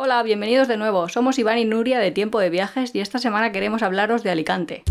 Hola, 0.00 0.22
bienvenidos 0.22 0.68
de 0.68 0.76
nuevo. 0.76 1.08
Somos 1.08 1.40
Iván 1.40 1.58
y 1.58 1.64
Nuria 1.64 1.98
de 1.98 2.12
Tiempo 2.12 2.38
de 2.38 2.50
Viajes 2.50 2.94
y 2.94 3.00
esta 3.00 3.18
semana 3.18 3.50
queremos 3.50 3.82
hablaros 3.82 4.22
de 4.22 4.30
Alicante. 4.30 4.84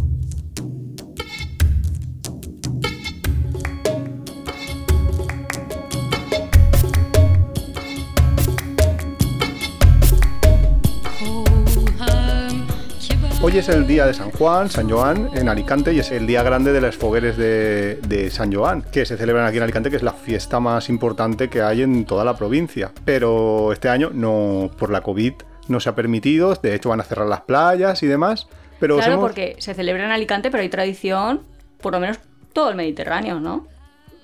Hoy 13.57 13.61
es 13.61 13.69
el 13.69 13.87
día 13.87 14.05
de 14.05 14.13
San 14.13 14.29
Juan, 14.29 14.69
San 14.69 14.87
Joan, 14.87 15.31
en 15.33 15.49
Alicante, 15.49 15.91
y 15.91 15.97
es 15.97 16.11
el 16.11 16.27
día 16.27 16.43
grande 16.43 16.71
de 16.73 16.79
las 16.79 16.95
fogueres 16.95 17.37
de, 17.37 17.95
de, 18.07 18.29
San 18.29 18.53
Joan, 18.53 18.83
que 18.83 19.03
se 19.03 19.17
celebran 19.17 19.47
aquí 19.47 19.57
en 19.57 19.63
Alicante, 19.63 19.89
que 19.89 19.95
es 19.95 20.03
la 20.03 20.13
fiesta 20.13 20.59
más 20.59 20.89
importante 20.89 21.49
que 21.49 21.63
hay 21.63 21.81
en 21.81 22.05
toda 22.05 22.23
la 22.23 22.37
provincia. 22.37 22.91
Pero 23.03 23.73
este 23.73 23.89
año, 23.89 24.11
no 24.13 24.69
por 24.77 24.91
la 24.91 25.01
COVID, 25.01 25.33
no 25.69 25.79
se 25.79 25.89
ha 25.89 25.95
permitido, 25.95 26.53
de 26.53 26.75
hecho 26.75 26.89
van 26.89 26.99
a 26.99 27.03
cerrar 27.03 27.25
las 27.25 27.41
playas 27.41 28.03
y 28.03 28.05
demás. 28.05 28.47
Pero 28.79 28.97
claro, 28.97 29.19
porque 29.19 29.55
se 29.57 29.73
celebra 29.73 30.05
en 30.05 30.11
Alicante, 30.11 30.51
pero 30.51 30.61
hay 30.61 30.69
tradición, 30.69 31.41
por 31.81 31.93
lo 31.93 31.99
menos 31.99 32.19
todo 32.53 32.69
el 32.69 32.75
Mediterráneo, 32.75 33.39
¿no? 33.39 33.65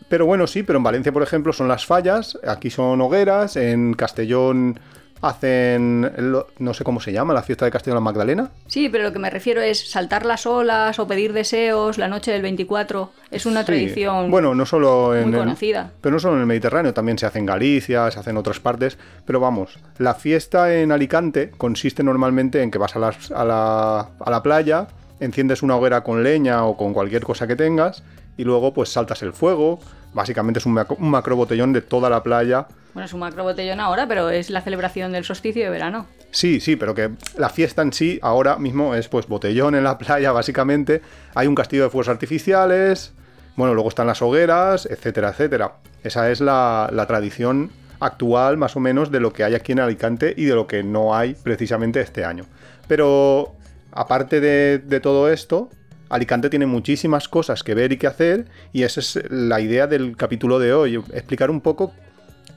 Pero 0.10 0.28
bueno, 0.28 0.46
sí, 0.46 0.62
pero 0.62 0.78
en 0.78 0.84
Valencia, 0.84 1.12
por 1.12 1.24
ejemplo, 1.24 1.54
son 1.54 1.68
las 1.68 1.88
fallas, 1.88 2.38
aquí 2.48 2.70
son 2.70 3.02
hogueras, 3.02 3.56
en 3.56 3.96
Castellón 3.96 4.80
hacen, 5.24 6.12
no 6.60 6.74
sé 6.74 6.84
cómo 6.84 7.00
se 7.00 7.12
llama, 7.12 7.34
la 7.34 7.44
fiesta 7.44 7.66
de 7.66 7.72
Castellón 7.72 7.96
la 7.96 8.02
Magdalena. 8.02 8.52
Sí, 8.68 8.90
pero 8.90 9.06
lo 9.06 9.14
que 9.14 9.20
me 9.20 9.30
refiero 9.30 9.62
es 9.62 9.90
saltar 9.90 10.26
las 10.26 10.46
olas 10.46 11.00
o 11.00 11.08
pedir 11.08 11.34
deseos 11.34 11.98
la 11.98 12.08
noche 12.08 12.32
del 12.32 12.42
24. 12.42 13.10
Es 13.32 13.46
una 13.46 13.64
tradición 13.64 14.30
bueno, 14.30 14.54
no 14.54 14.66
solo 14.66 15.16
en 15.16 15.30
muy 15.30 15.40
conocida. 15.40 15.92
pero 16.02 16.14
no 16.14 16.20
solo 16.20 16.36
en 16.36 16.42
el 16.42 16.46
Mediterráneo, 16.46 16.94
también 16.94 17.18
se 17.18 17.26
hace 17.26 17.40
en 17.40 17.46
Galicia, 17.46 18.12
se 18.12 18.20
hace 18.20 18.30
en 18.30 18.38
otras 18.38 18.60
partes. 18.60 18.98
Pero 19.26 19.40
vamos, 19.40 19.80
la 19.98 20.14
fiesta 20.14 20.74
en 20.76 20.92
Alicante 20.92 21.52
consiste 21.58 22.04
normalmente 22.04 22.62
en 22.62 22.70
que 22.70 22.78
vas 22.78 22.96
a, 22.96 23.00
a, 23.00 23.46
la, 23.46 24.00
a 24.20 24.30
la 24.30 24.44
playa, 24.44 24.88
enciendes 25.20 25.64
una 25.64 25.78
hoguera 25.78 26.04
con 26.04 26.22
leña 26.24 26.66
o 26.66 26.76
con 26.78 26.94
cualquier 26.94 27.24
cosa 27.24 27.48
que 27.48 27.56
tengas 27.56 28.04
y 28.36 28.44
luego 28.44 28.74
pues 28.74 28.90
saltas 28.90 29.22
el 29.24 29.34
fuego. 29.34 29.80
Básicamente 30.14 30.60
es 30.60 30.66
un, 30.66 30.80
un 30.98 31.10
macro 31.10 31.36
botellón 31.36 31.74
de 31.74 31.82
toda 31.82 32.10
la 32.10 32.24
playa 32.24 32.68
bueno, 32.94 33.06
es 33.08 33.14
un 33.14 33.22
macro 33.22 33.44
botellón 33.44 33.80
ahora, 33.80 34.08
pero 34.08 34.30
es 34.30 34.52
la 34.52 34.62
celebración 34.62 35.12
del 35.12 35.24
solsticio 35.24 35.64
de 35.64 35.70
verano. 35.72 36.06
Sí, 36.30 36.60
sí, 36.60 36.76
pero 36.76 36.94
que 36.94 37.10
la 37.38 37.50
fiesta 37.50 37.82
en 37.82 37.92
sí 37.92 38.20
ahora 38.22 38.58
mismo 38.58 38.94
es 38.94 39.08
pues 39.08 39.28
botellón 39.28 39.74
en 39.74 39.84
la 39.84 39.98
playa, 39.98 40.32
básicamente. 40.32 41.02
Hay 41.34 41.48
un 41.48 41.56
castillo 41.56 41.84
de 41.84 41.90
fuegos 41.90 42.10
artificiales, 42.10 43.14
bueno, 43.56 43.74
luego 43.74 43.90
están 43.90 44.06
las 44.06 44.22
hogueras, 44.22 44.86
etcétera, 44.86 45.30
etcétera. 45.30 45.74
Esa 46.04 46.30
es 46.30 46.40
la, 46.40 47.06
tradición 47.08 47.72
actual, 48.00 48.58
más 48.58 48.76
o 48.76 48.80
menos, 48.80 49.10
de 49.10 49.20
lo 49.20 49.34
que 49.34 49.44
hay 49.44 49.56
aquí 49.56 49.72
en 49.72 49.80
Alicante 49.80 50.34
y 50.38 50.46
de 50.46 50.54
lo 50.54 50.68
que 50.68 50.84
no 50.84 51.16
hay 51.16 51.34
precisamente 51.34 52.00
este 52.00 52.26
año. 52.26 52.46
Pero 52.88 53.56
aparte 53.92 54.40
de, 54.40 54.78
de 54.78 55.00
todo 55.00 55.32
esto, 55.32 55.70
Alicante 56.14 56.52
tiene 56.52 56.68
muchísimas 56.68 57.28
cosas 57.28 57.64
que 57.64 57.74
ver 57.74 57.92
y 57.92 57.98
que 57.98 58.06
hacer 58.06 58.46
y 58.72 58.84
esa 58.84 59.00
es 59.00 59.20
la 59.32 59.60
idea 59.60 59.88
del 59.88 60.16
capítulo 60.16 60.60
de 60.60 60.72
hoy, 60.72 60.96
explicar 61.12 61.50
un 61.50 61.60
poco 61.60 61.92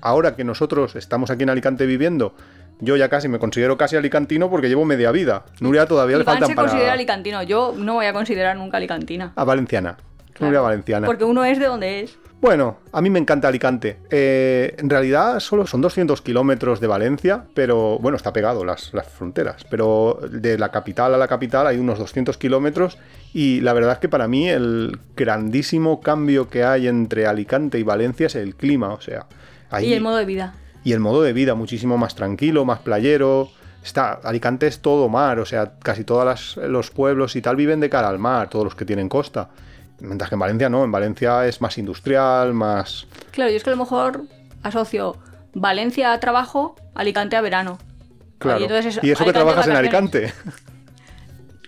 ahora 0.02 0.36
que 0.36 0.44
nosotros 0.44 0.94
estamos 0.94 1.30
aquí 1.30 1.44
en 1.44 1.48
Alicante 1.50 1.86
viviendo, 1.86 2.34
yo 2.80 2.96
ya 2.96 3.08
casi 3.08 3.28
me 3.28 3.38
considero 3.38 3.78
casi 3.78 3.96
alicantino 3.96 4.50
porque 4.50 4.68
llevo 4.68 4.84
media 4.84 5.10
vida. 5.10 5.46
Nuria 5.60 5.86
todavía 5.86 6.18
le 6.18 6.24
faltan 6.24 6.50
se 6.50 6.54
considera 6.54 6.92
alicantino, 6.92 7.42
yo 7.44 7.74
no 7.74 7.94
voy 7.94 8.04
a 8.04 8.12
considerar 8.12 8.58
nunca 8.58 8.76
alicantina. 8.76 9.32
A 9.34 9.44
valenciana. 9.44 9.96
Nuria 10.38 10.60
valenciana. 10.60 11.06
Porque 11.06 11.24
uno 11.24 11.42
es 11.46 11.58
de 11.58 11.64
donde 11.64 12.00
es. 12.00 12.18
Bueno, 12.40 12.78
a 12.92 13.00
mí 13.00 13.08
me 13.08 13.18
encanta 13.18 13.48
Alicante. 13.48 13.98
Eh, 14.10 14.74
en 14.78 14.90
realidad 14.90 15.40
solo 15.40 15.66
son 15.66 15.80
200 15.80 16.20
kilómetros 16.20 16.80
de 16.80 16.86
Valencia, 16.86 17.44
pero 17.54 17.98
bueno, 17.98 18.16
está 18.16 18.32
pegado 18.32 18.64
las, 18.64 18.92
las, 18.92 19.08
fronteras. 19.08 19.64
Pero 19.70 20.20
de 20.30 20.58
la 20.58 20.70
capital 20.70 21.14
a 21.14 21.18
la 21.18 21.28
capital 21.28 21.66
hay 21.66 21.78
unos 21.78 21.98
200 21.98 22.36
kilómetros 22.36 22.98
y 23.32 23.62
la 23.62 23.72
verdad 23.72 23.94
es 23.94 23.98
que 24.00 24.08
para 24.08 24.28
mí 24.28 24.48
el 24.48 24.98
grandísimo 25.16 26.00
cambio 26.00 26.48
que 26.50 26.62
hay 26.62 26.88
entre 26.88 27.26
Alicante 27.26 27.78
y 27.78 27.82
Valencia 27.82 28.26
es 28.26 28.36
el 28.36 28.54
clima. 28.54 28.92
O 28.92 29.00
sea, 29.00 29.26
y 29.80 29.92
el 29.92 30.02
modo 30.02 30.16
de 30.16 30.24
vida. 30.24 30.54
Y 30.84 30.92
el 30.92 31.00
modo 31.00 31.22
de 31.22 31.32
vida, 31.32 31.54
muchísimo 31.54 31.98
más 31.98 32.14
tranquilo, 32.14 32.64
más 32.64 32.80
playero. 32.80 33.48
Está, 33.82 34.12
Alicante 34.12 34.66
es 34.66 34.80
todo 34.80 35.08
mar, 35.08 35.38
o 35.38 35.46
sea, 35.46 35.72
casi 35.82 36.04
todos 36.04 36.56
los 36.56 36.90
pueblos 36.90 37.36
y 37.36 37.42
tal 37.42 37.56
viven 37.56 37.80
de 37.80 37.88
cara 37.88 38.08
al 38.08 38.18
mar, 38.18 38.48
todos 38.50 38.64
los 38.64 38.74
que 38.74 38.84
tienen 38.84 39.08
costa. 39.08 39.48
Mientras 40.00 40.28
que 40.28 40.34
en 40.34 40.40
Valencia 40.40 40.68
no, 40.68 40.84
en 40.84 40.92
Valencia 40.92 41.46
es 41.46 41.60
más 41.60 41.78
industrial, 41.78 42.52
más... 42.54 43.06
Claro, 43.30 43.50
yo 43.50 43.56
es 43.56 43.64
que 43.64 43.70
a 43.70 43.74
lo 43.74 43.78
mejor 43.78 44.24
asocio 44.62 45.16
Valencia 45.54 46.12
a 46.12 46.20
trabajo, 46.20 46.76
Alicante 46.94 47.36
a 47.36 47.40
verano. 47.40 47.78
Claro. 48.38 48.60
Y, 49.02 49.10
eso 49.10 49.24
que 49.24 49.32
trabajas 49.32 49.66
en 49.66 49.76
Alicante. 49.76 50.32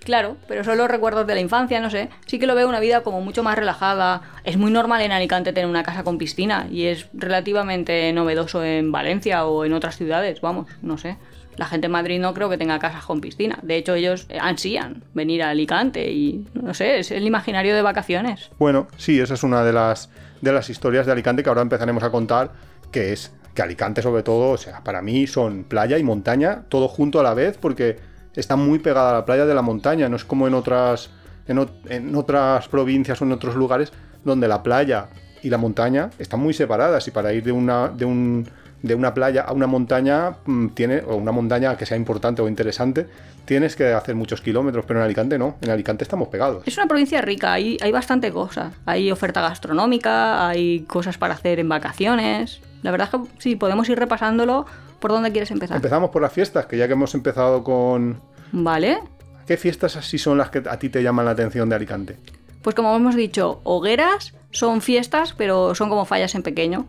Claro, 0.08 0.38
pero 0.46 0.64
son 0.64 0.78
los 0.78 0.88
recuerdos 0.88 1.26
de 1.26 1.34
la 1.34 1.40
infancia, 1.42 1.82
no 1.82 1.90
sé. 1.90 2.08
Sí 2.24 2.38
que 2.38 2.46
lo 2.46 2.54
veo 2.54 2.66
una 2.66 2.80
vida 2.80 3.02
como 3.02 3.20
mucho 3.20 3.42
más 3.42 3.58
relajada. 3.58 4.22
Es 4.42 4.56
muy 4.56 4.70
normal 4.70 5.02
en 5.02 5.12
Alicante 5.12 5.52
tener 5.52 5.68
una 5.68 5.82
casa 5.82 6.02
con 6.02 6.16
piscina 6.16 6.66
y 6.70 6.86
es 6.86 7.08
relativamente 7.12 8.10
novedoso 8.14 8.64
en 8.64 8.90
Valencia 8.90 9.44
o 9.44 9.66
en 9.66 9.74
otras 9.74 9.98
ciudades, 9.98 10.40
vamos, 10.40 10.66
no 10.80 10.96
sé. 10.96 11.18
La 11.58 11.66
gente 11.66 11.86
en 11.86 11.92
Madrid 11.92 12.20
no 12.20 12.32
creo 12.34 12.48
que 12.48 12.56
tenga 12.56 12.78
casas 12.78 13.04
con 13.04 13.20
piscina. 13.20 13.58
De 13.62 13.76
hecho, 13.76 13.94
ellos 13.94 14.28
ansían 14.40 15.02
venir 15.12 15.42
a 15.42 15.50
Alicante 15.50 16.10
y, 16.10 16.46
no 16.54 16.72
sé, 16.72 17.00
es 17.00 17.10
el 17.10 17.24
imaginario 17.24 17.74
de 17.74 17.82
vacaciones. 17.82 18.50
Bueno, 18.58 18.86
sí, 18.96 19.18
esa 19.18 19.34
es 19.34 19.42
una 19.42 19.64
de 19.64 19.72
las, 19.72 20.08
de 20.40 20.52
las 20.52 20.70
historias 20.70 21.04
de 21.04 21.12
Alicante 21.12 21.42
que 21.42 21.48
ahora 21.48 21.62
empezaremos 21.62 22.02
a 22.04 22.10
contar, 22.10 22.52
que 22.92 23.12
es 23.12 23.32
que 23.54 23.62
Alicante 23.62 24.02
sobre 24.02 24.22
todo, 24.22 24.52
o 24.52 24.56
sea, 24.56 24.84
para 24.84 25.02
mí 25.02 25.26
son 25.26 25.64
playa 25.64 25.98
y 25.98 26.04
montaña, 26.04 26.62
todo 26.68 26.86
junto 26.86 27.18
a 27.18 27.24
la 27.24 27.34
vez, 27.34 27.58
porque 27.58 27.96
está 28.36 28.54
muy 28.54 28.78
pegada 28.78 29.10
a 29.10 29.14
la 29.14 29.24
playa 29.24 29.46
de 29.46 29.54
la 29.54 29.62
montaña, 29.62 30.08
no 30.08 30.14
es 30.14 30.24
como 30.24 30.46
en 30.46 30.54
otras, 30.54 31.10
en, 31.48 32.14
otras 32.14 32.68
provincias 32.68 33.20
o 33.20 33.24
en 33.24 33.32
otros 33.32 33.56
lugares 33.56 33.92
donde 34.24 34.46
la 34.46 34.62
playa 34.62 35.08
y 35.42 35.50
la 35.50 35.58
montaña 35.58 36.10
están 36.20 36.38
muy 36.38 36.54
separadas 36.54 37.08
y 37.08 37.10
para 37.10 37.32
ir 37.32 37.42
de 37.42 37.50
una, 37.50 37.88
de 37.88 38.04
un, 38.04 38.48
de 38.82 38.94
una 38.94 39.14
playa 39.14 39.42
a 39.42 39.52
una 39.52 39.66
montaña 39.66 40.36
mm, 40.46 40.68
tiene, 40.68 41.02
o 41.06 41.16
una 41.16 41.32
montaña 41.32 41.76
que 41.76 41.86
sea 41.86 41.96
importante 41.96 42.42
o 42.42 42.48
interesante, 42.48 43.06
tienes 43.44 43.76
que 43.76 43.92
hacer 43.92 44.14
muchos 44.14 44.40
kilómetros, 44.40 44.84
pero 44.86 45.00
en 45.00 45.04
Alicante 45.04 45.38
no, 45.38 45.56
en 45.60 45.70
Alicante 45.70 46.04
estamos 46.04 46.28
pegados. 46.28 46.62
Es 46.66 46.76
una 46.76 46.86
provincia 46.86 47.20
rica, 47.20 47.52
hay, 47.52 47.76
hay 47.80 47.92
bastante 47.92 48.30
cosas, 48.30 48.74
hay 48.86 49.10
oferta 49.10 49.40
gastronómica, 49.40 50.48
hay 50.48 50.80
cosas 50.80 51.18
para 51.18 51.34
hacer 51.34 51.58
en 51.58 51.68
vacaciones, 51.68 52.60
la 52.82 52.90
verdad 52.90 53.08
es 53.12 53.20
que 53.20 53.26
sí, 53.38 53.56
podemos 53.56 53.88
ir 53.88 53.98
repasándolo. 53.98 54.66
¿Por 55.00 55.12
dónde 55.12 55.30
quieres 55.30 55.50
empezar? 55.50 55.76
Empezamos 55.76 56.10
por 56.10 56.22
las 56.22 56.32
fiestas, 56.32 56.66
que 56.66 56.76
ya 56.76 56.86
que 56.86 56.94
hemos 56.94 57.14
empezado 57.14 57.62
con... 57.62 58.20
Vale. 58.52 58.98
¿Qué 59.46 59.56
fiestas 59.56 59.96
así 59.96 60.18
son 60.18 60.38
las 60.38 60.50
que 60.50 60.62
a 60.68 60.78
ti 60.78 60.88
te 60.88 61.02
llaman 61.02 61.24
la 61.24 61.32
atención 61.32 61.68
de 61.68 61.76
Alicante? 61.76 62.16
Pues 62.62 62.74
como 62.74 62.94
hemos 62.94 63.14
dicho, 63.14 63.60
hogueras 63.64 64.34
son 64.50 64.80
fiestas, 64.80 65.34
pero 65.34 65.74
son 65.74 65.88
como 65.88 66.04
fallas 66.04 66.34
en 66.34 66.42
pequeño. 66.42 66.86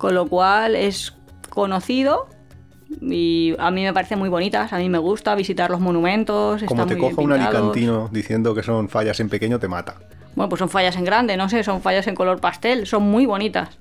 Con 0.00 0.14
lo 0.14 0.26
cual 0.26 0.74
es 0.74 1.14
conocido 1.50 2.28
y 3.00 3.54
a 3.58 3.70
mí 3.70 3.84
me 3.84 3.92
parecen 3.92 4.18
muy 4.18 4.28
bonitas. 4.28 4.72
A 4.72 4.78
mí 4.78 4.88
me 4.88 4.98
gusta 4.98 5.34
visitar 5.36 5.70
los 5.70 5.80
monumentos. 5.80 6.62
Como 6.64 6.86
te 6.86 6.98
coja 6.98 7.20
un 7.20 7.32
alicantino 7.32 8.08
diciendo 8.10 8.54
que 8.54 8.64
son 8.64 8.88
fallas 8.88 9.20
en 9.20 9.28
pequeño, 9.28 9.60
te 9.60 9.68
mata. 9.68 9.96
Bueno, 10.34 10.48
pues 10.48 10.58
son 10.58 10.68
fallas 10.68 10.96
en 10.96 11.04
grande, 11.04 11.36
no 11.36 11.48
sé, 11.48 11.62
son 11.62 11.82
fallas 11.82 12.06
en 12.06 12.14
color 12.14 12.40
pastel, 12.40 12.86
son 12.86 13.02
muy 13.02 13.26
bonitas 13.26 13.78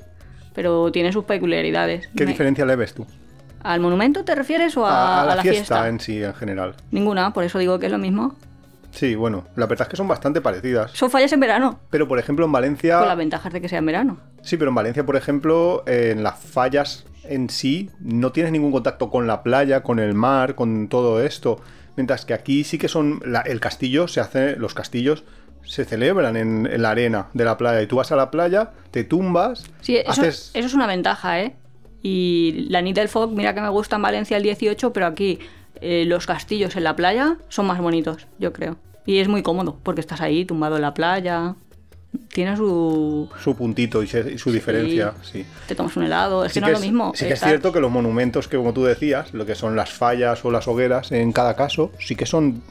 pero 0.60 0.92
tiene 0.92 1.14
sus 1.14 1.24
peculiaridades. 1.24 2.10
¿Qué 2.16 2.26
diferencia 2.26 2.66
le 2.66 2.76
ves 2.76 2.94
tú? 2.94 3.06
¿Al 3.62 3.80
monumento 3.80 4.26
te 4.26 4.36
refieres 4.36 4.76
o 4.76 4.86
a, 4.86 5.24
la, 5.26 5.42
fiesta, 5.42 5.88
en 5.88 6.02
sí, 6.02 6.22
en 6.22 6.34
general? 6.34 6.76
Ninguna, 6.92 7.32
por 7.32 7.46
eso 7.46 7.60
digo 7.60 7.80
que 7.80 7.86
es 7.86 7.92
lo 7.94 7.98
mismo. 7.98 8.36
Sí, 8.92 9.16
bueno, 9.16 9.46
la 9.56 9.66
verdad 9.66 9.88
es 9.88 9.92
que 9.92 9.98
son 9.98 10.08
bastante 10.08 10.42
parecidas. 10.42 10.92
Son 10.92 11.10
fallas 11.10 11.32
en 11.34 11.40
verano. 11.40 11.80
Pero 11.90 12.08
por 12.08 12.20
ejemplo 12.20 12.46
en 12.46 12.52
Valencia... 12.52 13.00
Con 13.00 13.08
las 13.08 13.18
ventajas 13.18 13.54
de 13.54 13.62
que 13.62 13.70
sea 13.70 13.80
en 13.80 13.86
verano. 13.86 14.18
Sí, 14.42 14.58
pero 14.58 14.70
en 14.70 14.76
Valencia, 14.76 15.06
por 15.06 15.16
ejemplo, 15.16 15.84
en 15.88 16.24
las 16.24 16.40
fallas 16.40 17.06
en 17.24 17.50
sí 17.50 17.90
no 18.00 18.32
tienes 18.32 18.52
ningún 18.52 18.72
contacto 18.72 19.10
con 19.10 19.28
la 19.28 19.44
playa, 19.44 19.84
con 19.84 20.00
el 20.00 20.14
mar, 20.14 20.56
con 20.56 20.88
todo 20.90 21.22
esto. 21.24 21.62
Mientras 21.96 22.26
que 22.26 22.34
aquí 22.34 22.64
sí 22.64 22.78
que 22.78 22.88
son... 22.88 23.22
el 23.46 23.60
castillo 23.60 24.08
se 24.08 24.20
hace... 24.20 24.56
Los 24.56 24.74
castillos 24.74 25.24
se 25.64 25.86
celebran 25.86 26.36
en, 26.36 26.82
la 26.82 26.92
arena 26.92 27.28
de 27.34 27.46
la 27.46 27.58
playa. 27.58 27.82
Y 27.82 27.88
tú 27.88 27.98
vas 27.98 28.12
a 28.12 28.16
la 28.16 28.32
playa, 28.32 28.72
te 28.92 29.04
tumbas. 29.04 29.66
Sí, 29.82 29.98
eso, 29.98 30.24
eso 30.24 30.52
es 30.54 30.74
una 30.74 30.88
ventaja, 30.88 31.42
¿eh? 31.42 31.56
Y 32.02 32.66
la 32.70 32.82
Nit 32.82 32.96
del 32.96 33.10
Fog, 33.10 33.32
mira 33.34 33.54
que 33.54 33.62
me 33.62 33.70
gusta 33.70 33.98
en 33.98 34.02
Valencia 34.02 34.38
el 34.38 34.44
18, 34.44 34.94
pero 34.94 35.06
aquí 35.06 35.40
eh, 35.82 36.06
los 36.06 36.26
castillos 36.26 36.76
en 36.76 36.84
la 36.84 36.96
playa 36.96 37.38
son 37.50 37.68
más 37.68 37.80
bonitos, 37.80 38.28
yo 38.40 38.54
creo. 38.54 38.78
Y 39.06 39.20
es 39.20 39.28
muy 39.28 39.42
cómodo, 39.42 39.78
porque 39.84 40.02
estás 40.02 40.22
ahí 40.22 40.46
tumbado 40.46 40.76
en 40.76 40.84
la 40.84 40.94
playa. 40.94 41.56
Tiene 42.30 42.58
su... 42.58 43.30
Su 43.42 43.56
puntito 43.56 44.02
y, 44.02 44.08
su 44.08 44.52
diferencia, 44.52 45.14
sí. 45.22 45.46
Te 45.68 45.76
tomas 45.76 45.96
un 45.96 46.04
helado, 46.04 46.44
es 46.44 46.54
que 46.54 46.62
no 46.62 46.68
es 46.68 46.74
lo 46.74 46.80
mismo. 46.80 47.12
Sí 47.16 47.26
que 47.26 47.34
es 47.34 47.40
cierto 47.40 47.72
que 47.72 47.80
los 47.80 47.92
monumentos 47.92 48.48
que, 48.48 48.58
como 48.58 48.74
tú 48.74 48.84
decías, 48.84 49.34
lo 49.34 49.46
que 49.46 49.56
son 49.56 49.76
las 49.76 49.92
fallas 49.92 50.44
o 50.44 50.52
las 50.52 50.68
hogueras, 50.68 51.12
en 51.12 51.32
cada 51.32 51.56
caso, 51.56 51.92
sí 52.00 52.16
que 52.16 52.26
son 52.26 52.64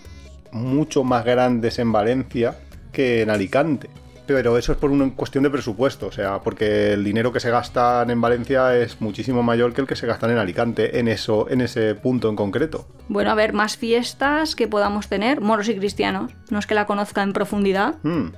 mucho 0.51 1.05
más 1.05 1.25
grandes 1.25 1.79
en 1.79 1.93
Valencia 1.93 2.57
que 2.93 3.23
en 3.23 3.31
Alicante. 3.31 3.91
Pero 4.35 4.59
eso 4.59 4.73
es 4.73 4.79
por 4.79 4.91
una 4.91 5.11
cuestión 5.17 5.43
de 5.45 5.51
presupuesto, 5.51 6.07
o 6.09 6.13
sea, 6.13 6.41
porque 6.41 6.93
el 6.93 7.03
dinero 7.03 7.33
que 7.33 7.41
se 7.41 7.51
gastan 7.51 8.11
en 8.11 8.21
Valencia 8.21 8.77
es 8.77 9.01
muchísimo 9.01 9.43
mayor 9.43 9.73
que 9.73 9.81
el 9.81 9.87
que 9.87 9.97
se 9.97 10.07
gastan 10.07 10.31
en 10.31 10.39
Alicante, 10.39 10.99
en 11.01 11.09
eso, 11.09 11.49
en 11.51 11.63
ese 11.63 11.95
punto 11.95 12.29
en 12.29 12.37
concreto. 12.37 12.87
Bueno, 13.09 13.31
a 13.31 13.35
ver, 13.35 13.55
más 13.55 13.77
fiestas 13.79 14.55
que 14.55 14.69
podamos 14.69 15.09
tener, 15.09 15.41
moros 15.41 15.69
y 15.69 15.77
cristianos. 15.77 16.31
No 16.51 16.59
es 16.59 16.67
que 16.67 16.75
la 16.75 16.85
conozca 16.87 17.23
en 17.23 17.33
profundidad, 17.33 17.95
Mm. 18.03 18.33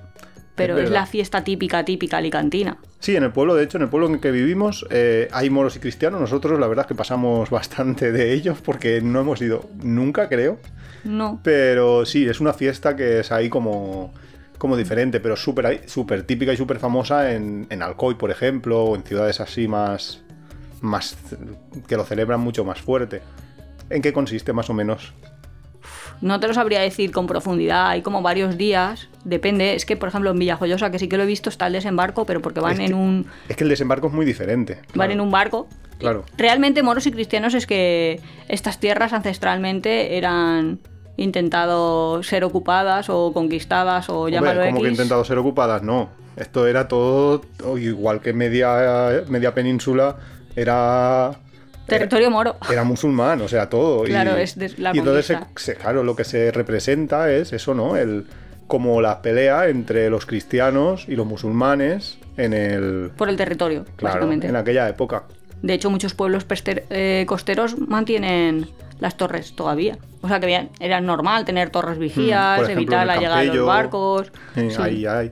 pero 0.54 0.78
Es 0.78 0.90
la 0.90 1.06
fiesta 1.06 1.42
típica, 1.42 1.84
típica 1.84 2.18
alicantina. 2.18 2.76
Sí, 3.00 3.16
en 3.16 3.24
el 3.24 3.32
pueblo, 3.32 3.54
de 3.54 3.64
hecho, 3.64 3.78
en 3.78 3.82
el 3.84 3.88
pueblo 3.88 4.06
en 4.08 4.14
el 4.14 4.20
que 4.20 4.30
vivimos 4.30 4.86
eh, 4.90 5.26
hay 5.32 5.48
moros 5.50 5.74
y 5.76 5.80
cristianos. 5.80 6.20
Nosotros 6.20 6.60
la 6.60 6.66
verdad 6.68 6.84
es 6.84 6.88
que 6.88 6.94
pasamos 6.94 7.50
bastante 7.58 8.12
de 8.12 8.32
ellos 8.32 8.60
porque 8.64 9.00
no 9.00 9.20
hemos 9.20 9.40
ido 9.42 9.68
nunca, 9.82 10.28
creo. 10.28 10.58
No. 11.02 11.40
Pero 11.42 12.04
sí, 12.04 12.28
es 12.28 12.40
una 12.40 12.52
fiesta 12.52 12.94
que 12.94 13.20
es 13.20 13.32
ahí 13.32 13.48
como, 13.48 14.12
como 14.60 14.76
diferente, 14.76 15.20
pero 15.20 15.36
súper 15.36 15.88
súper 15.88 16.22
típica 16.24 16.52
y 16.52 16.56
súper 16.58 16.78
famosa 16.78 17.32
en, 17.32 17.66
en 17.70 17.82
Alcoy, 17.82 18.16
por 18.16 18.30
ejemplo, 18.30 18.84
o 18.84 18.94
en 18.94 19.02
ciudades 19.02 19.40
así 19.40 19.66
más, 19.66 20.22
más 20.82 21.16
que 21.88 21.96
lo 21.96 22.04
celebran 22.04 22.40
mucho 22.40 22.62
más 22.62 22.78
fuerte. 22.78 23.22
¿En 23.88 24.02
qué 24.02 24.12
consiste 24.12 24.52
más 24.52 24.68
o 24.68 24.74
menos? 24.74 25.14
No 26.20 26.38
te 26.40 26.46
lo 26.46 26.52
sabría 26.52 26.80
decir 26.80 27.10
con 27.10 27.26
profundidad, 27.26 27.88
hay 27.88 28.02
como 28.02 28.20
varios 28.20 28.58
días, 28.58 29.08
depende. 29.24 29.74
Es 29.74 29.86
que, 29.86 29.96
por 29.96 30.10
ejemplo, 30.10 30.30
en 30.30 30.38
Villajoyosa, 30.38 30.90
que 30.90 30.98
sí 30.98 31.08
que 31.08 31.16
lo 31.16 31.22
he 31.22 31.26
visto, 31.26 31.48
está 31.48 31.66
el 31.66 31.72
desembarco, 31.72 32.26
pero 32.26 32.42
porque 32.42 32.60
van 32.60 32.82
Es 32.82 32.90
en 32.90 32.94
un 32.94 33.26
Es 33.48 33.56
que 33.56 33.64
el 33.64 33.70
desembarco 33.70 34.08
es 34.08 34.12
muy 34.12 34.26
diferente. 34.26 34.74
van 34.74 34.92
claro. 34.92 35.12
en 35.12 35.20
un 35.22 35.30
barco. 35.30 35.68
Claro. 35.98 36.26
Realmente 36.36 36.82
moros 36.82 37.06
y 37.06 37.12
cristianos 37.12 37.54
es 37.54 37.66
que 37.66 38.20
estas 38.48 38.78
tierras 38.78 39.14
ancestralmente 39.14 40.18
eran 40.18 40.80
intentado 41.22 42.22
ser 42.22 42.44
ocupadas 42.44 43.08
o 43.10 43.32
conquistadas 43.32 44.08
o 44.08 44.28
llámalo 44.28 44.64
como 44.66 44.82
que 44.82 44.88
intentado 44.88 45.24
ser 45.24 45.38
ocupadas, 45.38 45.82
no. 45.82 46.08
Esto 46.36 46.66
era 46.66 46.88
todo, 46.88 47.42
igual 47.78 48.20
que 48.20 48.32
media, 48.32 49.22
media 49.28 49.52
península, 49.52 50.16
era 50.56 51.32
Territorio 51.86 52.30
moro. 52.30 52.56
era 52.70 52.84
musulmán, 52.84 53.40
o 53.42 53.48
sea, 53.48 53.68
todo. 53.68 54.04
Claro, 54.04 54.38
y, 54.38 54.42
es 54.42 54.56
de- 54.58 54.72
la 54.78 54.94
y 54.94 54.98
entonces, 54.98 55.36
se- 55.56 55.74
claro, 55.74 56.02
lo 56.04 56.14
que 56.16 56.24
se 56.24 56.50
representa 56.52 57.30
es 57.30 57.52
eso, 57.52 57.74
¿no? 57.74 57.96
El, 57.96 58.26
como 58.66 59.00
la 59.00 59.20
pelea 59.20 59.68
entre 59.68 60.08
los 60.08 60.24
cristianos 60.26 61.04
y 61.08 61.16
los 61.16 61.26
musulmanes 61.26 62.18
en 62.36 62.52
el. 62.54 63.10
Por 63.16 63.28
el 63.28 63.36
territorio, 63.36 63.84
Claro, 63.96 64.14
básicamente. 64.14 64.46
en 64.46 64.56
aquella 64.56 64.88
época. 64.88 65.24
De 65.62 65.74
hecho, 65.74 65.90
muchos 65.90 66.14
pueblos 66.14 66.46
pester- 66.46 66.84
eh, 66.90 67.24
costeros 67.26 67.76
mantienen 67.78 68.68
las 69.00 69.16
torres 69.16 69.54
todavía. 69.54 69.98
O 70.22 70.28
sea 70.28 70.38
que 70.40 70.46
bien, 70.46 70.70
era 70.80 71.00
normal 71.00 71.44
tener 71.44 71.70
torres 71.70 71.98
vigías, 71.98 72.54
Mm, 72.58 72.60
por 72.60 72.64
ejemplo, 72.70 72.82
evitar 72.96 73.06
la 73.06 73.16
llegada 73.16 73.40
de 73.40 73.46
los 73.46 73.66
barcos. 73.66 74.32
Eh, 74.56 74.70
Sí. 74.70 74.82
Ahí, 74.82 75.06
ahí. 75.06 75.30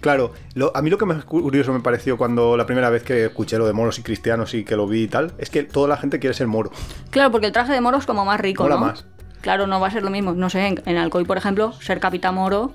Claro, 0.00 0.32
lo- 0.54 0.76
a 0.76 0.82
mí 0.82 0.90
lo 0.90 0.98
que 0.98 1.04
más 1.06 1.24
curioso 1.24 1.72
me 1.72 1.80
pareció 1.80 2.16
cuando 2.16 2.56
la 2.56 2.66
primera 2.66 2.90
vez 2.90 3.02
que 3.02 3.24
escuché 3.26 3.58
lo 3.58 3.66
de 3.66 3.72
moros 3.72 3.98
y 3.98 4.02
cristianos 4.02 4.54
y 4.54 4.64
que 4.64 4.76
lo 4.76 4.86
vi 4.86 5.04
y 5.04 5.08
tal, 5.08 5.32
es 5.38 5.50
que 5.50 5.62
toda 5.64 5.88
la 5.88 5.96
gente 5.96 6.18
quiere 6.20 6.34
ser 6.34 6.46
moro. 6.46 6.70
Claro, 7.10 7.30
porque 7.30 7.46
el 7.46 7.52
traje 7.52 7.72
de 7.72 7.80
moro 7.80 7.96
es 7.98 8.06
como 8.06 8.24
más 8.24 8.38
rico, 8.40 8.62
Mola 8.62 8.76
¿no? 8.76 8.80
más. 8.82 9.04
Claro, 9.40 9.66
no 9.66 9.80
va 9.80 9.88
a 9.88 9.90
ser 9.90 10.02
lo 10.02 10.10
mismo. 10.10 10.32
No 10.32 10.48
sé, 10.50 10.66
en, 10.66 10.82
en 10.86 10.96
Alcoy, 10.96 11.24
por 11.24 11.36
ejemplo, 11.38 11.72
ser 11.72 11.98
capitán 12.00 12.34
moro 12.34 12.72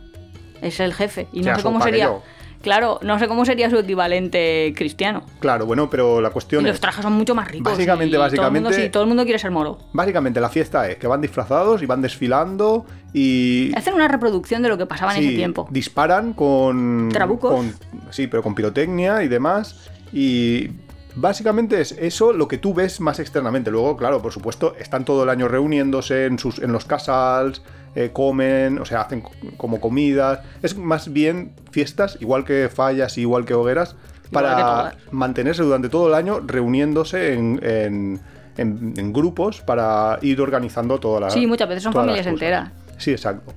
es 0.61 0.79
el 0.79 0.93
jefe. 0.93 1.27
Y 1.31 1.41
no 1.41 1.55
sé 1.55 1.63
cómo 1.63 1.81
sería. 1.81 2.11
Claro, 2.61 2.99
no 3.01 3.17
sé 3.19 3.27
cómo 3.27 3.43
sería 3.45 3.69
su 3.69 3.77
equivalente 3.77 4.73
cristiano. 4.75 5.23
Claro, 5.39 5.65
bueno, 5.65 5.89
pero 5.89 6.21
la 6.21 6.29
Y 6.29 6.31
cuestión 6.31 6.63
los 6.63 6.75
es. 6.75 6.79
trajes 6.81 7.01
son 7.03 7.13
mucho 7.13 7.33
más 7.35 7.47
ricos. 7.47 7.71
Básicamente, 7.71 8.15
y 8.15 8.17
Todo 8.19 8.25
el, 8.27 8.31
mundo, 8.33 8.43
básicamente- 8.49 8.73
sí, 8.85 8.89
todo 8.89 9.03
el 9.03 9.07
mundo 9.09 9.23
quiere 9.23 9.39
ser 9.39 9.51
moro. 9.51 9.79
Básicamente 9.93 10.39
la 10.39 10.49
fiesta 10.49 10.87
es 10.89 10.97
que 10.97 11.07
van 11.07 11.21
disfrazados 11.21 11.81
y 11.81 11.85
van 11.85 12.01
desfilando 12.01 12.85
y 13.13 13.71
Hacen 13.75 13.93
una 13.95 14.07
reproducción 14.07 14.61
de 14.61 14.69
lo 14.69 14.77
que 14.77 14.85
pasaba 14.85 15.15
en 15.15 15.23
ese 15.23 15.35
tiempo. 15.35 15.67
disparan 15.71 16.33
con, 16.33 17.09
Trabucos. 17.11 17.53
con- 17.53 17.73
sí, 18.11 18.27
pero 18.27 18.43
con 18.43 18.53
pirotecnia 18.55 19.23
y 19.23 19.27
demás 19.27 19.89
y 20.13 20.67
básicamente 21.15 21.81
es 21.81 21.91
eso 21.93 22.33
lo 22.33 22.47
que 22.47 22.57
tú 22.57 22.73
ves 22.73 22.99
más 22.99 23.19
externamente. 23.19 23.71
Luego, 23.71 23.97
claro, 23.97 24.21
por 24.21 24.31
supuesto, 24.31 24.75
están 24.79 25.05
todo 25.05 25.23
el 25.23 25.29
año 25.29 25.47
reuniéndose 25.47 26.25
en 26.25 26.39
sus 26.39 26.59
en 26.59 26.71
los 26.71 26.85
casals, 26.85 27.61
eh, 27.95 28.11
comen, 28.13 28.79
o 28.79 28.85
sea, 28.85 29.01
hacen 29.01 29.23
como 29.57 29.79
comidas. 29.81 30.39
Es 30.61 30.77
más 30.77 31.11
bien 31.11 31.53
fiestas, 31.71 32.17
igual 32.21 32.45
que 32.45 32.69
fallas 32.73 33.17
igual 33.17 33.45
que 33.45 33.53
hogueras, 33.53 33.93
que 34.23 34.29
para 34.31 34.55
todas. 34.57 34.95
mantenerse 35.11 35.63
durante 35.63 35.89
todo 35.89 36.07
el 36.07 36.13
año 36.13 36.39
reuniéndose 36.39 37.33
en, 37.33 37.59
en- 37.63 38.19
en- 38.57 38.93
en 38.97 39.13
grupos 39.13 39.61
para 39.61 40.19
ir 40.21 40.39
organizando 40.41 40.99
toda 40.99 41.19
la 41.21 41.29
Sí, 41.29 41.47
muchas 41.47 41.67
veces 41.69 41.83
son 41.83 41.93
familias 41.93 42.27
enteras. 42.27 42.71
Sí, 42.97 43.11
exacto. 43.11 43.53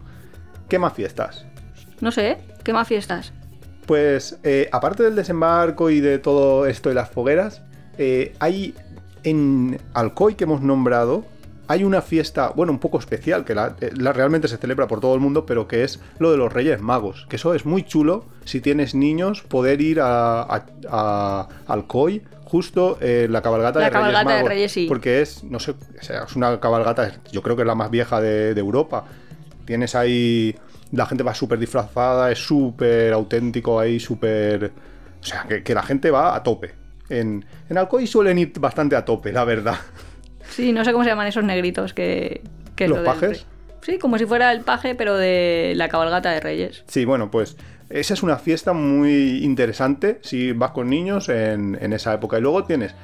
¿Qué 0.68 0.78
más 0.78 0.92
fiestas? 0.94 1.44
No 2.00 2.10
sé, 2.10 2.38
¿qué 2.64 2.72
más 2.72 2.88
fiestas? 2.88 3.32
Pues 3.86 4.38
eh, 4.44 4.69
aparte 4.72 5.02
del 5.02 5.14
desembarco 5.14 5.90
y 5.90 6.00
de 6.00 6.19
todo 6.19 6.66
esto 6.66 6.88
de 6.88 6.94
las 6.94 7.10
fogueras, 7.10 7.62
eh, 7.98 8.34
hay 8.40 8.75
en 9.25 9.78
Alcoy 9.94 10.34
que 10.34 10.44
hemos 10.44 10.60
nombrado, 10.62 11.25
hay 11.69 11.84
una 11.84 12.02
fiesta, 12.02 12.50
bueno, 12.54 12.72
un 12.72 12.78
poco 12.78 12.98
especial, 12.98 13.44
que 13.44 13.54
la, 13.54 13.75
eh, 13.81 13.90
la 13.96 14.12
realmente 14.12 14.48
se 14.48 14.56
celebra 14.58 14.86
por 14.86 15.00
todo 15.00 15.14
el 15.14 15.20
mundo, 15.20 15.46
pero 15.46 15.66
que 15.69 15.82
es 15.84 16.00
lo 16.19 16.31
de 16.31 16.36
los 16.36 16.52
Reyes 16.52 16.81
Magos, 16.81 17.26
que 17.28 17.36
eso 17.36 17.54
es 17.54 17.64
muy 17.66 17.82
chulo 17.84 18.26
si 18.44 18.60
tienes 18.60 18.94
niños, 18.94 19.42
poder 19.42 19.81
ir 19.81 20.00
a, 20.00 20.42
a- 20.42 20.64
a 20.90 21.48
Alcoy 21.66 22.22
justo 22.44 22.98
en 23.00 23.32
la 23.32 23.40
cabalgata 23.42 23.78
La 23.80 23.87
de 23.87 23.90
Reyes 23.90 24.00
cabalgata 24.12 24.28
de 24.30 24.34
Magos, 24.37 24.48
Reyes, 24.50 24.72
sí. 24.72 24.87
porque 24.88 25.20
es, 25.22 25.42
no 25.44 25.58
sé, 25.58 25.72
o 25.72 26.02
sea, 26.02 26.25
es 26.25 26.37
una 26.37 26.60
cabalgata, 26.60 27.12
yo 27.32 27.42
creo 27.42 27.56
que 27.56 27.62
es 27.62 27.66
la 27.69 27.75
más 27.75 27.90
vieja 27.90 28.20
de, 28.20 28.54
de 28.54 28.60
Europa. 28.60 29.04
Tienes 29.64 29.94
ahí, 29.94 30.54
la 30.92 31.06
gente 31.06 31.25
va 31.25 31.34
súper 31.34 31.58
disfrazada, 31.58 32.31
es 32.31 32.38
súper 32.38 33.12
auténtico 33.12 33.81
ahí, 33.81 33.98
súper... 33.98 34.72
O 35.20 35.25
sea, 35.25 35.44
que, 35.48 35.62
que 35.62 35.75
la 35.75 35.82
gente 35.82 36.10
va 36.10 36.36
a 36.36 36.42
tope. 36.42 36.75
En, 37.08 37.44
en 37.69 37.78
Alcoy 37.78 38.06
suelen 38.06 38.38
ir 38.38 38.52
bastante 38.58 38.94
a 38.94 39.04
tope, 39.04 39.32
la 39.32 39.44
verdad. 39.44 39.76
Sí, 40.50 40.72
no 40.72 40.84
sé 40.84 40.92
cómo 40.92 41.04
se 41.04 41.10
llaman 41.10 41.26
esos 41.26 41.44
negritos 41.44 41.94
que... 41.94 42.42
que 42.76 42.88
¿Los 42.88 42.98
lo 42.98 43.04
pajes? 43.04 43.46
Sí, 43.82 43.98
como 43.98 44.19
si 44.19 44.26
fuera 44.26 44.52
el 44.52 44.60
paje, 44.60 44.94
pero 44.94 45.16
de 45.16 45.72
la 45.76 45.88
cabalgata 45.88 46.31
de 46.31 46.40
Reyes. 46.40 46.84
Sí, 46.87 47.04
bueno, 47.04 47.30
pues 47.30 47.56
esa 47.90 48.14
es 48.14 48.22
una 48.22 48.37
fiesta 48.37 48.72
muy 48.72 49.44
interesante 49.44 50.20
si 50.22 50.52
vas 50.52 50.70
con 50.70 50.88
niños 50.88 51.28
en, 51.28 51.76
en 51.80 51.92
esa 51.92 52.14
época. 52.14 52.38
Y 52.38 52.40
luego 52.40 52.64
tienes 52.64 52.94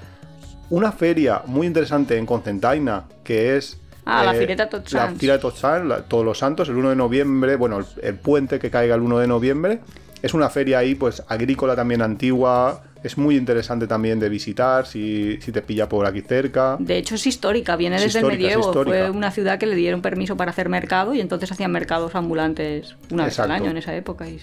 una 0.71 0.93
feria 0.93 1.43
muy 1.47 1.67
interesante 1.67 2.17
en 2.17 2.27
Concentaina, 2.27 3.05
que 3.25 3.57
es... 3.57 3.81
Ah, 4.11 4.25
la 4.25 4.35
Fireta 4.35 4.69
Tots 4.69 4.93
La 4.93 5.07
Sants. 5.07 5.21
Fira 5.21 5.35
de 5.35 5.39
Tots 5.41 5.59
Sants, 5.59 5.87
la- 5.89 6.03
todos 6.03 6.25
los 6.25 6.39
santos, 6.39 6.69
el 6.69 6.77
1 6.77 6.91
de 6.91 6.97
noviembre, 6.97 7.57
bueno, 7.57 7.79
el, 7.79 7.85
el 8.03 8.15
puente 8.17 8.59
que 8.59 8.71
caiga 8.71 8.95
el 8.95 9.01
1 9.03 9.19
de 9.19 9.27
noviembre. 9.27 9.81
Es 10.23 10.35
una 10.35 10.51
feria 10.51 10.79
ahí, 10.79 10.95
pues, 10.95 11.23
agrícola 11.29 11.75
también 11.75 12.03
antigua. 12.03 12.83
Es 13.03 13.17
muy 13.17 13.37
interesante 13.37 13.87
también 13.87 14.21
de 14.21 14.29
visitar 14.29 14.87
si, 14.87 15.39
si 15.41 15.51
te 15.53 15.63
pilla 15.63 15.89
por 15.89 16.05
aquí 16.05 16.21
cerca. 16.21 16.77
De 16.79 16.99
hecho, 16.99 17.15
es 17.15 17.27
histórica, 17.27 17.75
viene 17.77 17.97
Es 17.97 18.03
desde 18.03 18.19
histórica, 18.19 18.53
el 18.53 18.59
medievo. 18.59 18.85
Fue 18.85 19.11
una 19.11 19.31
ciudad 19.31 19.59
que 19.59 19.65
le 19.65 19.75
dieron 19.75 20.03
permiso 20.03 20.37
para 20.37 20.51
hacer 20.51 20.69
mercado 20.69 21.15
y 21.15 21.21
entonces 21.23 21.51
hacían 21.51 21.73
mercados 21.73 22.15
ambulantes 22.15 22.97
una 23.11 23.25
vez 23.25 23.41
al 23.41 23.51
año 23.51 23.71
en 23.71 23.79
esa 23.79 23.97
época. 23.97 24.29
Y... 24.29 24.39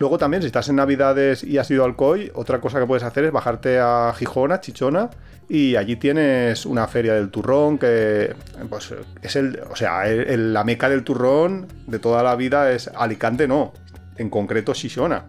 Luego 0.00 0.18
también, 0.18 0.42
si 0.42 0.46
estás 0.46 0.68
en 0.68 0.76
Navidades 0.76 1.44
y 1.44 1.58
has 1.58 1.70
ido 1.70 1.84
al 1.84 1.94
COI, 1.94 2.32
otra 2.34 2.60
cosa 2.60 2.80
que 2.80 2.86
puedes 2.86 3.04
hacer 3.04 3.24
es 3.26 3.30
bajarte 3.32 3.78
a 3.78 4.12
Gijón, 4.18 4.50
a 4.50 4.60
Chichona, 4.60 5.10
y 5.52 5.74
allí 5.74 5.96
tienes 5.96 6.64
una 6.64 6.86
feria 6.86 7.12
del 7.14 7.28
turrón 7.30 7.76
que 7.76 8.34
pues, 8.68 8.94
es 9.20 9.34
el, 9.34 9.60
o 9.68 9.74
sea, 9.74 10.08
el- 10.08 10.20
el- 10.28 10.52
la 10.54 10.62
meca 10.62 10.88
del 10.88 11.02
turrón 11.02 11.66
de 11.88 11.98
toda 11.98 12.22
la 12.22 12.36
vida 12.36 12.70
es 12.70 12.86
Alicante, 12.88 13.48
no, 13.48 13.72
en 14.16 14.30
concreto 14.30 14.72
Chichona. 14.72 15.24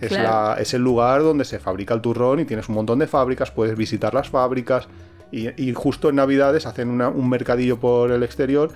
Es, 0.00 0.08
Claro. 0.08 0.24
la- 0.54 0.56
es 0.60 0.72
el 0.74 0.82
lugar 0.82 1.22
donde 1.22 1.44
se 1.44 1.58
fabrica 1.58 1.92
el 1.94 2.00
turrón 2.00 2.40
y 2.40 2.44
tienes 2.46 2.68
un 2.70 2.74
montón 2.74 2.98
de 2.98 3.06
fábricas, 3.06 3.50
puedes 3.50 3.76
visitar 3.76 4.14
las 4.14 4.28
fábricas 4.30 4.88
y, 5.30 5.48
y 5.62 5.72
justo 5.74 6.08
en 6.08 6.16
Navidades 6.16 6.64
hacen 6.66 6.88
una- 6.88 7.08
un 7.10 7.28
mercadillo 7.28 7.78
por 7.78 8.10
el 8.12 8.22
exterior 8.22 8.70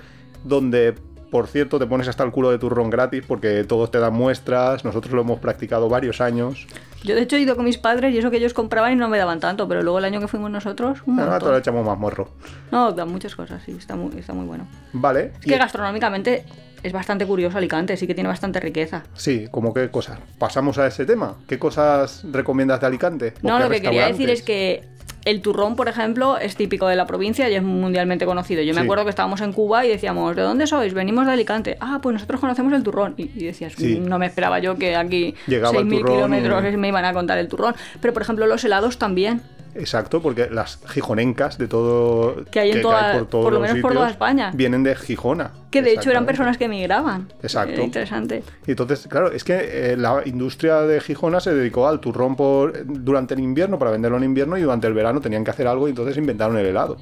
donde, 0.45 0.95
por 1.31 1.47
cierto, 1.47 1.79
te 1.79 1.87
pones 1.87 2.09
hasta 2.09 2.25
el 2.25 2.31
culo 2.31 2.51
de 2.51 2.59
turrón 2.59 2.91
gratis 2.91 3.25
porque 3.27 3.65
todos 3.65 3.91
te 3.91 3.99
dan 3.99 4.13
muestras, 4.13 4.85
nosotros 4.85 5.15
lo 5.15 5.23
hemos 5.23 5.39
practicado 5.39 5.89
varios 5.89 6.21
años. 6.21 6.67
Yo, 7.03 7.15
de 7.15 7.23
hecho, 7.23 7.37
he 7.37 7.41
ido 7.41 7.57
con 7.57 7.65
mis 7.65 7.79
padres 7.79 8.13
y 8.15 8.19
eso 8.19 8.31
que 8.31 8.37
ellos 8.37 8.53
compraban 8.53 8.93
y 8.93 8.97
no 8.97 9.09
me 9.09 9.17
daban 9.17 9.41
tanto, 9.41 9.67
pero 9.69 9.83
luego 9.83 9.99
el 9.99 10.05
año 10.05 10.21
que 10.21 10.29
fuimos 10.29 10.51
nosotros, 10.51 11.03
un 11.07 11.19
Ahora 11.19 11.39
lo 11.39 11.57
echamos 11.57 11.87
más 11.87 11.99
morro. 11.99 12.29
No, 12.71 12.93
dan 12.93 13.11
muchas 13.11 13.35
cosas, 13.35 13.63
sí, 13.65 13.73
está 13.73 13.97
muy, 13.97 14.19
está 14.19 14.35
muy 14.35 14.47
bueno. 14.47 14.67
Vale. 14.93 15.33
Es 15.41 15.47
que 15.47 15.57
gastronómicamente 15.57 16.45
es 16.83 16.93
bastante 16.93 17.27
curioso 17.27 17.59
Alicante, 17.59 17.97
sí 17.97 18.07
que 18.07 18.15
tiene 18.15 18.29
bastante 18.29 18.61
riqueza. 18.61 19.05
Sí, 19.15 19.47
como 19.51 19.73
qué 19.73 19.91
cosas. 19.91 20.19
Pasamos 20.39 20.79
a 20.79 20.87
ese 20.87 21.05
tema. 21.05 21.37
¿Qué 21.47 21.59
cosas 21.59 22.25
recomiendas 22.31 22.81
de 22.81 22.87
Alicante? 22.87 23.35
¿O 23.43 23.47
No, 23.47 23.59
lo 23.59 23.69
que 23.69 23.81
quería 23.81 24.07
decir 24.07 24.31
es 24.31 24.43
que 24.43 24.85
el 25.25 25.43
turrón, 25.43 25.76
por 25.76 25.88
ejemplo, 25.88 26.38
es 26.38 26.57
típico 26.57 26.87
de 26.88 26.97
la 26.97 27.07
provincia 27.07 27.49
y 27.49 27.55
es 27.55 27.62
mundialmente 27.62 28.25
conocido. 28.26 28.62
Yo 28.62 28.75
me 28.75 28.81
acuerdo 28.81 29.05
que 29.05 29.11
estábamos 29.11 29.40
en 29.43 29.52
Cuba 29.52 29.85
y 29.85 29.88
decíamos, 29.88 30.35
¿de 30.35 30.43
dónde 30.43 30.67
sois? 30.67 30.95
Venimos 30.95 31.26
de 31.26 31.33
Alicante. 31.33 31.76
Ah, 31.81 31.99
pues 32.02 32.14
nosotros 32.14 32.40
conocemos 32.40 32.73
el 32.73 32.83
turrón. 32.83 33.14
Y, 33.17 33.25
y 33.37 33.45
decías, 33.45 33.75
Sí. 33.76 34.00
no 34.00 34.19
me 34.19 34.26
esperaba 34.26 34.59
yo 34.61 34.76
que 34.76 34.97
aquí 34.97 35.35
Llegaba 35.47 35.79
el 35.79 35.85
6.000 35.87 35.99
turrón 36.00 36.14
kilómetros 36.17 36.64
y- 36.73 36.76
me 36.76 36.88
iban 36.88 37.05
a 37.05 37.12
contar 37.12 37.38
el 37.38 37.49
turrón. 37.49 37.75
Pero, 38.00 38.12
por 38.14 38.23
ejemplo, 38.23 38.47
los 38.47 38.64
helados 38.64 38.99
también. 38.99 39.43
Exacto, 39.75 40.21
porque 40.21 40.49
las 40.50 40.79
gijonencas 40.89 41.57
de 41.59 41.69
todo. 41.69 42.45
Que 42.50 42.61
hay 42.61 42.71
en 42.73 42.83
toda- 42.83 43.12
por, 43.12 43.27
todos 43.29 43.45
por 43.45 43.53
lo 43.53 43.61
menos 43.61 43.79
por 43.81 43.93
toda 43.93 44.11
España. 44.11 44.50
Vienen 44.55 44.83
de 44.83 44.95
Gijona. 44.97 45.53
Que 45.71 45.83
de 45.83 45.93
hecho 45.93 46.11
eran 46.11 46.27
personas 46.27 46.59
que 46.59 46.65
emigraban. 46.65 47.33
Exacto. 47.43 47.75
Era 47.75 47.85
interesante. 47.85 48.43
Y 48.67 48.71
entonces, 48.73 49.07
claro, 49.07 49.31
es 49.31 49.45
que 49.45 49.93
eh, 49.93 49.97
la 49.97 50.23
industria 50.27 50.83
de 50.83 51.00
Gijona 51.00 51.41
se 51.41 51.55
dedicó 51.55 51.87
al 51.87 52.00
turrón 52.00 52.35
por, 52.37 52.73
durante 52.85 53.35
el 53.35 53.41
invierno 53.41 53.79
para 53.79 53.91
venderlo 53.93 54.17
en 54.17 54.25
invierno 54.25 54.59
y 54.59 54.62
durante 54.62 54.87
el 54.87 54.95
verano 54.95 55.21
tenían 55.21 55.45
que 55.45 55.50
hacer 55.50 55.67
algo 55.67 55.87
y 55.87 55.91
entonces 55.91 56.17
inventaron 56.17 56.59
el 56.59 56.67
helado. 56.67 56.97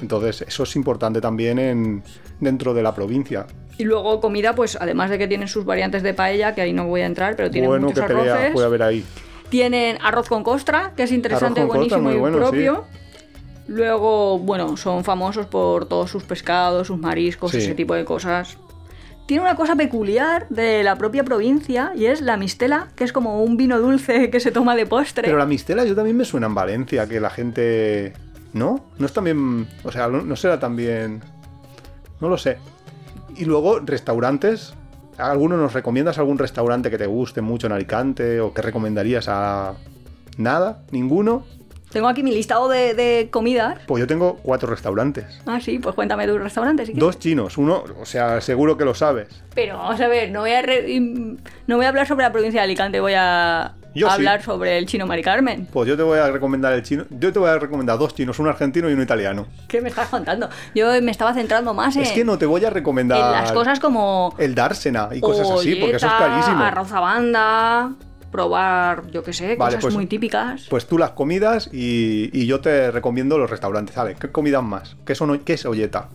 Entonces, 0.00 0.42
eso 0.42 0.64
es 0.64 0.74
importante 0.74 1.20
también 1.20 1.58
en, 1.60 2.02
dentro 2.40 2.74
de 2.74 2.82
la 2.82 2.92
provincia. 2.94 3.46
Y 3.78 3.84
luego 3.84 4.20
comida, 4.20 4.54
pues 4.54 4.76
además 4.80 5.10
de 5.10 5.18
que 5.18 5.28
tienen 5.28 5.46
sus 5.48 5.64
variantes 5.64 6.02
de 6.02 6.12
paella, 6.12 6.54
que 6.54 6.60
ahí 6.60 6.72
no 6.72 6.86
voy 6.86 7.02
a 7.02 7.06
entrar, 7.06 7.36
pero 7.36 7.50
tienen 7.50 7.70
bueno, 7.70 7.86
muchos 7.86 8.04
qué 8.04 8.12
pelea 8.14 8.34
arroces. 8.34 8.52
puede 8.52 8.66
haber 8.66 8.82
ahí. 8.82 9.04
Tienen 9.52 9.98
arroz 10.00 10.30
con 10.30 10.42
costra, 10.42 10.94
que 10.96 11.02
es 11.02 11.12
interesante, 11.12 11.60
costra, 11.60 11.76
buenísimo 11.98 12.10
y 12.10 12.16
bueno, 12.16 12.38
propio. 12.38 12.84
Luego, 13.68 14.38
bueno, 14.38 14.78
son 14.78 15.04
famosos 15.04 15.44
por 15.44 15.84
todos 15.84 16.10
sus 16.10 16.22
pescados, 16.22 16.86
sus 16.86 16.96
mariscos, 16.98 17.50
Sí. 17.50 17.58
ese 17.58 17.74
tipo 17.74 17.92
de 17.92 18.06
cosas. 18.06 18.56
Tiene 19.26 19.42
una 19.42 19.54
cosa 19.54 19.76
peculiar 19.76 20.48
de 20.48 20.82
la 20.82 20.96
propia 20.96 21.22
provincia 21.22 21.92
y 21.94 22.06
es 22.06 22.22
la 22.22 22.38
mistela, 22.38 22.88
que 22.96 23.04
es 23.04 23.12
como 23.12 23.42
un 23.44 23.58
vino 23.58 23.78
dulce 23.78 24.30
que 24.30 24.40
se 24.40 24.52
toma 24.52 24.74
de 24.74 24.86
postre. 24.86 25.24
Pero 25.24 25.36
la 25.36 25.44
mistela 25.44 25.84
yo 25.84 25.94
también 25.94 26.16
me 26.16 26.24
suena 26.24 26.46
en 26.46 26.54
Valencia, 26.54 27.06
que 27.06 27.20
la 27.20 27.28
gente... 27.28 28.14
¿No? 28.54 28.86
No 28.98 29.04
es 29.04 29.12
también... 29.12 29.68
O 29.84 29.92
sea, 29.92 30.08
no, 30.08 30.22
no 30.22 30.34
será 30.34 30.58
también... 30.60 31.20
No 32.22 32.30
lo 32.30 32.38
sé. 32.38 32.56
Y 33.36 33.44
luego, 33.44 33.80
restaurantes. 33.80 34.72
¿Alguno 35.18 35.56
nos 35.56 35.72
recomiendas 35.72 36.18
algún 36.18 36.38
restaurante 36.38 36.90
que 36.90 36.98
te 36.98 37.06
guste 37.06 37.40
mucho 37.42 37.66
en 37.66 37.72
Alicante 37.74 38.40
o 38.40 38.52
que 38.54 38.62
recomendarías 38.62 39.26
a... 39.28 39.74
Nada? 40.38 40.82
¿Ninguno? 40.90 41.44
Tengo 41.90 42.08
aquí 42.08 42.22
mi 42.22 42.32
listado 42.32 42.70
de, 42.70 42.94
de 42.94 43.28
comidas. 43.30 43.78
Pues 43.86 44.00
yo 44.00 44.06
tengo 44.06 44.36
cuatro 44.42 44.70
restaurantes. 44.70 45.26
Ah, 45.44 45.60
sí, 45.60 45.78
pues 45.78 45.94
cuéntame 45.94 46.26
tu 46.26 46.38
restaurante. 46.38 46.86
si 46.86 46.92
quieres. 46.92 47.04
Dos 47.06 47.18
chinos, 47.18 47.58
uno, 47.58 47.84
o 48.00 48.06
sea, 48.06 48.40
seguro 48.40 48.78
que 48.78 48.86
lo 48.86 48.94
sabes. 48.94 49.28
Pero 49.54 49.76
vamos 49.76 50.00
a 50.00 50.08
ver, 50.08 50.30
no 50.30 50.40
voy 50.40 50.52
a, 50.52 50.62
re- 50.62 50.98
no 51.66 51.76
voy 51.76 51.84
a 51.84 51.90
hablar 51.90 52.06
sobre 52.06 52.24
la 52.24 52.32
provincia 52.32 52.60
de 52.62 52.64
Alicante, 52.64 52.98
voy 53.00 53.12
a 53.14 53.74
Yo 53.94 54.08
sí. 54.08 54.14
hablar 54.14 54.42
sobre 54.42 54.78
el 54.78 54.86
chino 54.86 55.06
Mari 55.06 55.22
Carmen. 55.22 55.66
Pues 55.72 55.88
yo 55.88 55.96
te 55.96 56.02
voy 56.02 56.18
a 56.18 56.30
recomendar 56.30 56.72
el 56.72 56.82
chino. 56.82 57.04
Yo 57.10 57.32
te 57.32 57.38
voy 57.38 57.50
a 57.50 57.58
recomendar 57.58 57.98
dos 57.98 58.14
chinos, 58.14 58.38
uno 58.38 58.50
argentino 58.50 58.88
y 58.88 58.94
uno 58.94 59.02
italiano. 59.02 59.46
¿Qué 59.68 59.80
me 59.80 59.88
estás 59.88 60.08
contando? 60.08 60.48
Yo 60.74 60.88
me 61.02 61.10
estaba 61.10 61.34
centrando 61.34 61.74
más 61.74 61.96
en, 61.96 62.02
Es 62.02 62.12
que 62.12 62.24
no 62.24 62.38
te 62.38 62.46
voy 62.46 62.64
a 62.64 62.70
recomendar 62.70 63.18
en 63.18 63.32
las 63.32 63.52
cosas 63.52 63.80
como 63.80 64.34
el 64.38 64.54
dársena 64.54 65.08
y 65.12 65.20
cosas 65.20 65.50
así, 65.50 65.76
porque 65.76 65.96
eso 65.96 66.06
es 66.06 66.12
carísimo. 66.12 66.62
arroz 66.62 66.92
a 66.92 67.00
banda, 67.00 67.92
probar, 68.30 69.10
yo 69.10 69.22
qué 69.22 69.32
sé, 69.32 69.56
Vale, 69.56 69.76
cosas 69.76 69.80
pues- 69.82 69.94
muy 69.94 70.06
típicas. 70.06 70.66
Pues 70.70 70.86
tú 70.86 70.98
las 70.98 71.10
comidas 71.10 71.68
y, 71.72 72.30
y 72.32 72.46
yo 72.46 72.60
te 72.60 72.90
recomiendo 72.90 73.38
los 73.38 73.50
restaurantes. 73.50 73.94
¿Sabes? 73.94 74.18
¿Qué 74.18 74.30
comidas 74.32 74.62
más? 74.62 74.96
¿Qué, 75.04 75.14
son, 75.14 75.38
qué 75.40 75.52
es 75.52 75.66
olleta? 75.66 76.08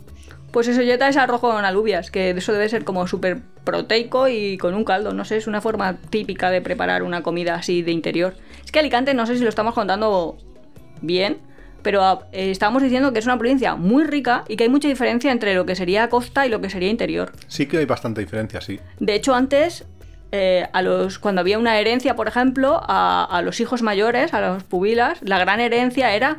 Pues 0.52 0.68
eso 0.68 0.80
olleta 0.80 1.10
es 1.10 1.18
arroz 1.18 1.42
con 1.42 1.66
alubias, 1.66 2.10
que 2.10 2.32
eso 2.32 2.54
debe 2.54 2.70
ser 2.70 2.84
como 2.84 3.06
súper 3.08 3.42
proteico 3.64 4.28
y 4.28 4.58
con 4.58 4.74
un 4.74 4.86
caldo, 4.86 5.14
no 5.14 5.26
sé, 5.26 5.38
es 5.38 5.48
una 5.48 5.62
forma 5.62 5.98
típica 6.10 6.50
de 6.50 6.62
preparar 6.62 7.04
una 7.04 7.22
comida 7.22 7.56
así 7.56 7.82
de 7.82 7.92
interior. 7.92 8.36
Es 8.64 8.72
que 8.72 8.80
Alicante, 8.80 9.14
no 9.14 9.26
sé 9.26 9.38
si 9.38 9.44
lo 9.44 9.50
estamos 9.50 9.74
contando 9.74 10.38
bien, 11.02 11.38
pero 11.82 12.04
ah, 12.04 12.28
eh, 12.32 12.52
estábamos 12.52 12.82
diciendo 12.82 13.14
que 13.14 13.20
es 13.20 13.26
una 13.26 13.38
provincia 13.38 13.76
muy 13.76 14.04
rica 14.04 14.46
y 14.48 14.56
que 14.56 14.64
hay 14.64 14.70
mucha 14.70 14.88
diferencia 14.88 15.32
entre 15.32 15.54
lo 15.54 15.66
que 15.66 15.76
sería 15.76 16.10
costa 16.10 16.46
y 16.46 16.50
lo 16.50 16.62
que 16.62 16.70
sería 16.70 16.90
interior. 16.90 17.32
Sí 17.48 17.66
que 17.66 17.78
hay 17.78 17.86
bastante 17.86 18.22
diferencia, 18.22 18.62
sí. 18.62 18.80
De 19.00 19.16
hecho, 19.16 19.36
antes, 19.36 19.86
eh, 20.32 20.68
a 20.74 20.82
los, 20.82 21.20
cuando 21.20 21.42
había 21.42 21.60
una 21.60 21.80
herencia, 21.80 22.16
por 22.16 22.28
ejemplo, 22.28 22.82
a, 22.84 23.26
a 23.26 23.42
los 23.42 23.60
hijos 23.60 23.82
mayores, 23.82 24.34
a 24.34 24.42
los 24.42 24.64
pubilas, 24.64 25.20
la 25.22 25.40
gran 25.40 25.60
herencia 25.60 26.14
era 26.16 26.38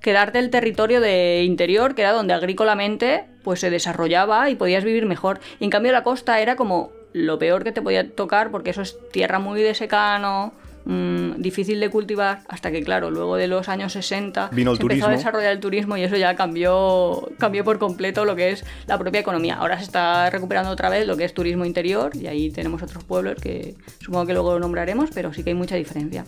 quedarte 0.00 0.38
el 0.38 0.50
territorio 0.50 1.00
de 1.00 1.44
interior, 1.44 1.94
que 1.94 2.02
era 2.02 2.12
donde 2.12 2.34
agrícolamente 2.34 3.24
pues, 3.42 3.60
se 3.60 3.70
desarrollaba 3.70 4.50
y 4.50 4.56
podías 4.56 4.84
vivir 4.84 5.06
mejor. 5.06 5.40
Y 5.58 5.64
en 5.64 5.70
cambio 5.70 5.92
la 5.92 6.02
costa 6.02 6.40
era 6.40 6.56
como 6.56 6.90
lo 7.12 7.38
peor 7.38 7.64
que 7.64 7.72
te 7.72 7.82
podía 7.82 8.08
tocar, 8.08 8.50
porque 8.50 8.70
eso 8.70 8.82
es 8.82 8.96
tierra 9.10 9.38
muy 9.38 9.60
de 9.62 9.74
secano, 9.74 10.52
mm, 10.84 11.40
difícil 11.40 11.80
de 11.80 11.90
cultivar, 11.90 12.42
hasta 12.48 12.70
que, 12.70 12.82
claro, 12.84 13.10
luego 13.10 13.36
de 13.36 13.48
los 13.48 13.68
años 13.68 13.92
60 13.92 14.50
Vino 14.52 14.70
el 14.70 14.76
se 14.76 14.82
empezó 14.82 15.06
a 15.06 15.10
desarrollar 15.10 15.52
el 15.52 15.60
turismo 15.60 15.96
y 15.96 16.04
eso 16.04 16.16
ya 16.16 16.36
cambió, 16.36 17.30
cambió 17.38 17.64
por 17.64 17.78
completo 17.78 18.24
lo 18.24 18.36
que 18.36 18.50
es 18.50 18.64
la 18.86 18.96
propia 18.96 19.20
economía. 19.20 19.56
Ahora 19.56 19.76
se 19.78 19.84
está 19.84 20.30
recuperando 20.30 20.70
otra 20.70 20.88
vez 20.88 21.06
lo 21.06 21.16
que 21.16 21.24
es 21.24 21.34
turismo 21.34 21.64
interior 21.64 22.12
y 22.14 22.28
ahí 22.28 22.50
tenemos 22.50 22.82
otros 22.82 23.02
pueblos 23.04 23.36
que 23.40 23.74
supongo 23.98 24.26
que 24.26 24.34
luego 24.34 24.58
nombraremos, 24.58 25.10
pero 25.12 25.32
sí 25.32 25.42
que 25.42 25.50
hay 25.50 25.56
mucha 25.56 25.74
diferencia. 25.74 26.24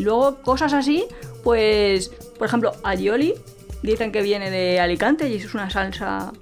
Y 0.00 0.02
luego 0.02 0.36
cosas 0.36 0.72
así, 0.72 1.04
pues, 1.44 2.08
por 2.38 2.46
ejemplo, 2.46 2.72
aioli, 2.84 3.34
dicen 3.82 4.12
que 4.12 4.22
viene 4.22 4.50
de 4.50 4.80
Alicante 4.80 5.28
y 5.28 5.34
eso 5.34 5.48
es 5.48 5.52
una 5.52 5.68
salsa... 5.68 6.32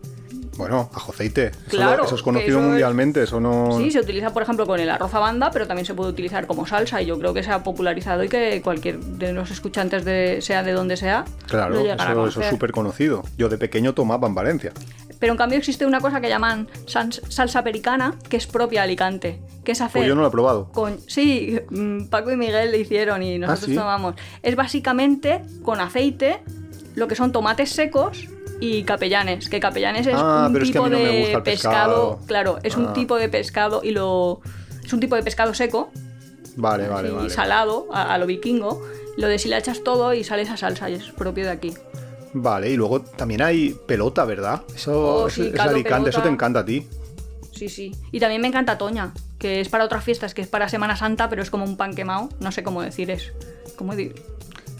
Bueno, 0.58 0.90
ajo 0.92 1.12
aceite. 1.12 1.46
Eso, 1.46 1.56
Claro, 1.70 2.04
eso 2.04 2.16
es 2.16 2.22
conocido 2.22 2.58
eso 2.58 2.60
es- 2.60 2.66
mundialmente. 2.66 3.22
Eso 3.22 3.40
no. 3.40 3.78
Sí, 3.78 3.90
se 3.90 4.00
utiliza, 4.00 4.32
por 4.32 4.42
ejemplo, 4.42 4.66
con 4.66 4.80
el 4.80 4.90
arroz 4.90 5.14
a 5.14 5.20
banda, 5.20 5.50
pero 5.52 5.66
también 5.66 5.86
se 5.86 5.94
puede 5.94 6.10
utilizar 6.10 6.46
como 6.46 6.66
salsa 6.66 7.00
y 7.00 7.06
yo 7.06 7.18
creo 7.18 7.32
que 7.32 7.42
se 7.42 7.50
ha 7.50 7.62
popularizado 7.62 8.24
y 8.24 8.28
que 8.28 8.60
cualquier 8.60 8.98
de 8.98 9.32
los 9.32 9.50
escuchantes, 9.50 10.04
de, 10.04 10.42
sea 10.42 10.62
de 10.62 10.72
donde 10.72 10.96
sea, 10.96 11.24
Claro, 11.46 11.74
lo 11.74 11.90
a 11.90 11.94
eso, 11.94 12.26
eso 12.26 12.40
es 12.42 12.50
súper 12.50 12.72
conocido. 12.72 13.22
Yo 13.38 13.48
de 13.48 13.56
pequeño 13.56 13.94
tomaba 13.94 14.26
en 14.26 14.34
Valencia. 14.34 14.72
Pero 15.20 15.32
en 15.32 15.38
cambio 15.38 15.58
existe 15.58 15.86
una 15.86 16.00
cosa 16.00 16.20
que 16.20 16.28
llaman 16.28 16.68
salsa 16.86 17.62
pericana, 17.64 18.14
que 18.28 18.36
es 18.36 18.46
propia 18.46 18.80
de 18.80 18.84
Alicante, 18.84 19.40
que 19.64 19.72
es 19.72 19.80
hacer... 19.80 20.00
Pues 20.00 20.08
yo 20.08 20.14
no 20.14 20.22
lo 20.22 20.28
he 20.28 20.30
probado. 20.30 20.70
con... 20.72 20.98
Sí, 21.08 21.58
mm, 21.70 22.04
Paco 22.04 22.30
y 22.30 22.36
Miguel 22.36 22.70
le 22.70 22.78
hicieron 22.78 23.22
y 23.22 23.38
nosotros 23.38 23.66
¿sí? 23.70 23.74
tomamos. 23.74 24.14
Es 24.42 24.54
básicamente 24.54 25.42
con 25.62 25.80
aceite, 25.80 26.40
lo 26.94 27.08
que 27.08 27.14
son 27.16 27.32
tomates 27.32 27.70
secos 27.70 28.28
y 28.60 28.82
capellanes, 28.82 29.48
que 29.48 29.60
capellanes 29.60 30.06
es 30.06 30.14
Ah, 30.16 30.44
un 30.46 30.52
pero 30.52 30.64
es 30.64 30.70
que 30.72 30.78
a 30.78 30.82
tipo 30.82 30.84
mí 30.84 30.96
no 30.96 31.02
me 31.02 31.04
de 31.12 31.20
gusta 31.20 31.36
el 31.38 31.42
pescado. 31.42 32.20
Claro, 32.26 32.58
es 32.62 32.76
Ah. 32.76 32.78
un 32.80 32.92
tipo 32.92 33.16
de 33.16 33.28
pescado 33.28 33.80
y 33.84 33.90
lo... 33.92 34.40
Es 34.84 34.92
un 34.92 35.00
tipo 35.00 35.16
de 35.16 35.22
pescado 35.22 35.52
seco, 35.54 35.90
Vale, 36.56 36.88
vale, 36.88 37.08
y 37.10 37.12
vale. 37.12 37.30
salado, 37.30 37.86
a, 37.92 38.14
a 38.14 38.18
lo 38.18 38.26
vikingo. 38.26 38.82
Lo 39.16 39.28
deshilachas 39.28 39.82
todo 39.84 40.14
y 40.14 40.24
sale 40.24 40.42
esa 40.42 40.56
salsa 40.56 40.88
y 40.90 40.94
es 40.94 41.04
propio 41.12 41.44
de 41.44 41.50
aquí. 41.50 41.74
Vale, 42.34 42.70
y 42.70 42.76
luego 42.76 43.00
también 43.02 43.42
hay 43.42 43.76
pelota, 43.86 44.24
¿verdad? 44.24 44.62
Eso 44.74 45.22
Oh, 45.24 45.28
es, 45.28 45.34
sí, 45.34 45.42
es 45.48 45.52
caldo 45.52 45.74
Alicante, 45.74 46.10
eso 46.10 46.22
te 46.22 46.28
encanta 46.28 46.60
a 46.60 46.64
ti. 46.64 46.86
Sí, 47.52 47.68
sí. 47.68 47.92
Y 48.12 48.20
también 48.20 48.40
me 48.40 48.48
encanta 48.48 48.78
Toña, 48.78 49.12
que 49.38 49.60
es 49.60 49.68
para 49.68 49.84
otras 49.84 50.04
fiestas, 50.04 50.34
que 50.34 50.42
es 50.42 50.48
para 50.48 50.68
Semana 50.68 50.96
Santa, 50.96 51.28
pero 51.28 51.42
es 51.42 51.50
como 51.50 51.64
un 51.64 51.76
pan 51.76 51.94
quemado. 51.94 52.28
No 52.40 52.52
sé 52.52 52.62
cómo 52.62 52.82
decir, 52.82 53.10
es. 53.10 53.32
¿Cómo 53.76 53.94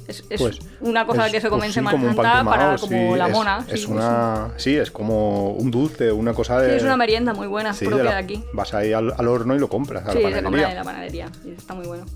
Es, 0.08 0.24
es 0.30 0.40
Pues, 0.40 0.58
una 0.80 1.06
cosa 1.06 1.26
es- 1.26 1.32
que 1.32 1.40
se 1.42 1.48
come 1.50 1.60
pues 1.60 1.66
en 1.68 1.72
sí, 1.72 1.74
Semana 1.74 2.00
Santa 2.14 2.44
para 2.44 2.78
sí, 2.78 2.86
como 2.88 3.14
la 3.16 3.28
mona. 3.28 3.64
Es, 3.70 3.82
sí, 3.82 3.86
una. 3.90 4.48
Sí, 4.56 4.74
es 4.74 4.90
como 4.90 5.50
un 5.52 5.70
dulce, 5.70 6.10
una 6.10 6.32
cosa 6.32 6.58
de. 6.60 6.70
Sí, 6.70 6.76
es 6.78 6.82
una 6.82 6.96
merienda 6.96 7.34
muy 7.34 7.46
buena, 7.46 7.72
propia 7.74 7.90
de 7.90 7.96
de, 7.98 8.04
la- 8.04 8.16
aquí. 8.16 8.42
Vas 8.54 8.72
ahí 8.72 8.92
al, 8.94 9.12
al 9.16 9.28
horno 9.28 9.54
y 9.54 9.58
lo 9.58 9.68
compras 9.68 10.06
a 10.06 10.12
Sí, 10.12 10.22
la 10.22 10.32
se 10.34 10.42
compra 10.42 10.70
en 10.70 10.76
la 10.76 10.82
panadería. 10.84 11.30
y 11.44 11.50
está 11.50 11.74
muy 11.74 11.86
bueno. 11.86 12.06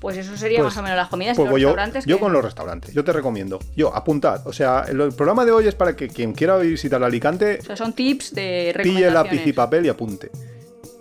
Pues 0.00 0.16
eso 0.18 0.36
sería 0.36 0.58
Pues- 0.60 0.74
más 0.74 0.78
o 0.78 0.82
menos 0.82 0.96
las 0.96 1.08
comidas 1.08 1.34
y 1.34 1.36
Pues 1.36 1.44
los 1.46 1.50
voy 1.52 1.60
yo, 1.60 1.68
restaurantes. 1.68 2.04
yo 2.06 2.16
que- 2.16 2.20
con 2.22 2.32
los 2.32 2.42
restaurantes, 2.44 2.94
yo 2.94 3.04
te 3.04 3.12
recomiendo. 3.12 3.58
Yo, 3.76 3.94
apuntad. 3.94 4.46
O 4.46 4.52
sea, 4.54 4.84
el, 4.88 4.98
el 5.00 5.12
programa 5.12 5.44
de 5.44 5.52
hoy 5.52 5.66
es 5.68 5.74
para 5.74 5.94
que 5.94 6.08
quien 6.08 6.32
quiera 6.32 6.56
visitar 6.58 7.02
Alicante 7.04 7.58
O 7.60 7.64
sea, 7.66 7.76
son 7.76 7.92
tips 7.92 8.34
de 8.34 8.72
pille 8.82 9.10
lápiz 9.10 9.32
y 9.32 9.52
recomendaciones. 9.52 9.54
papel 9.54 9.86
y 9.86 9.88
apunte. 9.90 10.30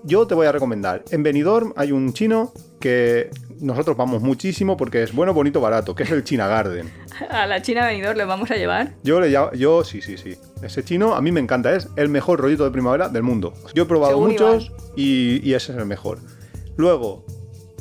Yo 0.06 0.28
te 0.28 0.36
voy 0.36 0.46
a 0.48 0.52
recomendar. 0.52 1.04
En 1.12 1.24
Benidorm 1.24 1.74
hay 1.76 1.92
un 1.92 2.14
chino 2.14 2.54
que 2.80 3.30
nosotros 3.60 3.98
vamos 3.98 4.22
muchísimo 4.22 4.78
porque 4.78 5.02
es 5.04 5.14
bueno, 5.14 5.34
bonito, 5.34 5.60
barato, 5.62 5.96
que 5.96 6.04
es 6.04 6.12
el 6.12 6.24
China 6.24 6.48
Garden. 6.48 6.90
A 7.30 7.48
la 7.48 7.62
China 7.62 7.86
venidor 7.88 8.16
le 8.18 8.26
vamos 8.26 8.52
a 8.52 8.56
llevar. 8.56 8.94
Yo 9.04 9.20
le 9.20 9.30
llamo, 9.30 9.52
yo 9.54 9.84
sí, 9.84 10.02
sí, 10.02 10.18
sí. 10.18 10.36
Ese 10.62 10.84
chino 10.84 11.16
a 11.16 11.22
mí 11.22 11.32
me 11.32 11.40
encanta, 11.40 11.74
es 11.76 11.88
el 11.96 12.10
mejor 12.10 12.40
rollito 12.40 12.64
de 12.66 12.72
primavera 12.72 13.10
del 13.10 13.24
mundo. 13.24 13.54
Yo 13.74 13.84
he 13.84 13.86
probado 13.86 14.14
Según 14.14 14.32
muchos 14.32 14.72
y, 14.96 15.40
y 15.48 15.54
ese 15.54 15.72
es 15.72 15.78
el 15.78 15.86
mejor. 15.86 16.20
Luego, 16.78 17.26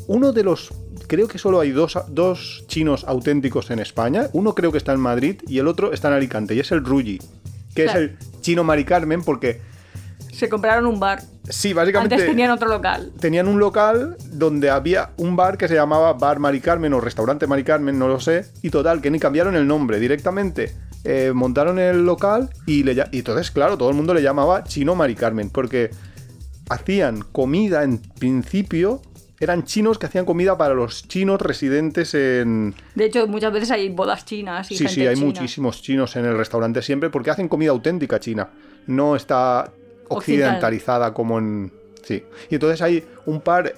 uno 0.07 0.33
de 0.33 0.45
los, 0.45 0.73
creo 1.09 1.26
que 1.28 1.38
solo 1.38 1.61
hay 1.61 1.73
dos, 1.73 1.99
dos 2.09 2.64
chinos 2.69 3.04
auténticos 3.09 3.71
en 3.71 3.81
España. 3.81 4.28
Uno 4.33 4.54
creo 4.54 4.71
que 4.73 4.78
está 4.78 4.93
en 4.93 5.00
Madrid 5.00 5.43
y 5.49 5.59
el 5.59 5.66
otro 5.66 5.93
está 5.93 6.09
en 6.09 6.14
Alicante 6.14 6.54
y 6.54 6.61
es 6.61 6.71
el 6.73 6.85
Rulli, 6.85 7.19
que 7.75 7.85
Claro. 7.85 7.99
es 8.00 8.11
el 8.11 8.19
chino 8.40 8.62
Mari 8.64 8.85
Carmen 8.85 9.23
porque, 9.23 9.61
Se 10.35 10.49
compraron 10.49 10.87
un 10.87 10.99
bar. 11.00 11.23
sí, 11.49 11.73
básicamente... 11.73 12.14
Antes 12.17 12.29
tenían 12.29 12.50
otro 12.50 12.69
local. 12.69 13.12
tenían 13.21 13.49
un 13.49 13.59
local 13.59 14.17
donde 14.33 14.71
había 14.71 15.11
un 15.19 15.37
bar 15.37 15.57
que 15.59 15.69
se 15.69 15.75
llamaba 15.75 16.12
Bar 16.14 16.38
Mari 16.38 16.61
Carmen 16.61 16.93
o 16.93 17.00
Restaurante 17.00 17.47
Mari 17.47 17.64
Carmen, 17.64 17.99
no 17.99 18.09
lo 18.09 18.21
sé. 18.21 18.47
Y 18.62 18.71
total, 18.71 19.00
que 19.00 19.11
ni 19.11 19.19
cambiaron 19.19 19.55
el 19.57 19.67
nombre 19.67 19.99
directamente. 20.00 20.75
eh, 21.05 21.33
montaron 21.35 21.79
el 21.79 22.05
local 22.07 22.49
y, 22.67 22.83
le, 22.83 22.95
y 23.12 23.19
entonces, 23.19 23.50
claro, 23.50 23.76
todo 23.76 23.91
el 23.91 23.95
mundo 23.95 24.14
le 24.14 24.23
llamaba 24.23 24.64
Chino 24.64 24.95
Mari 24.95 25.14
Carmen 25.14 25.50
porque 25.50 25.91
hacían 26.71 27.21
comida 27.33 27.83
en 27.85 27.99
principio. 27.99 29.03
Eran 29.41 29.64
chinos 29.64 29.99
que 29.99 30.07
hacían 30.07 30.25
comida 30.25 30.57
para 30.57 30.73
los 30.75 31.07
chinos 31.09 31.43
residentes 31.43 32.14
en... 32.14 32.75
De 32.95 33.05
hecho, 33.07 33.26
muchas 33.26 33.53
veces 33.53 33.71
hay 33.73 33.91
bodas 33.91 34.25
chinas 34.25 34.71
y 34.71 34.76
Sí, 34.76 34.85
gente 34.85 34.95
sí, 34.95 35.07
hay 35.07 35.14
china. 35.17 35.26
muchísimos 35.26 35.83
chinos 35.83 36.17
en 36.17 36.25
el 36.25 36.38
restaurante 36.38 36.81
siempre 36.81 37.11
porque 37.11 37.31
hacen 37.31 37.49
comida 37.49 37.71
auténtica 37.73 38.19
china. 38.21 38.49
No 38.87 39.17
está 39.17 39.71
occidentalizada 40.09 41.13
como 41.15 41.39
en... 41.39 41.73
Sí. 42.03 42.23
Y 42.51 42.57
entonces 42.57 42.83
hay 42.83 43.03
un 43.25 43.41
par, 43.41 43.75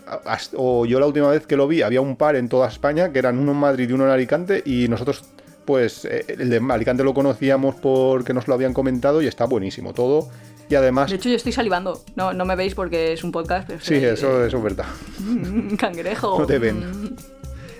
o 0.56 0.84
yo 0.84 0.98
la 0.98 1.06
última 1.06 1.28
vez 1.30 1.46
que 1.46 1.56
lo 1.56 1.68
vi, 1.68 1.82
había 1.82 2.00
un 2.00 2.16
par 2.16 2.34
en 2.34 2.48
toda 2.48 2.66
España, 2.68 3.12
que 3.12 3.20
eran 3.20 3.38
uno 3.38 3.52
en 3.52 3.58
Madrid 3.58 3.88
y 3.88 3.92
uno 3.92 4.04
en 4.04 4.10
Alicante, 4.10 4.62
y 4.64 4.88
nosotros 4.88 5.22
pues 5.64 6.04
eh, 6.04 6.24
el 6.28 6.50
de 6.50 6.60
Alicante 6.70 7.04
lo 7.04 7.12
conocíamos 7.14 7.74
porque 7.76 8.32
nos 8.32 8.48
lo 8.48 8.54
habían 8.54 8.72
comentado 8.72 9.20
y 9.22 9.26
está 9.26 9.44
buenísimo 9.46 9.92
todo. 9.94 10.28
Y 10.68 10.74
además... 10.74 11.10
De 11.10 11.16
hecho, 11.16 11.28
yo 11.28 11.36
estoy 11.36 11.52
salivando. 11.52 12.02
No, 12.16 12.32
no 12.32 12.44
me 12.44 12.56
veis 12.56 12.74
porque 12.74 13.12
es 13.12 13.22
un 13.22 13.30
podcast. 13.30 13.68
Pero 13.68 13.80
sí, 13.80 13.94
estoy- 13.94 14.08
eso, 14.08 14.44
eso 14.44 14.56
es 14.56 14.62
verdad. 14.62 14.86
Mm, 15.20 15.74
Cangrejo. 15.76 16.38
No 16.40 16.46
te 16.46 16.58
ven. 16.58 17.14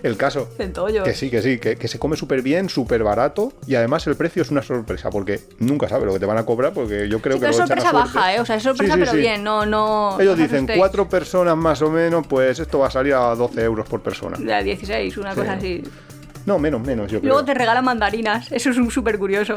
El 0.07 0.17
caso. 0.17 0.49
Centollo. 0.57 1.03
Que 1.03 1.15
sí, 1.15 1.31
que 1.31 1.43
sí, 1.43 1.59
que, 1.59 1.77
que 1.77 1.89
se 1.89 1.99
come 1.99 2.17
súper 2.17 2.43
bien, 2.43 2.69
súper 2.69 3.03
barato 3.03 3.53
y 3.67 3.75
además 3.75 4.07
el 4.07 4.15
precio 4.17 4.43
es 4.43 4.51
una 4.51 4.63
sorpresa 4.63 5.11
porque 5.11 5.41
nunca 5.59 5.89
sabes 5.89 6.07
lo 6.07 6.13
que 6.13 6.21
te 6.21 6.27
van 6.27 6.39
a 6.39 6.45
cobrar 6.47 6.73
porque 6.73 7.09
yo 7.09 7.21
creo 7.21 7.37
Sí, 7.37 7.41
que 7.43 7.49
es 7.51 7.57
sorpresa 7.57 7.93
baja, 7.93 8.35
¿eh? 8.35 8.41
O 8.41 8.47
sea, 8.47 8.57
es 8.57 8.63
sorpresa, 8.63 8.95
Sí, 8.95 9.01
sí, 9.01 9.07
pero 9.07 9.19
bien. 9.19 9.43
No, 9.43 9.67
no. 9.67 10.17
Ellos 10.21 10.37
no 10.39 10.43
dicen 10.45 10.69
cuatro 10.77 11.09
personas 11.09 11.57
más 11.57 11.83
o 11.83 11.91
menos, 11.91 12.27
pues 12.27 12.59
esto 12.59 12.79
va 12.79 12.87
a 12.87 12.91
salir 12.91 13.15
a 13.15 13.35
12 13.35 13.63
euros 13.63 13.89
por 13.89 14.01
persona. 14.03 14.37
A 14.57 14.63
16, 14.63 15.17
una 15.19 15.35
cosa 15.35 15.55
así. 15.55 15.83
No, 16.47 16.61
menos, 16.61 16.81
menos, 16.81 17.11
yo 17.11 17.19
luego 17.23 17.45
te 17.45 17.55
regalan 17.55 17.85
mandarinas. 17.85 18.53
Eso 18.53 18.71
es 18.71 18.77
un 18.77 18.89
súper 18.93 19.19
curioso. 19.19 19.57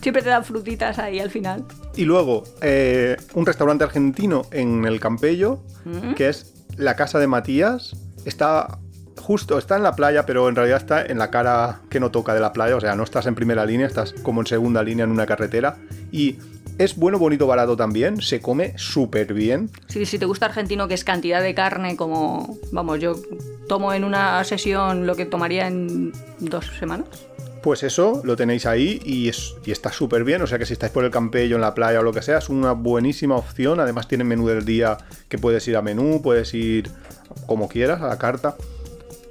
Siempre 0.00 0.22
te 0.22 0.30
dan 0.30 0.42
frutitas 0.44 0.98
ahí 0.98 1.20
al 1.20 1.28
final. 1.30 1.64
Y 1.94 2.06
luego, 2.06 2.44
eh, 2.62 3.18
un 3.34 3.44
restaurante 3.44 3.84
argentino 3.84 4.46
en 4.50 4.86
el 4.86 4.98
Campello, 4.98 5.60
Mm. 5.84 6.14
que 6.14 6.30
es 6.30 6.54
la 6.78 6.96
casa 6.96 7.18
de 7.18 7.26
Matías. 7.26 7.94
Está 8.24 8.78
justo, 9.22 9.58
está 9.58 9.76
en 9.76 9.82
la 9.82 9.96
playa, 9.96 10.26
pero 10.26 10.48
en 10.48 10.56
realidad 10.56 10.78
está 10.78 11.06
en 11.06 11.18
la 11.18 11.30
cara 11.30 11.80
que 11.88 12.00
no 12.00 12.10
toca 12.10 12.34
de 12.34 12.40
la 12.40 12.52
playa. 12.52 12.76
O 12.76 12.80
sea, 12.80 12.94
no 12.94 13.04
estás 13.04 13.26
en 13.26 13.34
primera 13.34 13.64
línea, 13.64 13.86
estás 13.86 14.12
como 14.22 14.40
en 14.40 14.46
segunda 14.46 14.82
línea 14.82 15.04
en 15.04 15.10
una 15.10 15.24
carretera. 15.24 15.76
Y 16.10 16.38
es 16.78 16.96
bueno, 16.96 17.18
bonito, 17.18 17.46
barato 17.46 17.76
también. 17.76 18.20
Se 18.20 18.40
come 18.40 18.74
súper 18.76 19.32
bien. 19.32 19.70
Si, 19.86 20.04
si 20.04 20.18
te 20.18 20.26
gusta 20.26 20.46
argentino, 20.46 20.88
que 20.88 20.94
es 20.94 21.04
cantidad 21.04 21.42
de 21.42 21.54
carne, 21.54 21.96
como. 21.96 22.58
Vamos, 22.72 23.00
yo 23.00 23.14
tomo 23.68 23.92
en 23.92 24.04
una 24.04 24.42
sesión 24.44 25.06
lo 25.06 25.14
que 25.14 25.24
tomaría 25.24 25.66
en 25.68 26.12
dos 26.40 26.66
semanas. 26.78 27.06
Pues 27.62 27.84
eso, 27.84 28.20
lo 28.24 28.34
tenéis 28.34 28.66
ahí 28.66 29.00
y, 29.04 29.28
es, 29.28 29.54
y 29.64 29.70
está 29.70 29.92
súper 29.92 30.24
bien. 30.24 30.42
O 30.42 30.48
sea 30.48 30.58
que 30.58 30.66
si 30.66 30.72
estáis 30.72 30.90
por 30.90 31.04
el 31.04 31.12
Campello, 31.12 31.54
en 31.54 31.62
la 31.62 31.74
playa 31.74 32.00
o 32.00 32.02
lo 32.02 32.12
que 32.12 32.20
sea, 32.20 32.38
es 32.38 32.48
una 32.48 32.72
buenísima 32.72 33.36
opción. 33.36 33.78
Además 33.78 34.08
tienen 34.08 34.26
menú 34.26 34.48
del 34.48 34.64
día 34.64 34.98
que 35.28 35.38
puedes 35.38 35.66
ir 35.68 35.76
a 35.76 35.82
menú, 35.82 36.20
puedes 36.22 36.52
ir 36.54 36.90
como 37.46 37.68
quieras, 37.68 38.02
a 38.02 38.08
la 38.08 38.18
carta. 38.18 38.56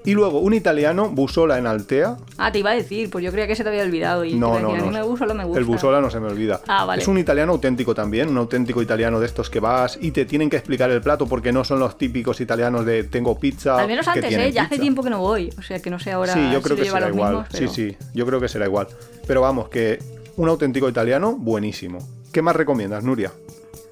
Y 0.03 0.13
luego 0.13 0.39
un 0.39 0.53
italiano, 0.55 1.09
Busola 1.09 1.59
en 1.59 1.67
Altea. 1.67 2.17
Ah, 2.39 2.51
te 2.51 2.57
iba 2.57 2.71
a 2.71 2.73
decir, 2.73 3.11
pues 3.11 3.23
yo 3.23 3.31
creía 3.31 3.45
que 3.45 3.55
se 3.55 3.61
te 3.63 3.69
había 3.69 3.83
olvidado. 3.83 4.25
Y 4.25 4.33
No, 4.33 4.47
no, 4.47 4.53
decir, 4.55 4.63
no. 4.63 4.71
a 4.71 4.75
mí 4.75 4.83
me 4.83 5.33
me 5.35 5.43
gusta. 5.45 5.59
El 5.59 5.65
Busola 5.65 6.01
no 6.01 6.09
se 6.09 6.19
me 6.19 6.27
olvida. 6.27 6.59
Ah, 6.67 6.85
vale. 6.85 7.03
Es 7.03 7.07
un 7.07 7.19
italiano 7.19 7.51
auténtico 7.51 7.93
también, 7.93 8.29
un 8.29 8.37
auténtico 8.37 8.81
italiano 8.81 9.19
de 9.19 9.27
estos 9.27 9.49
que 9.51 9.59
vas 9.59 9.99
y 10.01 10.09
te 10.11 10.25
tienen 10.25 10.49
que 10.49 10.57
explicar 10.57 10.89
el 10.89 11.01
plato 11.01 11.27
porque 11.27 11.51
no 11.51 11.63
son 11.63 11.79
los 11.79 11.99
típicos 11.99 12.41
italianos 12.41 12.83
de 12.85 13.03
tengo 13.03 13.37
pizza. 13.39 13.77
Al 13.79 13.87
menos 13.87 14.07
antes, 14.07 14.33
¿eh? 14.33 14.51
Ya 14.51 14.63
hace 14.63 14.79
tiempo 14.79 15.03
que 15.03 15.11
no 15.11 15.19
voy. 15.19 15.53
O 15.59 15.61
sea, 15.61 15.79
que 15.79 15.91
no 15.91 15.99
sé 15.99 16.11
ahora 16.11 16.33
Sí, 16.33 16.39
yo 16.51 16.57
si 16.59 16.63
creo 16.63 16.77
que 16.77 16.85
será 16.85 17.07
igual. 17.09 17.31
mismos, 17.33 17.47
pero- 17.51 17.71
Sí, 17.71 17.91
sí, 17.91 17.97
yo 18.15 18.25
creo 18.25 18.39
que 18.39 18.47
será 18.47 18.65
igual. 18.65 18.87
Pero 19.27 19.41
vamos, 19.41 19.69
que 19.69 19.99
un 20.35 20.49
auténtico 20.49 20.89
italiano 20.89 21.33
buenísimo. 21.37 21.99
¿Qué 22.33 22.41
más 22.41 22.55
recomiendas, 22.55 23.03
Nuria? 23.03 23.31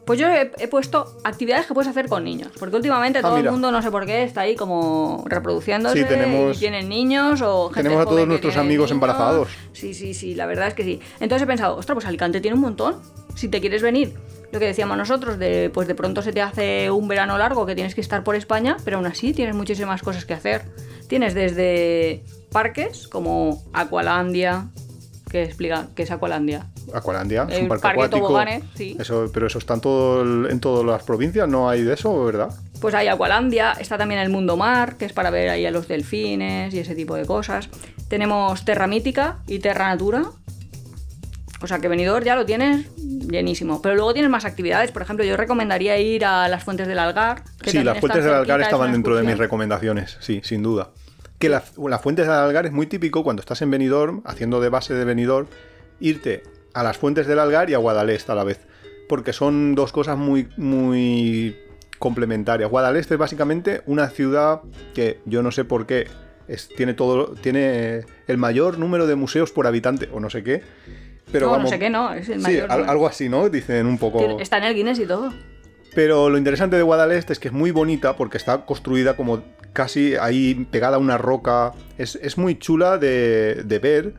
Pues 0.10 0.18
yo 0.18 0.28
he, 0.28 0.52
he 0.58 0.68
puesto 0.68 1.06
actividades 1.24 1.68
que 1.68 1.76
puedes 1.76 1.88
hacer 1.88 2.08
con 2.08 2.24
niños. 2.24 2.52
Porque 2.58 2.76
últimamente 2.76 3.20
Ah, 3.20 3.22
todo 3.22 3.36
mira. 3.36 3.50
el 3.50 3.52
mundo, 3.52 3.72
no 3.72 3.80
sé 3.84 3.92
por 3.92 4.08
qué, 4.08 4.24
está 4.24 4.42
ahí 4.42 4.56
como 4.56 5.24
reproduciéndose 5.28 6.00
Sí, 6.00 6.04
tenemos- 6.04 6.58
y 6.58 6.60
tienen 6.62 6.90
niños 6.90 7.44
o 7.44 7.68
gente 7.70 7.84
tenemos 7.90 8.08
a 8.08 8.10
todos 8.10 8.28
nuestros 8.28 8.58
amigos 8.58 8.90
niños. 8.90 8.92
embarazados. 8.92 9.50
Sí, 9.72 9.94
sí, 9.94 10.16
sí, 10.16 10.34
la 10.34 10.48
verdad 10.48 10.68
es 10.70 10.74
que 10.74 10.84
sí. 10.84 11.00
Entonces 11.20 11.44
he 11.44 11.46
pensado, 11.46 11.76
ostras, 11.78 11.94
pues 11.94 12.08
Alicante 12.08 12.42
tiene 12.42 12.56
un 12.56 12.62
montón. 12.62 12.96
Si 13.36 13.50
te 13.50 13.62
quieres 13.62 13.84
venir, 13.84 14.16
lo 14.52 14.58
que 14.60 14.66
decíamos 14.66 14.98
nosotros, 14.98 15.38
de 15.38 15.70
pues 15.72 15.88
de 15.88 15.94
pronto 15.94 16.24
se 16.24 16.34
te 16.34 16.42
hace 16.42 16.90
un 16.90 17.08
verano 17.08 17.38
largo 17.38 17.68
que 17.68 17.76
tienes 17.76 17.94
que 17.94 18.02
estar 18.02 18.24
por 18.24 18.36
España, 18.36 18.78
pero 18.84 18.98
aún 18.98 19.06
así 19.06 19.32
tienes 19.34 19.54
muchísimas 19.54 20.02
cosas 20.02 20.26
que 20.26 20.34
hacer. 20.34 20.64
Tienes 21.08 21.36
desde 21.36 22.24
parques 22.52 23.08
como 23.08 23.64
Aqualandia, 23.74 24.70
que 25.30 25.44
explica 25.44 25.88
qué 25.96 26.04
es 26.04 26.12
Aqualandia. 26.12 26.66
Aqualandia, 26.94 27.48
es 27.50 27.62
un 27.62 27.68
parque, 27.68 27.82
parque 27.84 27.96
acuático. 28.06 28.28
toboganes, 28.28 28.64
sí. 28.76 28.98
Eso, 29.00 29.30
pero 29.34 29.48
eso 29.48 29.60
está 29.60 29.76
en, 29.76 29.82
todo 29.82 30.22
el- 30.24 30.48
en 30.52 30.60
todas 30.60 30.86
las 30.86 31.04
provincias, 31.04 31.48
no 31.48 31.70
hay 31.70 31.84
de 31.84 31.94
eso, 31.94 32.26
¿verdad? 32.26 32.50
Pues 32.82 32.96
hay 32.96 33.08
Aqualandia, 33.08 33.74
está 33.74 33.98
también 33.98 34.20
el 34.22 34.30
Mundo 34.30 34.58
Mar, 34.58 34.96
que 34.98 35.06
es 35.06 35.14
para 35.14 35.30
ver 35.30 35.50
ahí 35.50 35.66
a 35.66 35.72
los 35.72 35.88
delfines 35.88 36.74
y 36.74 36.80
ese 36.80 36.96
tipo 36.96 37.16
de 37.16 37.26
cosas. 37.26 37.70
Tenemos 38.08 38.66
Terra 38.66 38.88
Mítica 38.88 39.38
y 39.48 39.60
Terra 39.60 39.90
Natura. 39.90 40.24
O 41.62 41.68
sea 41.68 41.80
que 41.80 41.90
venidor 41.90 42.24
ya 42.24 42.36
lo 42.38 42.46
tienes 42.46 42.86
llenísimo. 42.98 43.82
Pero 43.82 43.96
luego 43.96 44.14
tienes 44.14 44.32
más 44.32 44.46
actividades. 44.46 44.92
Por 44.92 45.02
ejemplo, 45.02 45.26
yo 45.26 45.36
recomendaría 45.36 45.98
ir 45.98 46.24
a 46.24 46.48
las 46.48 46.64
fuentes 46.64 46.88
del 46.88 46.98
Algar. 47.00 47.44
que 47.62 47.72
Sí, 47.72 47.84
las 47.84 48.00
fuentes 48.00 48.24
del 48.24 48.34
Algar 48.34 48.62
estaban 48.62 48.94
dentro 48.94 49.16
de 49.18 49.24
mis 49.24 49.38
recomendaciones, 49.38 50.18
sí, 50.22 50.40
sin 50.44 50.64
duda. 50.64 50.90
Que 51.40 51.50
las 51.50 51.78
las 51.78 52.02
fuentes 52.02 52.26
del 52.28 52.36
Algar 52.36 52.66
es 52.66 52.72
muy 52.72 52.86
típico 52.88 53.24
cuando 53.24 53.40
estás 53.42 53.62
en 53.62 53.72
Benidorm, 53.72 54.22
haciendo 54.26 54.60
de 54.62 54.70
base 54.70 54.94
de 54.94 55.06
Benidorm, 55.06 55.48
irte 56.00 56.44
a 56.74 56.84
las 56.84 56.98
fuentes 56.98 57.28
del 57.28 57.40
Algar 57.40 57.70
y 57.70 57.74
a 57.74 57.78
Guadalest 57.78 58.30
a 58.30 58.36
la 58.36 58.44
vez. 58.44 58.60
Porque 59.08 59.34
son 59.34 59.74
dos 59.74 59.92
cosas 59.92 60.18
muy, 60.18 60.50
muy 60.58 61.58
complementarias. 61.98 62.70
Guadalest 62.70 63.12
es 63.12 63.18
básicamente 63.18 63.82
una 63.86 64.10
ciudad 64.10 64.62
que 64.94 65.20
yo 65.26 65.42
no 65.42 65.52
sé 65.52 65.64
por 65.66 65.86
qué 65.86 66.08
es- 66.48 66.68
tiene 66.70 66.94
todo 66.94 67.34
tiene 67.42 68.06
el 68.28 68.38
mayor 68.38 68.78
número 68.78 69.08
de 69.08 69.16
museos 69.16 69.52
por 69.52 69.66
habitante 69.68 70.10
o 70.14 70.20
no 70.20 70.30
sé 70.30 70.44
qué. 70.44 70.62
Pero 71.32 71.46
no, 71.48 71.52
vamos, 71.54 71.66
no 71.66 71.70
sé 71.70 71.80
qué, 71.80 71.90
no. 71.90 72.14
Es 72.14 72.28
el 72.30 72.40
sí, 72.40 72.44
mayor. 72.44 72.72
algo 72.72 73.08
así, 73.08 73.30
¿no? 73.30 73.50
Dicen 73.50 73.86
un 73.86 73.98
poco. 73.98 74.40
Está 74.40 74.58
en 74.58 74.64
el 74.66 74.76
Guinness 74.76 75.00
y 75.00 75.06
todo. 75.06 75.32
Pero 75.96 76.30
lo 76.30 76.38
interesante 76.38 76.76
de 76.76 76.82
Guadalest 76.84 77.32
es 77.32 77.40
que 77.40 77.48
es 77.50 77.54
muy 77.54 77.72
bonita 77.72 78.16
porque 78.16 78.38
está 78.38 78.66
construida 78.66 79.16
como 79.16 79.44
casi 79.74 80.16
ahí 80.16 80.68
pegada 80.72 80.96
a 80.98 81.00
una 81.00 81.18
roca. 81.18 81.74
Es, 81.98 82.16
es 82.22 82.38
muy 82.38 82.58
chula 82.58 82.98
de, 82.98 83.64
de 83.66 83.80
ver. 83.80 84.14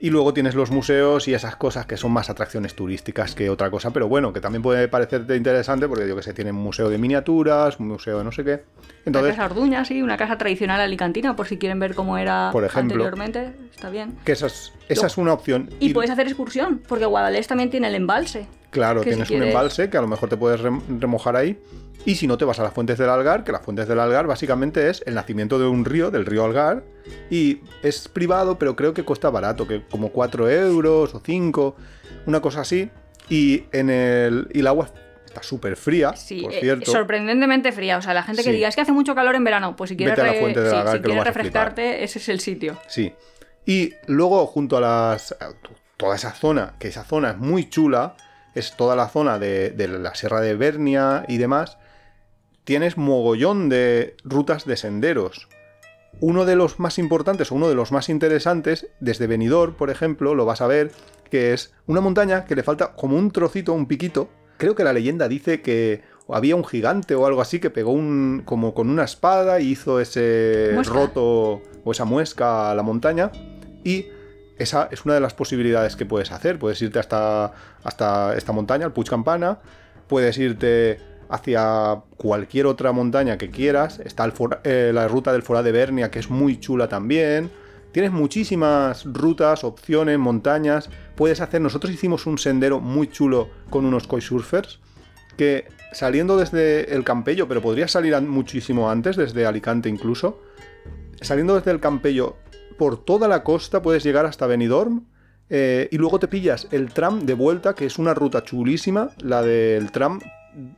Y 0.00 0.10
luego 0.10 0.32
tienes 0.32 0.54
los 0.54 0.70
museos 0.70 1.26
y 1.26 1.34
esas 1.34 1.56
cosas 1.56 1.84
que 1.84 1.96
son 1.96 2.12
más 2.12 2.30
atracciones 2.30 2.76
turísticas 2.76 3.34
que 3.34 3.50
otra 3.50 3.68
cosa. 3.68 3.90
Pero 3.92 4.06
bueno, 4.06 4.32
que 4.32 4.40
también 4.40 4.62
puede 4.62 4.86
parecerte 4.86 5.34
interesante 5.34 5.88
porque 5.88 6.06
yo 6.06 6.14
que 6.14 6.22
sé, 6.22 6.32
tienen 6.32 6.54
un 6.54 6.62
museo 6.62 6.88
de 6.88 6.98
miniaturas, 6.98 7.80
un 7.80 7.88
museo 7.88 8.18
de 8.18 8.22
no 8.24 8.30
sé 8.30 8.44
qué. 8.44 8.62
Entonces, 9.04 9.34
una 9.34 9.42
casa 9.42 9.52
Orduña, 9.52 9.84
sí, 9.84 10.00
una 10.00 10.16
casa 10.16 10.38
tradicional 10.38 10.80
alicantina, 10.80 11.34
por 11.34 11.48
si 11.48 11.58
quieren 11.58 11.80
ver 11.80 11.96
cómo 11.96 12.16
era 12.16 12.50
Por 12.52 12.64
ejemplo. 12.64 12.94
anteriormente. 12.94 13.52
Está 13.74 13.90
bien. 13.90 14.16
que 14.24 14.30
esa 14.30 14.46
es, 14.46 14.72
esa 14.88 15.08
es 15.08 15.18
una 15.18 15.32
opción. 15.32 15.68
Y 15.80 15.92
puedes 15.92 16.12
hacer 16.12 16.28
excursión, 16.28 16.80
porque 16.86 17.04
Guadalest 17.04 17.48
también 17.48 17.68
tiene 17.68 17.88
el 17.88 17.96
embalse. 17.96 18.46
Claro, 18.70 19.02
si 19.02 19.08
tienes 19.08 19.28
un 19.30 19.42
embalse 19.42 19.90
que 19.90 19.96
a 19.96 20.00
lo 20.00 20.06
mejor 20.06 20.28
te 20.28 20.36
puedes 20.36 20.60
rem- 20.60 20.80
remojar 21.00 21.34
ahí. 21.34 21.58
Y 22.06 22.14
si 22.14 22.26
no, 22.26 22.38
te 22.38 22.44
vas 22.44 22.58
a 22.58 22.62
las 22.62 22.72
fuentes 22.72 22.96
del 22.98 23.10
Algar, 23.10 23.44
que 23.44 23.52
las 23.52 23.62
fuentes 23.62 23.86
del 23.88 23.98
Algar 24.00 24.26
básicamente 24.26 24.88
es 24.88 25.02
el 25.06 25.14
nacimiento 25.14 25.58
de 25.58 25.66
un 25.66 25.84
río, 25.84 26.10
del 26.10 26.24
río 26.26 26.44
Algar. 26.44 26.82
Y 27.30 27.60
es 27.82 28.08
privado, 28.08 28.58
pero 28.58 28.76
creo 28.76 28.94
que 28.94 29.02
cuesta 29.04 29.28
barato, 29.30 29.66
que 29.68 29.82
como 29.90 30.10
4 30.10 30.48
euros 30.48 31.14
o 31.14 31.20
5, 31.24 31.76
una 32.26 32.40
cosa 32.40 32.60
así. 32.62 32.90
Y, 33.28 33.64
en 33.72 33.90
el, 33.90 34.48
y 34.54 34.60
el 34.60 34.66
agua 34.68 34.88
está 35.26 35.42
súper 35.42 35.76
fría, 35.76 36.16
Sí, 36.16 36.40
por 36.42 36.52
eh, 36.54 36.60
cierto. 36.60 36.90
sorprendentemente 36.90 37.72
fría. 37.72 37.98
O 37.98 38.02
sea, 38.02 38.14
la 38.14 38.22
gente 38.22 38.42
que 38.42 38.50
Sí. 38.50 38.56
diga 38.56 38.68
es 38.68 38.74
que 38.74 38.80
hace 38.80 38.92
mucho 38.92 39.14
calor 39.14 39.34
en 39.34 39.44
verano, 39.44 39.76
pues 39.76 39.90
si 39.90 39.96
quieres, 39.96 40.16
re- 40.18 40.38
sí, 40.38 40.44
Algar, 40.74 40.96
si 40.96 41.02
quieres 41.02 41.24
refrescarte, 41.24 42.04
ese 42.04 42.18
es 42.20 42.28
el 42.30 42.40
sitio. 42.40 42.78
Sí. 42.88 43.12
Y 43.66 43.92
luego, 44.06 44.46
junto 44.46 44.78
a 44.78 44.80
las. 44.80 45.32
a 45.32 45.50
toda 45.98 46.16
esa 46.16 46.30
zona, 46.32 46.74
que 46.78 46.88
esa 46.88 47.04
zona 47.04 47.32
es 47.32 47.36
muy 47.38 47.68
chula, 47.68 48.14
es 48.54 48.74
toda 48.76 48.96
la 48.96 49.08
zona 49.08 49.38
de, 49.38 49.70
de 49.70 49.88
la 49.88 50.14
Sierra 50.14 50.40
de 50.40 50.54
Bernia 50.54 51.24
y 51.28 51.36
demás, 51.36 51.76
tienes 52.68 52.98
mogollón 52.98 53.70
de 53.70 54.14
rutas 54.24 54.66
de 54.66 54.76
senderos. 54.76 55.48
Uno 56.20 56.44
de 56.44 56.54
los 56.54 56.78
más 56.78 56.98
importantes 56.98 57.50
o 57.50 57.54
uno 57.54 57.66
de 57.66 57.74
los 57.74 57.92
más 57.92 58.10
interesantes, 58.10 58.88
desde 59.00 59.26
Benidorm, 59.26 59.72
por 59.72 59.88
ejemplo, 59.88 60.34
lo 60.34 60.44
vas 60.44 60.60
a 60.60 60.66
ver, 60.66 60.92
que 61.30 61.54
es 61.54 61.72
una 61.86 62.02
montaña 62.02 62.44
que 62.44 62.54
le 62.54 62.62
falta 62.62 62.92
como 62.92 63.16
un 63.16 63.30
trocito, 63.30 63.72
un 63.72 63.86
piquito. 63.86 64.28
Creo 64.58 64.74
que 64.74 64.84
la 64.84 64.92
leyenda 64.92 65.28
dice 65.28 65.62
que 65.62 66.02
había 66.28 66.56
un 66.56 66.64
gigante 66.66 67.14
o 67.14 67.24
algo 67.24 67.40
así 67.40 67.58
que 67.58 67.70
pegó 67.70 67.92
un 67.92 68.42
como 68.44 68.74
con 68.74 68.90
una 68.90 69.04
espada 69.04 69.60
y 69.60 69.68
hizo 69.68 69.98
ese 69.98 70.72
Muesca. 70.74 70.92
roto 70.92 71.62
o 71.84 71.90
esa 71.90 72.04
muesca 72.04 72.70
a 72.70 72.74
la 72.74 72.82
montaña 72.82 73.32
y 73.82 74.08
esa 74.58 74.90
es 74.92 75.06
una 75.06 75.14
de 75.14 75.20
las 75.20 75.32
posibilidades 75.32 75.96
que 75.96 76.04
puedes 76.04 76.32
hacer. 76.32 76.58
Puedes 76.58 76.82
irte 76.82 76.98
hasta, 76.98 77.50
hasta 77.82 78.36
esta 78.36 78.52
montaña, 78.52 78.84
el 78.84 78.92
Puig 78.92 79.08
Campana, 79.08 79.58
puedes 80.06 80.36
irte 80.36 81.07
hacia 81.28 82.02
cualquier 82.16 82.66
otra 82.66 82.92
montaña 82.92 83.38
que 83.38 83.50
quieras. 83.50 84.00
Está 84.00 84.32
eh, 84.64 84.90
la 84.94 85.08
ruta 85.08 85.32
del 85.32 85.42
Forá 85.42 85.62
de 85.62 85.72
Bernia, 85.72 86.10
que 86.10 86.18
es 86.18 86.30
muy 86.30 86.58
chula 86.58 86.88
también. 86.88 87.50
Tienes 87.92 88.12
muchísimas 88.12 89.04
rutas, 89.04 89.64
opciones, 89.64 90.18
montañas. 90.18 90.90
Puedes 91.16 91.40
hacer. 91.40 91.60
Nosotros 91.60 91.92
hicimos 91.92 92.26
un 92.26 92.38
sendero 92.38 92.80
muy 92.80 93.08
chulo 93.08 93.48
con 93.70 93.84
unos 93.84 94.04
surfers 94.04 94.80
que 95.36 95.68
saliendo 95.92 96.36
desde 96.36 96.94
el 96.94 97.04
Campello, 97.04 97.48
pero 97.48 97.62
podrías 97.62 97.92
salir 97.92 98.20
muchísimo 98.22 98.90
antes, 98.90 99.16
desde 99.16 99.46
Alicante 99.46 99.88
incluso. 99.88 100.40
Saliendo 101.20 101.54
desde 101.54 101.70
el 101.70 101.80
Campello 101.80 102.36
por 102.76 103.04
toda 103.04 103.28
la 103.28 103.42
costa 103.42 103.82
puedes 103.82 104.04
llegar 104.04 104.26
hasta 104.26 104.46
Benidorm. 104.46 105.06
eh, 105.50 105.88
y 105.90 105.96
luego 105.96 106.18
te 106.18 106.28
pillas 106.28 106.68
el 106.72 106.92
tram 106.92 107.24
de 107.24 107.32
vuelta, 107.34 107.74
que 107.74 107.86
es 107.86 107.98
una 107.98 108.12
ruta 108.12 108.42
chulísima, 108.44 109.10
la 109.18 109.42
del 109.42 109.90
tram 109.90 110.20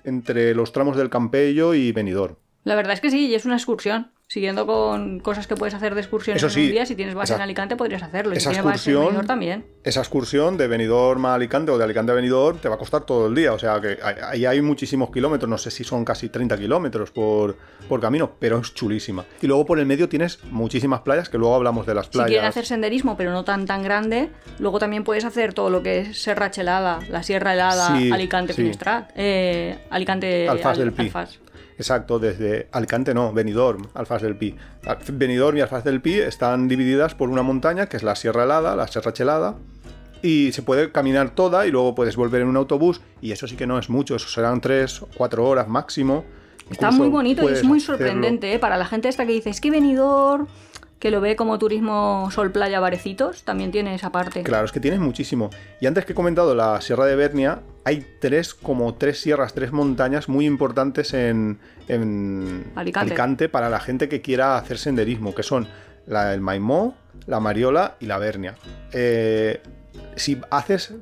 entre 0.04 0.54
los 0.54 0.72
tramos 0.72 0.96
del 0.96 1.10
Campello 1.10 1.74
y 1.74 1.92
Benidorm. 1.92 2.36
La 2.64 2.74
verdad 2.74 2.92
es 2.92 3.00
que 3.00 3.10
sí, 3.10 3.26
y 3.26 3.34
es 3.34 3.44
una 3.44 3.56
excursión. 3.56 4.10
Siguiendo 4.32 4.64
con 4.64 5.18
cosas 5.18 5.48
que 5.48 5.56
puedes 5.56 5.74
hacer 5.74 5.96
de 5.96 6.02
excursiones 6.02 6.40
Eso 6.40 6.46
en 6.46 6.52
sí, 6.52 6.66
un 6.66 6.70
día, 6.70 6.86
si 6.86 6.94
tienes 6.94 7.16
base 7.16 7.32
esa- 7.32 7.38
en 7.38 7.42
Alicante 7.42 7.74
podrías 7.74 8.00
hacerlo. 8.04 8.30
Si 8.34 8.38
esa 8.38 8.50
base 8.62 8.92
en 8.92 8.96
excursión- 8.98 9.26
también. 9.26 9.64
Esa 9.82 9.98
excursión 9.98 10.56
de 10.56 10.68
Benidorm 10.68 11.26
a 11.26 11.34
Alicante 11.34 11.72
o 11.72 11.78
de 11.78 11.82
Alicante 11.82 12.12
a 12.12 12.14
Benidorm 12.14 12.58
te 12.58 12.68
va 12.68 12.76
a 12.76 12.78
costar 12.78 13.02
todo 13.04 13.26
el 13.26 13.34
día. 13.34 13.52
O 13.52 13.58
sea 13.58 13.80
que 13.80 13.98
ahí 14.24 14.46
hay 14.46 14.62
muchísimos 14.62 15.10
kilómetros, 15.10 15.50
no 15.50 15.58
sé 15.58 15.72
si 15.72 15.82
son 15.82 16.04
casi 16.04 16.28
30 16.28 16.56
kilómetros 16.56 17.10
por, 17.10 17.56
por 17.88 18.00
camino, 18.00 18.30
pero 18.38 18.58
es 18.58 18.72
chulísima. 18.72 19.24
Y 19.42 19.48
luego 19.48 19.66
por 19.66 19.80
el 19.80 19.86
medio 19.86 20.08
tienes 20.08 20.38
muchísimas 20.44 21.00
playas, 21.00 21.28
que 21.28 21.36
luego 21.36 21.56
hablamos 21.56 21.84
de 21.84 21.94
las 21.94 22.06
Si 22.06 22.12
playas. 22.12 22.28
quieren 22.28 22.46
hacer 22.46 22.66
senderismo, 22.66 23.16
pero 23.16 23.32
no 23.32 23.42
tan 23.44 23.66
tan 23.66 23.82
grande, 23.82 24.30
luego 24.60 24.78
también 24.78 25.02
puedes 25.02 25.24
hacer 25.24 25.54
todo 25.54 25.70
lo 25.70 25.82
que 25.82 25.98
es 26.02 26.22
Serra 26.22 26.52
Chelada, 26.52 27.00
la 27.08 27.24
Sierra 27.24 27.54
Helada, 27.54 27.98
Sí, 27.98 28.12
Alicante 28.12 28.52
sí. 28.52 28.62
Finestrat, 28.62 29.10
eh, 29.16 29.76
Alicante 29.90 30.48
Alfaz 30.48 30.74
Al- 30.74 30.84
del 30.84 30.92
Pi. 30.92 31.02
Alfaz. 31.06 31.40
Exacto, 31.76 32.18
desde 32.18 32.68
Alicante 32.72 33.14
no, 33.14 33.32
Benidorm, 33.32 33.88
Alfaz 33.94 34.22
del 34.22 34.36
Pi. 34.36 34.54
Benidorm 35.12 35.56
y 35.56 35.60
Alfaz 35.60 35.84
del 35.84 36.00
Pi 36.00 36.14
están 36.14 36.68
divididas 36.68 37.14
por 37.14 37.30
una 37.30 37.42
montaña 37.42 37.86
que 37.86 37.96
es 37.96 38.02
la 38.02 38.16
Sierra 38.16 38.44
Helada, 38.44 38.76
la 38.76 38.86
Sierra 38.86 39.12
Chelada, 39.12 39.56
y 40.22 40.52
se 40.52 40.62
puede 40.62 40.92
caminar 40.92 41.30
toda 41.30 41.66
y 41.66 41.70
luego 41.70 41.94
puedes 41.94 42.16
volver 42.16 42.42
en 42.42 42.48
un 42.48 42.56
autobús 42.56 43.00
y 43.20 43.32
eso 43.32 43.46
sí 43.46 43.56
que 43.56 43.66
no 43.66 43.78
es 43.78 43.88
mucho, 43.88 44.16
eso 44.16 44.28
serán 44.28 44.60
3 44.60 45.02
o 45.02 45.08
4 45.16 45.46
horas 45.46 45.68
máximo. 45.68 46.24
Está 46.70 46.86
Incluso 46.86 47.02
muy 47.02 47.08
bonito 47.08 47.50
y 47.50 47.52
es 47.52 47.64
muy 47.64 47.80
sorprendente 47.80 48.52
¿eh? 48.52 48.58
para 48.58 48.76
la 48.76 48.84
gente 48.84 49.08
esta 49.08 49.26
que 49.26 49.32
dice, 49.32 49.50
es 49.50 49.60
que 49.60 49.70
Benidorm, 49.70 50.46
que 51.00 51.10
lo 51.10 51.22
ve 51.22 51.34
como 51.34 51.58
turismo 51.58 52.28
sol 52.30 52.52
playa 52.52 52.78
barecitos, 52.78 53.42
también 53.42 53.72
tiene 53.72 53.94
esa 53.94 54.12
parte. 54.12 54.42
Claro, 54.42 54.66
es 54.66 54.70
que 54.70 54.80
tienes 54.80 55.00
muchísimo. 55.00 55.48
Y 55.80 55.86
antes 55.86 56.04
que 56.04 56.12
he 56.12 56.14
comentado 56.14 56.54
la 56.54 56.78
Sierra 56.82 57.06
de 57.06 57.16
Bernia, 57.16 57.62
hay 57.84 58.06
tres, 58.20 58.52
como 58.52 58.94
tres 58.94 59.18
sierras, 59.18 59.54
tres 59.54 59.72
montañas 59.72 60.28
muy 60.28 60.44
importantes 60.44 61.14
en, 61.14 61.58
en 61.88 62.70
Alicante. 62.74 63.48
para 63.48 63.70
la 63.70 63.80
gente 63.80 64.10
que 64.10 64.20
quiera 64.20 64.58
hacer 64.58 64.76
senderismo, 64.76 65.34
que 65.34 65.42
son 65.42 65.68
la, 66.06 66.34
el 66.34 66.42
Maimó, 66.42 66.94
la 67.26 67.40
Mariola 67.40 67.96
y 67.98 68.04
la 68.04 68.18
Bernia. 68.18 68.56
Eh, 68.92 69.62
si 70.16 70.38
haces, 70.50 70.94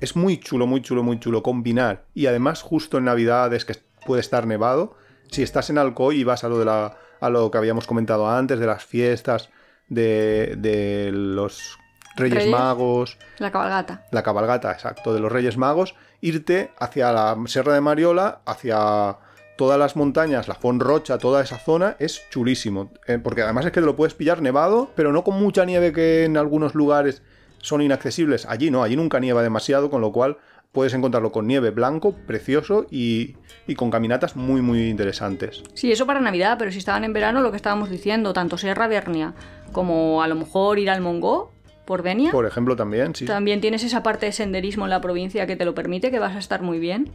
es 0.00 0.14
muy 0.14 0.38
chulo, 0.38 0.68
muy 0.68 0.80
chulo, 0.80 1.02
muy 1.02 1.18
chulo 1.18 1.42
combinar. 1.42 2.04
Y 2.14 2.26
además 2.26 2.62
justo 2.62 2.98
en 2.98 3.04
Navidades, 3.04 3.64
que 3.64 3.74
puede 4.06 4.20
estar 4.20 4.46
nevado, 4.46 4.94
si 5.28 5.42
estás 5.42 5.70
en 5.70 5.78
Alcoy 5.78 6.20
y 6.20 6.24
vas 6.24 6.44
a 6.44 6.48
lo, 6.48 6.60
de 6.60 6.66
la, 6.66 6.96
a 7.20 7.30
lo 7.30 7.50
que 7.50 7.58
habíamos 7.58 7.86
comentado 7.86 8.28
antes, 8.28 8.58
de 8.58 8.66
las 8.66 8.84
fiestas, 8.84 9.50
de, 9.88 10.54
de 10.58 11.10
los 11.12 11.78
Reyes, 12.16 12.38
Reyes. 12.38 12.50
Magos, 12.50 13.18
La 13.38 13.50
cabalgata. 13.50 14.04
la 14.10 14.22
cabalgata, 14.22 14.72
exacto, 14.72 15.14
de 15.14 15.20
los 15.20 15.30
Reyes 15.32 15.56
Magos, 15.56 15.94
irte 16.20 16.70
hacia 16.78 17.12
la 17.12 17.36
Sierra 17.46 17.74
de 17.74 17.80
Mariola, 17.80 18.40
hacia 18.44 19.16
todas 19.56 19.78
las 19.78 19.94
montañas, 19.96 20.48
la 20.48 20.54
Font 20.54 20.80
Rocha, 20.82 21.18
toda 21.18 21.42
esa 21.42 21.58
zona, 21.58 21.96
es 21.98 22.22
chulísimo. 22.30 22.92
Eh, 23.06 23.18
porque 23.22 23.42
además 23.42 23.66
es 23.66 23.72
que 23.72 23.80
te 23.80 23.86
lo 23.86 23.96
puedes 23.96 24.14
pillar 24.14 24.40
nevado, 24.42 24.90
pero 24.94 25.12
no 25.12 25.22
con 25.22 25.38
mucha 25.38 25.64
nieve 25.64 25.92
que 25.92 26.24
en 26.24 26.36
algunos 26.36 26.74
lugares 26.74 27.22
son 27.58 27.82
inaccesibles. 27.82 28.46
Allí 28.46 28.70
no, 28.70 28.82
allí 28.82 28.96
nunca 28.96 29.20
nieva 29.20 29.42
demasiado, 29.42 29.90
con 29.90 30.00
lo 30.00 30.12
cual 30.12 30.38
puedes 30.72 30.94
encontrarlo 30.94 31.32
con 31.32 31.46
nieve 31.46 31.70
blanco, 31.70 32.14
precioso 32.26 32.86
y, 32.90 33.36
y 33.66 33.74
con 33.74 33.90
caminatas 33.90 34.36
muy, 34.36 34.62
muy 34.62 34.88
interesantes. 34.88 35.62
Sí, 35.74 35.90
eso 35.90 36.06
para 36.06 36.20
Navidad, 36.20 36.56
pero 36.58 36.70
si 36.70 36.78
estaban 36.78 37.04
en 37.04 37.12
verano, 37.12 37.40
lo 37.40 37.50
que 37.50 37.56
estábamos 37.56 37.90
diciendo, 37.90 38.32
tanto 38.32 38.56
Sierra 38.56 38.88
Bernia 38.88 39.34
como 39.72 40.22
a 40.22 40.28
lo 40.28 40.34
mejor 40.34 40.78
ir 40.78 40.90
al 40.90 41.00
Mongó 41.00 41.52
por 41.84 42.02
Denia, 42.04 42.30
Por 42.30 42.46
ejemplo, 42.46 42.76
también, 42.76 43.14
sí. 43.16 43.24
también 43.24 43.60
tienes 43.60 43.82
esa 43.82 44.02
parte 44.02 44.26
de 44.26 44.32
senderismo 44.32 44.84
en 44.84 44.90
la 44.90 45.00
provincia 45.00 45.46
que 45.46 45.56
te 45.56 45.64
lo 45.64 45.74
permite, 45.74 46.12
que 46.12 46.20
vas 46.20 46.36
a 46.36 46.38
estar 46.38 46.62
muy 46.62 46.78
bien. 46.78 47.10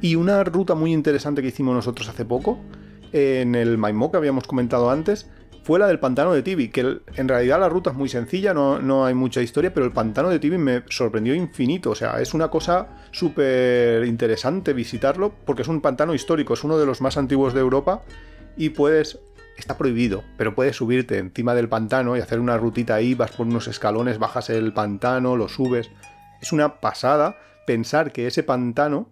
Y 0.00 0.16
una 0.16 0.42
ruta 0.42 0.74
muy 0.74 0.92
interesante 0.92 1.42
que 1.42 1.48
hicimos 1.48 1.76
nosotros 1.76 2.08
hace 2.08 2.24
poco, 2.24 2.58
en 3.12 3.54
el 3.54 3.78
Maimó 3.78 4.10
que 4.10 4.16
habíamos 4.16 4.44
comentado 4.48 4.90
antes, 4.90 5.30
fue 5.66 5.80
la 5.80 5.88
del 5.88 5.98
pantano 5.98 6.32
de 6.32 6.44
Tibi, 6.44 6.68
que 6.68 7.00
en 7.16 7.26
realidad 7.26 7.58
la 7.58 7.68
ruta 7.68 7.90
es 7.90 7.96
muy 7.96 8.08
sencilla, 8.08 8.54
no, 8.54 8.78
no 8.78 9.04
hay 9.04 9.14
mucha 9.14 9.42
historia, 9.42 9.74
pero 9.74 9.84
el 9.84 9.90
pantano 9.90 10.28
de 10.28 10.38
Tibi 10.38 10.58
me 10.58 10.84
sorprendió 10.88 11.34
infinito. 11.34 11.90
O 11.90 11.94
sea, 11.96 12.20
es 12.20 12.34
una 12.34 12.46
cosa 12.52 12.86
súper 13.10 14.04
interesante 14.04 14.72
visitarlo, 14.72 15.34
porque 15.44 15.62
es 15.62 15.68
un 15.68 15.80
pantano 15.80 16.14
histórico, 16.14 16.54
es 16.54 16.62
uno 16.62 16.78
de 16.78 16.86
los 16.86 17.00
más 17.00 17.16
antiguos 17.16 17.52
de 17.52 17.58
Europa 17.58 18.02
y 18.56 18.68
puedes... 18.68 19.18
Está 19.58 19.76
prohibido, 19.76 20.22
pero 20.36 20.54
puedes 20.54 20.76
subirte 20.76 21.18
encima 21.18 21.52
del 21.56 21.68
pantano 21.68 22.16
y 22.16 22.20
hacer 22.20 22.38
una 22.38 22.58
rutita 22.58 22.94
ahí, 22.94 23.14
vas 23.14 23.32
por 23.32 23.46
unos 23.46 23.66
escalones, 23.66 24.20
bajas 24.20 24.50
el 24.50 24.72
pantano, 24.72 25.34
lo 25.34 25.48
subes. 25.48 25.90
Es 26.40 26.52
una 26.52 26.78
pasada 26.78 27.38
pensar 27.66 28.12
que 28.12 28.28
ese 28.28 28.44
pantano 28.44 29.08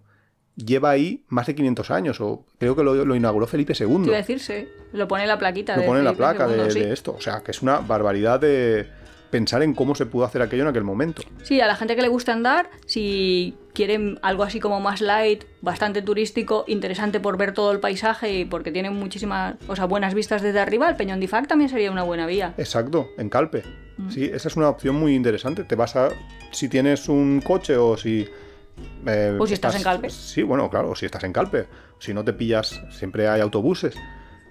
lleva 0.56 0.90
ahí 0.90 1.24
más 1.28 1.46
de 1.46 1.54
500 1.54 1.90
años, 1.90 2.20
o 2.20 2.44
creo 2.58 2.76
que 2.76 2.82
lo, 2.82 3.04
lo 3.04 3.14
inauguró 3.14 3.46
Felipe 3.46 3.74
II. 3.78 4.12
a 4.12 4.16
decir, 4.16 4.40
sí, 4.40 4.68
lo 4.92 5.08
pone 5.08 5.24
en 5.24 5.28
la 5.28 5.38
plaquita. 5.38 5.74
Lo 5.76 5.82
de 5.82 5.86
pone 5.86 5.98
en 6.00 6.04
la 6.04 6.14
placa 6.14 6.46
de, 6.46 6.64
II, 6.64 6.70
sí. 6.70 6.80
de 6.80 6.92
esto. 6.92 7.14
O 7.16 7.20
sea, 7.20 7.40
que 7.40 7.50
es 7.50 7.62
una 7.62 7.78
barbaridad 7.78 8.40
de 8.40 8.88
pensar 9.30 9.64
en 9.64 9.74
cómo 9.74 9.96
se 9.96 10.06
pudo 10.06 10.24
hacer 10.24 10.42
aquello 10.42 10.62
en 10.62 10.68
aquel 10.68 10.84
momento. 10.84 11.22
Sí, 11.42 11.60
a 11.60 11.66
la 11.66 11.74
gente 11.74 11.96
que 11.96 12.02
le 12.02 12.08
gusta 12.08 12.32
andar, 12.32 12.70
si 12.86 13.56
quieren 13.72 14.20
algo 14.22 14.44
así 14.44 14.60
como 14.60 14.78
más 14.78 15.00
light, 15.00 15.42
bastante 15.60 16.02
turístico, 16.02 16.64
interesante 16.68 17.18
por 17.18 17.36
ver 17.36 17.52
todo 17.52 17.72
el 17.72 17.80
paisaje 17.80 18.32
y 18.32 18.44
porque 18.44 18.70
tiene 18.70 18.90
muchísimas, 18.90 19.56
o 19.66 19.74
sea, 19.74 19.86
buenas 19.86 20.14
vistas 20.14 20.40
desde 20.40 20.60
arriba, 20.60 20.88
el 20.88 20.94
Peñón 20.94 21.18
de 21.18 21.24
Ifac 21.24 21.48
también 21.48 21.68
sería 21.68 21.90
una 21.90 22.04
buena 22.04 22.26
vía. 22.26 22.54
Exacto, 22.58 23.10
en 23.18 23.28
Calpe. 23.28 23.64
Mm. 23.96 24.10
Sí, 24.10 24.24
esa 24.32 24.46
es 24.46 24.56
una 24.56 24.68
opción 24.68 24.94
muy 24.94 25.16
interesante. 25.16 25.64
Te 25.64 25.74
vas 25.74 25.96
a. 25.96 26.10
Si 26.52 26.68
tienes 26.68 27.08
un 27.08 27.40
coche 27.40 27.76
o 27.76 27.96
si. 27.96 28.28
Eh, 29.06 29.36
O 29.38 29.46
si 29.46 29.54
estás 29.54 29.74
en 29.76 29.82
Calpe. 29.82 30.10
Sí, 30.10 30.42
bueno, 30.42 30.68
claro, 30.70 30.90
o 30.90 30.94
si 30.94 31.06
estás 31.06 31.24
en 31.24 31.32
Calpe. 31.32 31.66
Si 31.98 32.12
no 32.12 32.24
te 32.24 32.32
pillas, 32.32 32.82
siempre 32.90 33.28
hay 33.28 33.40
autobuses. 33.40 33.94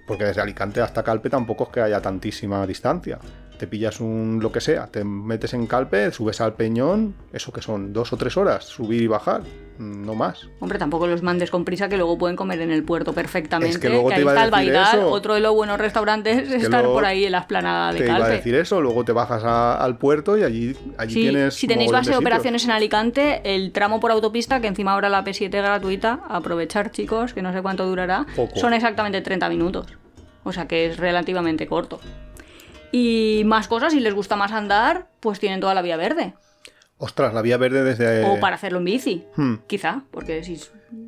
Porque 0.06 0.24
desde 0.24 0.42
Alicante 0.42 0.80
hasta 0.80 1.02
Calpe 1.02 1.30
tampoco 1.30 1.64
es 1.64 1.70
que 1.70 1.80
haya 1.80 2.00
tantísima 2.00 2.66
distancia. 2.66 3.18
Te 3.58 3.68
pillas 3.68 4.00
un 4.00 4.40
lo 4.42 4.50
que 4.50 4.60
sea, 4.60 4.88
te 4.88 5.04
metes 5.04 5.54
en 5.54 5.66
Calpe, 5.68 6.10
subes 6.10 6.40
al 6.40 6.54
peñón, 6.54 7.14
eso 7.32 7.52
que 7.52 7.62
son 7.62 7.92
dos 7.92 8.12
o 8.12 8.16
tres 8.16 8.36
horas, 8.36 8.64
subir 8.64 9.00
y 9.00 9.06
bajar, 9.06 9.42
no 9.78 10.14
más. 10.16 10.48
Hombre, 10.58 10.76
tampoco 10.78 11.06
los 11.06 11.22
mandes 11.22 11.52
con 11.52 11.64
prisa 11.64 11.88
que 11.88 11.96
luego 11.96 12.18
pueden 12.18 12.34
comer 12.36 12.60
en 12.62 12.72
el 12.72 12.82
puerto 12.82 13.12
perfectamente. 13.12 13.70
Es 13.76 13.78
que 13.78 13.88
luego 13.90 14.08
te 14.08 14.16
ahí 14.16 14.20
iba 14.22 14.32
a 14.32 14.44
está 14.44 14.60
el 14.60 14.66
decir 14.66 14.82
eso. 14.98 15.08
otro 15.10 15.34
de 15.34 15.40
los 15.40 15.54
buenos 15.54 15.78
restaurantes 15.78 16.36
es 16.42 16.48
Que 16.48 16.56
estar 16.56 16.84
por 16.84 17.04
ahí 17.04 17.26
en 17.26 17.32
la 17.32 17.38
esplanada 17.38 17.92
de 17.92 17.98
Te 17.98 18.04
iba 18.06 18.16
a 18.16 18.18
Calpe. 18.18 18.34
decir 18.36 18.54
eso, 18.56 18.80
luego 18.80 19.04
te 19.04 19.12
bajas 19.12 19.44
a- 19.44 19.76
al 19.76 19.98
puerto 19.98 20.36
y 20.36 20.42
allí, 20.42 20.76
allí 20.98 21.14
Sí, 21.14 21.20
tienes. 21.20 21.54
si 21.54 21.68
tenéis 21.68 21.92
base 21.92 22.10
de 22.10 22.16
operaciones 22.16 22.64
en 22.64 22.72
Alicante, 22.72 23.40
el 23.54 23.70
tramo 23.70 24.00
por 24.00 24.10
autopista, 24.10 24.60
que 24.60 24.66
encima 24.66 24.94
ahora 24.94 25.08
la 25.08 25.22
P7 25.22 25.50
gratuita, 25.62 26.20
aprovechar 26.28 26.90
chicos, 26.90 27.32
que 27.34 27.40
no 27.42 27.52
sé 27.52 27.62
cuánto 27.62 27.86
durará, 27.86 28.26
Poco. 28.34 28.56
son 28.58 28.74
exactamente 28.74 29.20
30 29.20 29.48
minutos. 29.48 29.86
O 30.42 30.52
sea 30.52 30.66
que 30.66 30.86
es 30.86 30.96
relativamente 30.98 31.66
corto. 31.68 32.00
Y 32.96 33.42
más 33.44 33.66
cosas, 33.66 33.92
si 33.92 33.98
les 33.98 34.14
gusta 34.14 34.36
más 34.36 34.52
andar, 34.52 35.08
pues 35.18 35.40
tienen 35.40 35.58
toda 35.58 35.74
la 35.74 35.82
vía 35.82 35.96
verde. 35.96 36.34
Ostras, 36.96 37.34
la 37.34 37.42
vía 37.42 37.56
verde 37.56 37.82
desde. 37.82 38.24
O 38.24 38.38
para 38.38 38.54
hacerlo 38.54 38.78
en 38.78 38.84
bici, 38.84 39.24
Hmm. 39.34 39.54
quizá, 39.66 40.04
porque 40.12 40.44
si 40.44 40.60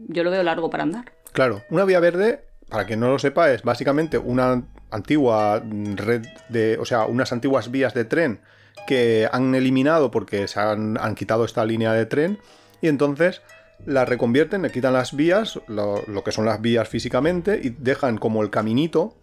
yo 0.08 0.24
lo 0.24 0.32
veo 0.32 0.42
largo 0.42 0.68
para 0.68 0.82
andar. 0.82 1.12
Claro, 1.30 1.62
una 1.70 1.84
vía 1.84 2.00
verde, 2.00 2.42
para 2.68 2.86
quien 2.86 2.98
no 2.98 3.08
lo 3.08 3.20
sepa, 3.20 3.52
es 3.52 3.62
básicamente 3.62 4.18
una 4.18 4.64
antigua 4.90 5.62
red 5.94 6.26
de. 6.48 6.76
O 6.80 6.84
sea, 6.84 7.04
unas 7.04 7.32
antiguas 7.32 7.70
vías 7.70 7.94
de 7.94 8.04
tren 8.04 8.40
que 8.88 9.28
han 9.30 9.54
eliminado 9.54 10.10
porque 10.10 10.48
se 10.48 10.58
han, 10.58 10.98
han 11.00 11.14
quitado 11.14 11.44
esta 11.44 11.64
línea 11.64 11.92
de 11.92 12.04
tren 12.04 12.40
y 12.80 12.88
entonces 12.88 13.42
la 13.84 14.04
reconvierten, 14.04 14.62
le 14.62 14.72
quitan 14.72 14.92
las 14.92 15.14
vías, 15.14 15.60
lo, 15.68 16.02
lo 16.08 16.24
que 16.24 16.32
son 16.32 16.46
las 16.46 16.60
vías 16.60 16.88
físicamente, 16.88 17.60
y 17.62 17.70
dejan 17.70 18.18
como 18.18 18.42
el 18.42 18.50
caminito 18.50 19.14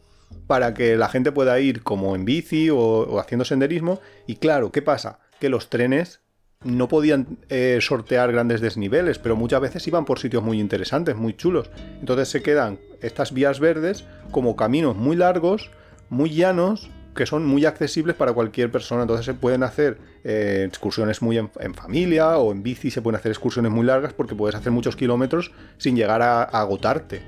para 0.48 0.74
que 0.74 0.96
la 0.96 1.10
gente 1.10 1.32
pueda 1.32 1.60
ir 1.60 1.84
como 1.84 2.16
en 2.16 2.26
bici 2.26 2.70
o, 2.70 3.20
haciendo 3.20 3.46
senderismo. 3.46 4.00
Y 4.28 4.36
claro, 4.36 4.72
¿qué 4.72 4.82
pasa? 4.82 5.20
Que 5.40 5.50
los 5.50 5.70
trenes 5.70 6.22
no 6.64 6.88
podían 6.88 7.40
eh, 7.50 7.80
sortear 7.82 8.32
grandes 8.32 8.62
desniveles, 8.62 9.20
pero 9.20 9.36
muchas 9.36 9.62
veces 9.62 9.86
iban 9.88 10.06
por 10.06 10.20
sitios 10.20 10.44
muy 10.44 10.60
interesantes, 10.60 11.16
muy 11.16 11.36
chulos. 11.36 11.70
Entonces 12.00 12.30
se 12.30 12.42
quedan 12.42 12.80
estas 13.02 13.34
vías 13.34 13.60
verdes 13.60 14.06
como 14.32 14.56
caminos 14.56 14.96
muy 14.96 15.16
largos, 15.16 15.72
muy 16.10 16.30
llanos, 16.34 16.90
que 17.16 17.26
son 17.26 17.46
muy 17.46 17.66
accesibles 17.66 18.16
para 18.16 18.34
cualquier 18.34 18.72
persona. 18.72 19.04
Entonces 19.04 19.26
se 19.26 19.34
pueden 19.34 19.64
hacer 19.64 19.98
eh, 20.24 20.66
excursiones 20.68 21.22
muy 21.22 21.38
en, 21.38 21.50
en 21.60 21.74
familia 21.74 22.38
o 22.38 22.52
en 22.52 22.64
bici, 22.64 22.92
se 22.92 23.02
pueden 23.02 23.20
hacer 23.20 23.32
excursiones 23.32 23.72
muy 23.72 23.86
largas 23.86 24.14
porque 24.14 24.36
puedes 24.36 24.56
hacer 24.56 24.72
muchos 24.72 24.96
kilómetros 24.96 25.52
sin 25.78 25.96
llegar 25.96 26.22
a, 26.22 26.44
a 26.44 26.62
agotarte, 26.62 27.22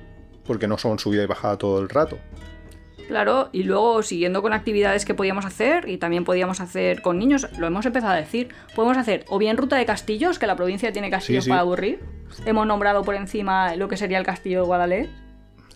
porque 0.45 0.67
no 0.67 0.77
son 0.77 0.99
subida 0.99 1.23
y 1.23 1.27
bajada 1.27 1.57
todo 1.57 1.79
el 1.79 1.89
rato. 1.89 2.17
Claro, 3.07 3.49
y 3.51 3.63
luego 3.63 4.01
siguiendo 4.01 4.41
con 4.41 4.51
actividades 4.53 5.05
que 5.05 5.13
podíamos 5.13 5.45
hacer 5.45 5.87
y 5.87 5.97
también 5.97 6.23
podíamos 6.23 6.59
hacer 6.59 7.01
con 7.03 7.19
niños, 7.19 7.47
lo 7.59 7.67
hemos 7.67 7.85
empezado 7.85 8.13
a 8.13 8.15
decir, 8.15 8.49
podemos 8.75 8.97
hacer 8.97 9.25
o 9.27 9.37
bien 9.37 9.57
ruta 9.57 9.75
de 9.75 9.85
castillos, 9.85 10.39
que 10.39 10.47
la 10.47 10.55
provincia 10.55 10.91
tiene 10.91 11.11
castillos 11.11 11.43
Sí, 11.43 11.45
sí. 11.45 11.49
para 11.51 11.61
aburrir. 11.61 11.99
Hemos 12.45 12.65
nombrado 12.65 13.03
por 13.03 13.13
encima 13.15 13.75
lo 13.75 13.87
que 13.87 13.97
sería 13.97 14.17
el 14.17 14.25
castillo 14.25 14.61
de 14.61 14.65
Guadalés. 14.65 15.09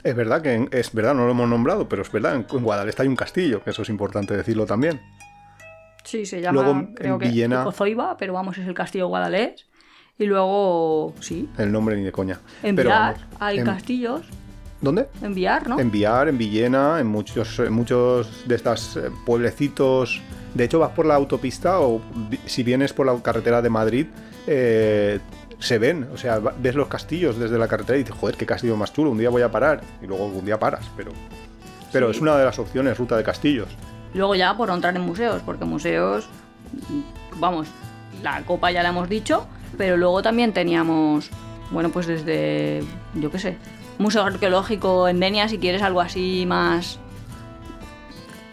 Es 0.03 0.15
verdad 0.15 0.41
que 0.41 0.53
en- 0.53 0.69
es 0.71 0.91
verdad, 0.93 1.13
no 1.13 1.25
lo 1.25 1.31
hemos 1.31 1.47
nombrado, 1.47 1.87
pero 1.87 2.01
es 2.01 2.11
verdad, 2.11 2.35
en, 2.35 2.47
en 2.51 2.63
Guadalest 2.63 2.99
hay 2.99 3.07
un 3.07 3.15
castillo, 3.15 3.61
que 3.63 3.69
eso 3.69 3.83
es 3.83 3.89
importante 3.89 4.35
decirlo 4.35 4.65
también. 4.65 4.99
Sí, 6.03 6.25
se 6.25 6.41
llama, 6.41 6.61
Luego, 6.63 6.79
en 6.79 6.93
creo 6.95 7.19
que 7.19 7.27
Villena- 7.27 7.63
Cozoiba, 7.63 8.17
pero 8.17 8.33
vamos, 8.33 8.57
es 8.57 8.67
el 8.67 8.73
castillo 8.73 9.05
de 9.05 9.09
Guadalés. 9.09 9.65
Y 10.17 10.25
luego, 10.25 11.13
sí, 11.19 11.47
El 11.57 11.71
nombre 11.71 11.95
ni 11.95 12.03
de 12.03 12.11
coña. 12.11 12.39
en 12.63 12.75
vamos, 12.75 13.19
hay 13.39 13.59
en- 13.59 13.65
castillos. 13.65 14.21
¿Dónde? 14.81 15.07
En 15.21 15.33
Villar, 15.35 15.67
¿no? 15.67 15.79
En 15.79 15.91
Villar, 15.91 16.29
en 16.29 16.37
Villena, 16.37 16.99
en 16.99 17.07
muchos, 17.07 17.59
en 17.59 17.73
muchos 17.73 18.47
de 18.47 18.55
estos 18.55 18.95
eh, 18.97 19.09
pueblecitos. 19.25 20.21
De 20.53 20.63
hecho, 20.63 20.79
vas 20.79 20.91
por 20.91 21.05
la 21.05 21.15
autopista 21.15 21.79
o 21.81 22.01
si 22.45 22.63
vienes 22.63 22.93
por 22.93 23.05
la 23.05 23.15
carretera 23.21 23.61
de 23.61 23.69
Madrid, 23.69 24.07
eh, 24.47 25.19
se 25.59 25.77
ven. 25.79 26.07
O 26.13 26.17
sea, 26.17 26.39
ves 26.39 26.75
los 26.75 26.87
castillos 26.87 27.37
desde 27.37 27.57
la 27.57 27.67
carretera 27.67 27.97
y 27.99 28.03
dices, 28.03 28.15
joder, 28.19 28.35
qué 28.37 28.45
castillo 28.45 28.77
más 28.77 28.93
chulo, 28.93 29.11
un 29.11 29.17
día 29.17 29.29
voy 29.29 29.41
a 29.41 29.51
parar. 29.51 29.81
Y 30.01 30.07
luego 30.07 30.25
algún 30.25 30.45
día 30.45 30.57
paras, 30.57 30.85
pero. 30.95 31.11
Pero 31.91 32.07
Sí. 32.11 32.17
es 32.17 32.21
una 32.21 32.37
de 32.37 32.45
las 32.45 32.57
opciones, 32.59 32.97
ruta 32.97 33.17
de 33.17 33.23
castillos. 33.23 33.67
Luego 34.13 34.33
ya 34.35 34.55
por 34.55 34.69
entrar 34.69 34.95
en 34.95 35.01
museos, 35.01 35.41
porque 35.45 35.65
museos, 35.65 36.27
vamos, 37.37 37.67
la 38.23 38.41
copa 38.43 38.71
ya 38.71 38.81
la 38.83 38.89
hemos 38.89 39.09
dicho, 39.09 39.45
pero 39.77 39.97
luego 39.97 40.21
también 40.21 40.53
teníamos, 40.53 41.29
bueno, 41.71 41.89
pues 41.89 42.07
desde, 42.07 42.83
yo 43.15 43.31
qué 43.31 43.39
sé, 43.39 43.57
museo 43.97 44.23
arqueológico 44.23 45.07
en 45.07 45.19
Denia, 45.19 45.47
si 45.47 45.57
quieres 45.57 45.81
algo 45.81 46.01
así 46.01 46.45
más 46.47 46.99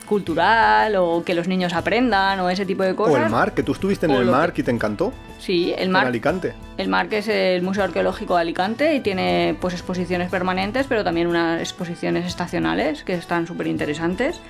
cultural 0.07 0.97
o 0.97 1.23
que 1.25 1.35
los 1.35 1.49
niños 1.49 1.73
aprendan 1.75 2.41
o 2.41 2.49
ese 2.49 2.65
tipo 2.65 2.83
de 2.83 2.95
cosas. 2.95 3.15
O 3.15 3.25
el 3.25 3.31
mar, 3.31 3.53
que 3.53 3.63
tú 3.63 3.73
estuviste 3.73 4.07
en 4.07 4.13
O 4.13 4.21
el 4.21 4.27
mar 4.27 4.53
y 4.57 4.63
te 4.63 4.71
encantó. 4.71 5.13
Sí, 5.39 5.75
el 5.77 5.85
En 5.85 5.91
mar. 5.91 6.07
Alicante. 6.07 6.55
El 6.79 6.89
mar 6.89 7.09
que 7.09 7.19
es 7.19 7.29
el 7.29 7.63
Museo 7.63 7.85
Arqueológico 7.85 8.37
de 8.37 8.43
Alicante 8.43 8.95
y 8.95 9.01
tiene 9.01 9.57
pues 9.61 9.75
exposiciones 9.75 10.31
permanentes, 10.31 10.87
pero 10.89 11.05
también 11.05 11.27
unas 11.27 11.61
exposiciones 11.61 12.25
estacionales 12.25 13.03
que 13.03 13.15
están 13.15 13.47
súper 13.47 13.67
interesantes, 13.67 14.41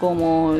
como 0.00 0.56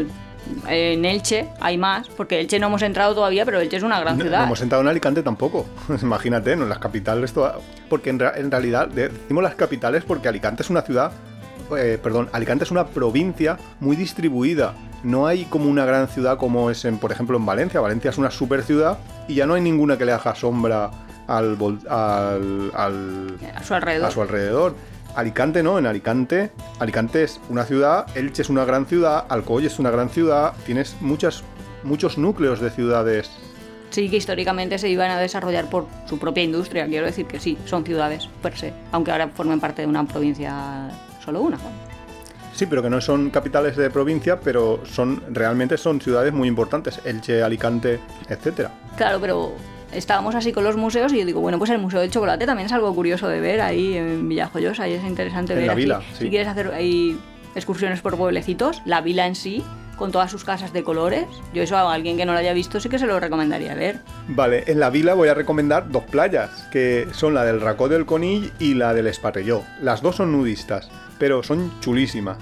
en 0.68 1.04
Elche 1.04 1.48
hay 1.61 1.78
más, 1.78 2.09
porque 2.09 2.40
Elche 2.40 2.59
no 2.59 2.66
hemos 2.68 2.82
entrado 2.82 3.14
todavía, 3.14 3.44
pero 3.44 3.61
Elche 3.61 3.76
es 3.76 3.82
una 3.82 4.00
gran 4.00 4.16
ciudad. 4.20 4.38
no 4.40 4.44
hemos 4.46 4.59
sentado 4.59 4.82
en 4.82 4.88
Alicante 4.88 5.22
tampoco. 5.22 5.66
Imagínate, 6.02 6.56
¿no? 6.56 6.64
En 6.64 6.68
las 6.68 6.78
capitales. 6.78 7.32
toda- 7.32 7.56
Porque 7.88 8.11
en, 8.11 8.18
realidad 8.18 8.88
de- 8.88 9.09
decimos 9.09 9.42
las 9.42 9.54
capitales 9.54 10.04
porque 10.04 10.28
Alicante 10.28 10.62
es 10.62 10.70
una 10.70 10.82
ciudad. 10.82 11.12
eh, 11.76 11.98
perdón, 12.02 12.28
Alicante 12.32 12.64
es 12.64 12.70
una 12.70 12.87
provincia 12.87 13.59
muy 13.80 13.96
distribuida. 13.96 14.74
No 15.02 15.26
hay 15.26 15.44
como 15.44 15.68
una 15.70 15.85
gran 15.85 16.09
ciudad 16.09 16.37
como 16.38 16.70
es, 16.70 16.85
en, 16.85 16.98
por 16.98 17.12
ejemplo, 17.12 17.37
en 17.37 17.44
Valencia. 17.46 17.80
Valencia 17.80 18.11
es 18.11 18.18
una 18.18 18.30
super 18.30 18.62
ciudad 18.62 18.98
y 19.28 19.35
ya 19.35 19.46
no 19.46 19.54
hay 19.54 19.61
ninguna 19.61 19.96
que 19.98 20.04
le 20.04 20.12
haga 20.12 20.35
sombra 20.35 20.90
al, 21.28 21.56
al, 21.88 22.70
al- 22.74 23.37
a 23.54 23.62
su 23.62 23.74
alrededor. 23.74 24.09
a 24.09 24.11
su 24.11 24.22
alrededor. 24.22 24.74
Alicante 25.16 25.62
no, 25.62 25.79
en 25.79 25.87
Alicante, 25.87 26.52
Alicante 26.79 27.24
es 27.24 27.40
una 27.48 27.64
ciudad, 27.64 28.07
Elche 28.16 28.42
es 28.42 28.50
una 28.50 28.64
gran 28.64 28.87
ciudad, 28.87 29.24
Alcoy 29.29 29.66
es 29.66 29.79
una 29.79 29.90
gran 29.90 30.11
ciudad, 30.11 30.52
tienes 30.64 30.96
muchas, 31.00 31.42
muchos 31.83 32.18
núcleos 32.18 32.61
de 32.61 32.70
ciudades 32.70 33.31
Sí, 33.90 34.11
que 34.11 34.16
históricamente 34.16 34.79
se 34.79 34.88
iban 34.88 35.11
a 35.11 35.18
desarrollar 35.18 35.70
por 35.70 35.87
su 36.07 36.18
propia 36.18 36.42
industria. 36.42 36.87
Quiero 36.87 37.07
decir 37.07 37.26
que 37.26 37.40
sí, 37.40 37.57
son 37.64 37.85
ciudades 37.85 38.29
per 38.42 38.57
se, 38.57 38.72
aunque 38.92 39.11
ahora 39.11 39.29
formen 39.29 39.61
parte 39.61 39.83
de 39.83 39.88
una 39.88 40.07
provincia, 40.07 40.90
solo 41.24 41.40
una. 41.40 41.57
Sí, 42.52 42.66
pero 42.66 42.83
que 42.83 42.90
no 42.90 43.00
son 43.00 43.31
capitales 43.31 43.76
de 43.76 43.90
provincia, 43.90 44.40
pero 44.40 44.81
son 44.85 45.22
realmente 45.31 45.76
son 45.76 46.00
ciudades 46.00 46.33
muy 46.33 46.48
importantes, 46.48 47.00
Elche, 47.05 47.42
Alicante, 47.42 48.00
etcétera. 48.29 48.70
Claro, 48.96 49.18
pero 49.20 49.52
estábamos 49.92 50.35
así 50.35 50.53
con 50.53 50.64
los 50.64 50.77
museos 50.77 51.12
y 51.12 51.18
yo 51.20 51.27
digo, 51.27 51.40
bueno, 51.40 51.59
pues 51.59 51.70
el 51.70 51.79
Museo 51.79 52.01
del 52.01 52.11
Chocolate 52.11 52.46
también 52.46 52.66
es 52.66 52.72
algo 52.72 52.94
curioso 52.94 53.29
de 53.29 53.40
ver 53.40 53.61
ahí 53.61 53.94
en 53.96 54.29
Villajoyosa 54.29 54.88
y 54.88 54.94
es 54.94 55.05
interesante 55.05 55.53
En 55.53 55.59
ver 55.61 55.66
la 55.66 55.72
así. 55.72 55.81
vila, 55.83 56.03
Si 56.12 56.25
sí. 56.25 56.31
quieres 56.31 56.49
hacer 56.49 56.72
ahí 56.72 57.18
excursiones 57.55 58.01
por 58.01 58.16
pueblecitos, 58.16 58.83
la 58.85 59.01
vila 59.01 59.27
en 59.27 59.35
sí, 59.35 59.62
con 59.96 60.12
todas 60.12 60.31
sus 60.31 60.44
casas 60.44 60.75
de 60.75 60.85
colores, 60.85 61.25
yo 61.55 61.62
eso 61.62 61.75
a 61.77 61.94
alguien 61.94 62.18
que 62.18 62.27
no 62.27 62.33
lo 62.35 62.38
haya 62.38 62.53
visto 62.53 62.81
sí 62.81 62.90
que 62.90 62.99
se 62.99 63.07
lo 63.07 63.18
recomendaría 63.18 63.75
ver. 63.75 64.01
Vale, 64.29 64.64
en 64.66 64.79
la 64.79 64.90
vila 64.90 65.14
voy 65.14 65.29
a 65.29 65.35
recomendar 65.35 65.90
dos 65.90 66.03
playas, 66.05 66.68
que 66.70 67.09
son 67.12 67.33
la 67.33 67.44
del 67.44 67.62
Racó 67.62 67.88
del 67.88 68.05
Conill 68.05 68.53
y 68.59 68.75
la 68.75 68.92
del 68.92 69.07
Esparelló. 69.07 69.62
Las 69.81 70.03
dos 70.03 70.16
son 70.16 70.33
nudistas, 70.33 70.90
pero 71.18 71.42
son 71.42 71.72
chulísimas. 71.81 72.37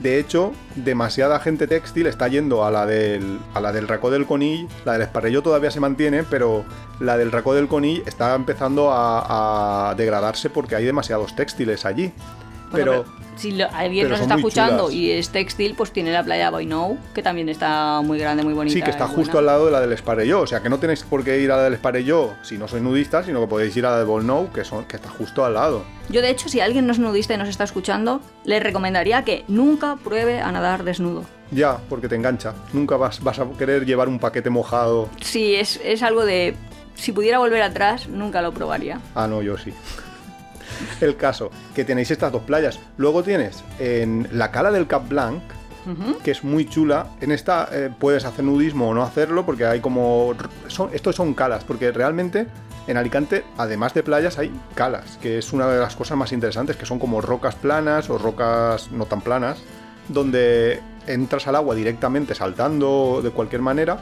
De 0.00 0.18
hecho, 0.18 0.52
demasiada 0.76 1.40
gente 1.40 1.66
textil 1.66 2.06
está 2.06 2.28
yendo 2.28 2.64
a 2.64 2.70
la 2.70 2.86
del, 2.86 3.40
a 3.54 3.60
la 3.60 3.72
del 3.72 3.88
Racó 3.88 4.10
del 4.10 4.26
Conill. 4.26 4.68
La 4.84 4.92
del 4.92 5.02
Esparelló 5.02 5.42
todavía 5.42 5.70
se 5.72 5.80
mantiene, 5.80 6.22
pero 6.22 6.64
la 7.00 7.16
del 7.16 7.32
Racó 7.32 7.54
del 7.54 7.66
Conill 7.66 8.04
está 8.06 8.34
empezando 8.34 8.90
a 8.92 9.94
degradarse 9.96 10.50
porque 10.50 10.76
hay 10.76 10.84
demasiados 10.84 11.34
textiles 11.34 11.84
allí. 11.84 12.12
Pero, 12.72 13.04
si 13.36 13.52
lo- 13.52 13.68
alguien 13.72 14.04
pero 14.06 14.16
nos 14.16 14.20
está 14.22 14.34
escuchando 14.34 14.82
chulas. 14.84 14.94
y 14.94 15.10
es 15.12 15.30
textil, 15.30 15.74
pues 15.76 15.92
tiene 15.92 16.12
la 16.12 16.22
playa 16.24 16.50
Boinou, 16.50 16.98
que 17.14 17.22
también 17.22 17.48
está 17.48 18.00
muy 18.02 18.18
grande, 18.18 18.42
muy 18.42 18.52
bonita. 18.54 18.74
sí, 18.74 18.82
que 18.82 18.90
está 18.90 19.04
es 19.04 19.10
justo 19.10 19.32
buena. 19.32 19.38
al 19.38 19.46
lado 19.46 19.66
de 19.66 19.72
la 19.72 19.80
del 19.80 19.92
Esparelló. 19.92 20.40
O 20.40 20.46
sea, 20.46 20.60
que 20.60 20.68
no 20.68 20.78
tenéis 20.78 21.02
por 21.04 21.22
qué 21.24 21.40
ir 21.40 21.50
a 21.52 21.56
la 21.56 21.62
del 21.64 21.74
Esparelló 21.74 22.34
si 22.42 22.58
no 22.58 22.66
sois 22.68 22.82
nudistas, 22.82 23.26
sino 23.26 23.40
que 23.40 23.46
podéis 23.46 23.76
ir 23.76 23.86
a 23.86 23.90
la 23.92 23.98
de 23.98 24.04
Volnou, 24.04 24.50
que, 24.52 24.64
son, 24.64 24.84
que 24.86 24.96
está 24.96 25.08
justo 25.08 25.44
al 25.44 25.54
lado. 25.54 25.84
Yo, 26.08 26.20
de 26.22 26.30
hecho, 26.30 26.48
si 26.48 26.60
alguien 26.60 26.86
no 26.86 26.92
es 26.92 26.98
nudista 26.98 27.34
y 27.34 27.36
nos 27.36 27.48
está 27.48 27.64
escuchando, 27.64 28.20
le 28.44 28.60
recomendaría 28.60 29.24
que 29.24 29.44
nunca 29.48 29.96
pruebe 30.02 30.40
a 30.40 30.50
nadar 30.52 30.82
desnudo. 30.84 31.24
Ya, 31.50 31.78
porque 31.88 32.08
te 32.08 32.16
engancha. 32.16 32.54
Nunca 32.72 32.96
vas, 32.96 33.22
vas 33.22 33.38
a 33.38 33.46
querer 33.58 33.86
llevar 33.86 34.08
un 34.08 34.18
paquete 34.18 34.50
mojado. 34.50 35.08
Sí, 35.22 35.54
es, 35.54 35.80
es 35.84 36.02
algo 36.02 36.24
de... 36.26 36.54
Si 36.94 37.12
pudiera 37.12 37.38
volver 37.38 37.62
atrás, 37.62 38.08
nunca 38.08 38.42
lo 38.42 38.52
probaría. 38.52 39.00
Ah, 39.14 39.28
no, 39.28 39.40
yo 39.40 39.56
sí. 39.56 39.72
El 41.00 41.16
caso, 41.16 41.50
que 41.74 41.84
tenéis 41.84 42.10
estas 42.10 42.32
dos 42.32 42.42
playas. 42.42 42.78
Luego 42.96 43.22
tienes 43.22 43.62
en 43.78 44.28
la 44.32 44.50
cala 44.50 44.70
del 44.70 44.86
Cap 44.86 45.08
Blanc, 45.08 45.42
que 46.22 46.32
es 46.32 46.44
muy 46.44 46.68
chula. 46.68 47.06
En 47.22 47.32
esta 47.32 47.66
eh, 47.72 47.88
puedes 47.98 48.26
hacer 48.26 48.44
nudismo 48.44 48.90
o 48.90 48.94
no 48.94 49.02
hacerlo, 49.02 49.46
porque 49.46 49.64
hay 49.64 49.80
como... 49.80 50.34
Son, 50.66 50.90
estos 50.92 51.16
son 51.16 51.32
calas, 51.32 51.64
porque 51.64 51.90
realmente 51.92 52.46
en 52.86 52.96
Alicante, 52.98 53.44
además 53.56 53.94
de 53.94 54.02
playas, 54.02 54.38
hay 54.38 54.52
calas, 54.74 55.18
que 55.22 55.38
es 55.38 55.50
una 55.54 55.66
de 55.68 55.80
las 55.80 55.96
cosas 55.96 56.18
más 56.18 56.32
interesantes, 56.32 56.76
que 56.76 56.84
son 56.84 56.98
como 56.98 57.20
rocas 57.22 57.54
planas 57.54 58.10
o 58.10 58.18
rocas 58.18 58.90
no 58.92 59.06
tan 59.06 59.22
planas, 59.22 59.58
donde 60.08 60.80
entras 61.06 61.46
al 61.46 61.56
agua 61.56 61.74
directamente 61.74 62.34
saltando 62.34 63.20
de 63.22 63.30
cualquier 63.30 63.62
manera 63.62 63.98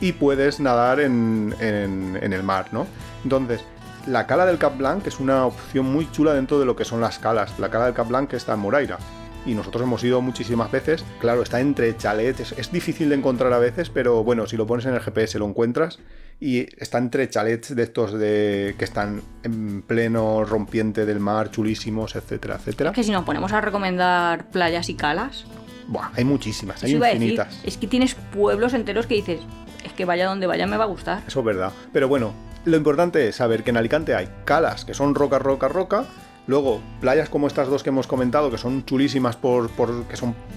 y 0.00 0.12
puedes 0.12 0.60
nadar 0.60 1.00
en, 1.00 1.54
en- 1.60 2.16
en 2.22 2.32
el 2.32 2.42
mar, 2.44 2.66
¿no? 2.70 2.86
Entonces, 3.24 3.60
la 4.06 4.26
cala 4.26 4.46
del 4.46 4.58
Cap 4.58 4.76
Blanc 4.76 5.06
es 5.06 5.20
una 5.20 5.46
opción 5.46 5.86
muy 5.86 6.10
chula 6.10 6.34
dentro 6.34 6.58
de 6.58 6.66
lo 6.66 6.76
que 6.76 6.84
son 6.84 7.00
las 7.00 7.18
calas. 7.18 7.58
La 7.58 7.70
cala 7.70 7.86
del 7.86 7.94
Cap 7.94 8.08
Blanc 8.08 8.32
está 8.32 8.54
en 8.54 8.60
Moraira. 8.60 8.98
Y 9.46 9.54
nosotros 9.54 9.82
hemos 9.82 10.02
ido 10.04 10.20
muchísimas 10.20 10.70
veces. 10.70 11.04
Claro, 11.20 11.42
está 11.42 11.60
entre 11.60 11.96
chalets. 11.96 12.40
Es, 12.40 12.52
es 12.52 12.72
difícil 12.72 13.08
de 13.08 13.14
encontrar 13.14 13.52
a 13.52 13.58
veces, 13.58 13.88
pero 13.88 14.22
bueno, 14.24 14.46
si 14.46 14.56
lo 14.56 14.66
pones 14.66 14.84
en 14.86 14.94
el 14.94 15.00
GPS 15.00 15.38
lo 15.38 15.46
encuentras. 15.46 15.98
Y 16.40 16.66
está 16.82 16.98
entre 16.98 17.28
chalets 17.28 17.74
de 17.74 17.82
estos 17.82 18.12
de 18.12 18.74
que 18.78 18.84
están 18.84 19.22
en 19.42 19.82
pleno 19.82 20.44
rompiente 20.44 21.06
del 21.06 21.18
mar, 21.18 21.50
chulísimos, 21.50 22.14
etcétera, 22.14 22.56
etcétera. 22.56 22.90
Es 22.90 22.96
que 22.96 23.02
si 23.02 23.10
nos 23.10 23.24
ponemos 23.24 23.52
a 23.52 23.60
recomendar 23.60 24.50
playas 24.50 24.88
y 24.88 24.94
calas, 24.94 25.46
Buah, 25.88 26.10
hay 26.14 26.24
muchísimas, 26.24 26.84
hay 26.84 26.92
decir, 26.94 27.14
infinitas. 27.14 27.60
es 27.64 27.78
que 27.78 27.86
tienes 27.86 28.14
pueblos 28.14 28.74
enteros 28.74 29.06
que 29.06 29.14
dices, 29.14 29.40
es 29.84 29.92
que 29.94 30.04
vaya 30.04 30.26
donde 30.26 30.46
vaya 30.46 30.66
me 30.66 30.76
va 30.76 30.84
a 30.84 30.86
gustar. 30.86 31.22
Eso 31.26 31.40
es 31.40 31.46
verdad. 31.46 31.72
Pero 31.92 32.08
bueno, 32.08 32.34
lo 32.68 32.76
importante 32.76 33.28
es 33.28 33.36
saber 33.36 33.64
que 33.64 33.70
en 33.70 33.76
Alicante 33.76 34.14
hay 34.14 34.28
calas, 34.44 34.84
que 34.84 34.94
son 34.94 35.14
roca, 35.14 35.38
roca, 35.38 35.68
roca. 35.68 36.04
Luego, 36.46 36.80
playas 37.00 37.28
como 37.28 37.46
estas 37.46 37.68
dos 37.68 37.82
que 37.82 37.90
hemos 37.90 38.06
comentado, 38.06 38.50
que 38.50 38.56
son 38.56 38.84
chulísimas 38.86 39.36
por, 39.36 39.68
por- 39.70 40.04
que 40.04 40.16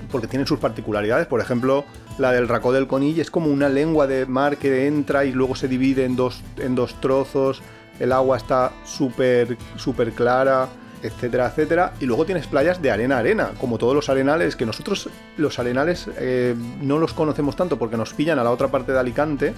porque 0.10 0.28
tienen 0.28 0.47
sus 0.47 0.60
particularidades. 0.60 1.28
Por 1.28 1.41
ejemplo, 1.41 1.84
la 2.17 2.32
del 2.32 2.47
Racó 2.47 2.71
del 2.71 2.88
Conill 2.88 3.19
es 3.19 3.30
como 3.30 3.47
una 3.47 3.67
lengua 3.67 4.08
de 4.08 4.26
mar 4.26 4.56
que 4.58 4.88
entra 4.88 5.26
y 5.26 5.34
luego 5.34 5.56
se 5.56 5.67
divide 5.67 6.06
en 6.06 6.15
dos, 6.15 6.41
en 6.58 6.76
dos 6.76 7.00
trozos. 7.02 7.62
El 8.00 8.13
agua 8.13 8.38
está 8.38 8.71
súper, 8.86 9.58
súper 9.76 10.13
clara, 10.13 10.69
etcétera, 11.04 11.47
etcétera. 11.47 11.91
Y 12.00 12.06
luego 12.06 12.26
tienes 12.26 12.47
playas 12.47 12.82
de 12.82 12.89
arena 12.89 13.17
arena, 13.17 13.52
como 13.60 13.78
todos 13.78 13.93
los 13.93 14.08
arenales, 14.08 14.56
que 14.56 14.65
nosotros 14.65 15.10
los 15.36 15.60
arenales 15.60 16.08
eh, 16.17 16.56
no 16.82 17.00
los 17.00 17.13
conocemos 17.13 17.58
tanto 17.58 17.78
porque 17.78 17.97
nos 17.97 18.13
pillan 18.13 18.39
a 18.39 18.45
la 18.45 18.52
otra 18.52 18.69
parte 18.69 18.93
de 18.93 19.00
Alicante 19.00 19.54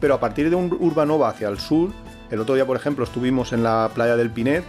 pero 0.00 0.14
a 0.14 0.20
partir 0.20 0.50
de 0.50 0.56
un 0.56 0.76
Urbanova 0.80 1.28
hacia 1.28 1.48
el 1.48 1.58
sur, 1.58 1.90
el 2.30 2.40
otro 2.40 2.54
día 2.54 2.66
por 2.66 2.76
ejemplo 2.76 3.04
estuvimos 3.04 3.52
en 3.52 3.62
la 3.62 3.90
playa 3.94 4.16
del 4.16 4.30
Pinet, 4.30 4.64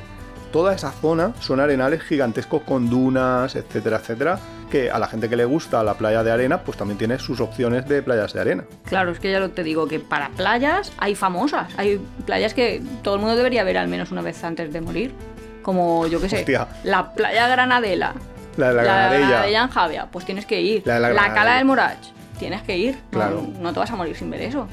toda 0.52 0.74
esa 0.74 0.92
zona 0.92 1.34
son 1.40 1.60
arenales 1.60 2.02
gigantescos 2.04 2.62
con 2.64 2.90
dunas, 2.90 3.56
etcétera, 3.56 3.98
etcétera, 3.98 4.40
que 4.72 4.92
a 4.92 5.00
la 5.00 5.08
gente 5.08 5.30
que 5.30 5.36
le 5.36 5.46
gusta 5.46 5.84
la 5.84 5.94
playa 5.94 6.24
de 6.24 6.32
arena, 6.32 6.62
pues 6.64 6.78
también 6.78 6.98
tiene 6.98 7.20
sus 7.20 7.40
opciones 7.40 7.88
de 7.88 8.02
playas 8.02 8.34
de 8.34 8.42
arena. 8.42 8.64
Claro, 8.86 9.12
es 9.12 9.20
que 9.20 9.32
ya 9.32 9.40
lo 9.40 9.50
te 9.52 9.64
digo, 9.64 9.88
que 9.88 10.00
para 10.00 10.30
playas 10.30 10.92
hay 10.98 11.16
famosas, 11.16 11.74
hay 11.78 12.02
playas 12.26 12.54
que 12.54 12.82
todo 13.02 13.16
el 13.16 13.22
mundo 13.22 13.36
debería 13.38 13.64
ver 13.64 13.78
al 13.78 13.88
menos 13.88 14.12
una 14.12 14.22
vez 14.22 14.44
antes 14.44 14.72
de 14.74 14.82
morir. 14.82 15.14
Como, 15.62 16.08
yo 16.08 16.22
qué 16.22 16.30
sé, 16.30 16.38
Hostia. 16.40 16.68
la 16.86 17.12
playa 17.14 17.48
Granadela, 17.50 18.14
La 18.56 18.70
de 18.70 18.74
la, 18.76 18.84
granadella. 18.84 19.28
Granadella 19.28 19.64
en 19.64 19.70
Javia, 19.70 20.08
pues 20.12 20.26
tienes 20.26 20.46
que 20.46 20.62
ir. 20.62 20.82
La 20.86 20.94
de 20.96 21.00
la 21.02 21.10
La. 21.14 21.34
Cala 21.34 21.56
del 21.58 21.66
Morach, 21.66 21.98
tienes 22.40 22.62
que 22.62 22.78
ir. 22.78 22.96
No- 22.96 23.10
Claro. 23.12 23.48
No, 23.60 23.74
te 23.74 23.80
vas 23.80 23.92
a 23.92 23.96
morir 23.98 24.16
sin 24.16 24.30
ver 24.32 24.42
eso. 24.44 24.68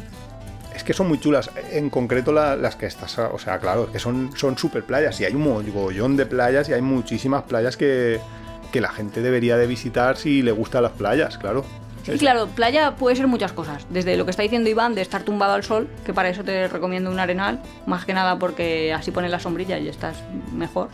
Es 0.74 0.82
que 0.84 0.92
son 0.92 1.08
muy 1.08 1.20
chulas, 1.20 1.50
en 1.70 1.88
concreto 1.88 2.32
la- 2.32 2.56
las 2.56 2.76
que 2.76 2.87
estás, 2.87 3.18
o 3.18 3.38
sea, 3.38 3.58
claro, 3.58 3.90
que 3.92 3.98
son, 3.98 4.30
super 4.56 4.84
playas 4.84 5.20
y 5.20 5.24
hay 5.24 5.34
un 5.34 5.42
mogollón 5.42 6.16
de 6.16 6.26
playas 6.26 6.68
y 6.68 6.72
hay 6.72 6.82
muchísimas 6.82 7.44
playas 7.44 7.76
que, 7.76 8.20
la 8.72 8.88
gente 8.90 9.22
debería 9.22 9.56
de 9.56 9.68
visitar 9.68 10.16
si 10.16 10.42
le 10.42 10.50
gustan 10.50 10.82
las 10.82 10.90
playas, 10.90 11.38
claro. 11.38 11.64
Es- 12.04 12.18
claro, 12.18 12.48
playa 12.48 12.96
puede 12.96 13.14
ser 13.14 13.28
muchas 13.28 13.52
cosas. 13.52 13.87
Desde 13.88 14.16
lo 14.16 14.24
que 14.24 14.32
está 14.32 14.42
diciendo 14.42 14.68
Iván 14.68 14.96
de 14.96 15.00
estar 15.00 15.22
tumbado 15.22 15.52
al 15.54 15.62
sol, 15.62 15.88
que 16.04 16.12
para 16.12 16.28
eso 16.28 16.42
te 16.42 16.66
recomiendo 16.66 17.08
un 17.08 17.20
arenal, 17.20 17.60
más 17.87 18.04
que 18.04 18.12
nada 18.14 18.37
porque 18.40 18.92
así 18.92 19.12
pones 19.12 19.30
la 19.30 19.38
sombrilla 19.38 19.78
y 19.78 19.87
estás 19.88 20.16
mejor. 20.52 20.88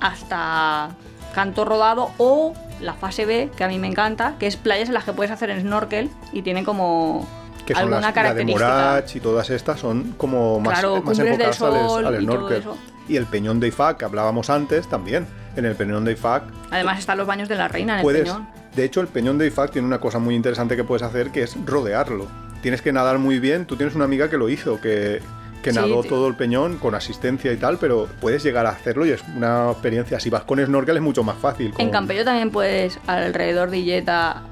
hasta 0.00 0.90
canto 1.34 1.64
rodado 1.64 2.10
o 2.18 2.52
la 2.80 2.94
fase 2.94 3.24
B, 3.26 3.50
que 3.56 3.62
a 3.62 3.68
mí 3.68 3.78
me 3.78 3.86
encanta, 3.86 4.34
que 4.40 4.48
es 4.48 4.56
playas 4.56 4.88
en 4.88 4.94
las 4.94 5.04
que 5.04 5.12
puedes 5.12 5.30
hacer 5.30 5.56
snorkel 5.60 6.10
y 6.32 6.42
tiene 6.42 6.64
como 6.64 7.26
que 7.66 7.74
son 7.74 7.90
las, 7.90 8.14
la 8.14 8.34
de. 8.34 8.44
Morach 8.44 9.14
y 9.14 9.20
todas 9.20 9.50
estas 9.50 9.80
son 9.80 10.14
como 10.16 10.60
más, 10.60 10.80
Claro, 10.80 11.02
más 11.02 11.18
enfocadas 11.18 11.62
al, 11.62 12.20
snorkel. 12.20 12.64
Y 13.08 13.16
el 13.16 13.26
Peñón 13.26 13.60
de 13.60 13.68
Ifac, 13.68 13.98
que 13.98 14.04
hablábamos 14.04 14.50
antes, 14.50 14.86
también. 14.88 15.26
En 15.54 15.66
el 15.66 15.74
Peñón 15.74 16.04
de 16.04 16.12
Ifac 16.12 16.44
Además 16.70 16.98
están 16.98 17.18
los 17.18 17.26
baños 17.26 17.46
de 17.46 17.56
la 17.56 17.68
reina 17.68 17.94
en 17.94 17.98
el 17.98 18.02
puedes... 18.02 18.22
peñón. 18.22 18.48
De 18.74 18.84
hecho, 18.84 19.02
el 19.02 19.08
Peñón 19.08 19.36
de 19.36 19.46
Ifac 19.48 19.70
tiene 19.70 19.86
una 19.86 20.00
cosa 20.00 20.18
muy 20.18 20.34
interesante 20.34 20.76
que 20.76 20.84
puedes 20.84 21.02
hacer, 21.02 21.30
que 21.30 21.42
es 21.42 21.56
rodearlo. 21.66 22.26
Tienes 22.62 22.80
que 22.80 22.92
nadar 22.92 23.18
muy 23.18 23.38
bien. 23.38 23.66
Tú 23.66 23.76
tienes 23.76 23.94
una 23.94 24.06
amiga 24.06 24.30
que 24.30 24.38
lo 24.38 24.48
hizo, 24.48 24.80
que, 24.80 25.20
que 25.62 25.72
nadó 25.72 26.02
todo 26.02 26.26
el 26.28 26.34
peñón 26.36 26.78
con 26.78 26.94
asistencia 26.94 27.52
y 27.52 27.56
tal, 27.56 27.78
pero 27.78 28.08
puedes 28.20 28.42
llegar 28.42 28.66
a 28.66 28.70
hacerlo 28.70 29.04
y 29.04 29.10
es 29.10 29.22
una 29.36 29.70
experiencia. 29.70 30.18
Si 30.20 30.30
vas 30.30 30.44
con 30.44 30.64
snorkel 30.64 30.96
es 30.96 31.02
mucho 31.02 31.22
más 31.22 31.36
fácil. 31.36 31.74
En 31.78 31.90
Campello 31.90 32.24
también 32.24 32.50
puedes 32.50 32.98
alrededor 33.06 33.70
de 33.70 33.78
Illeta 33.78 34.42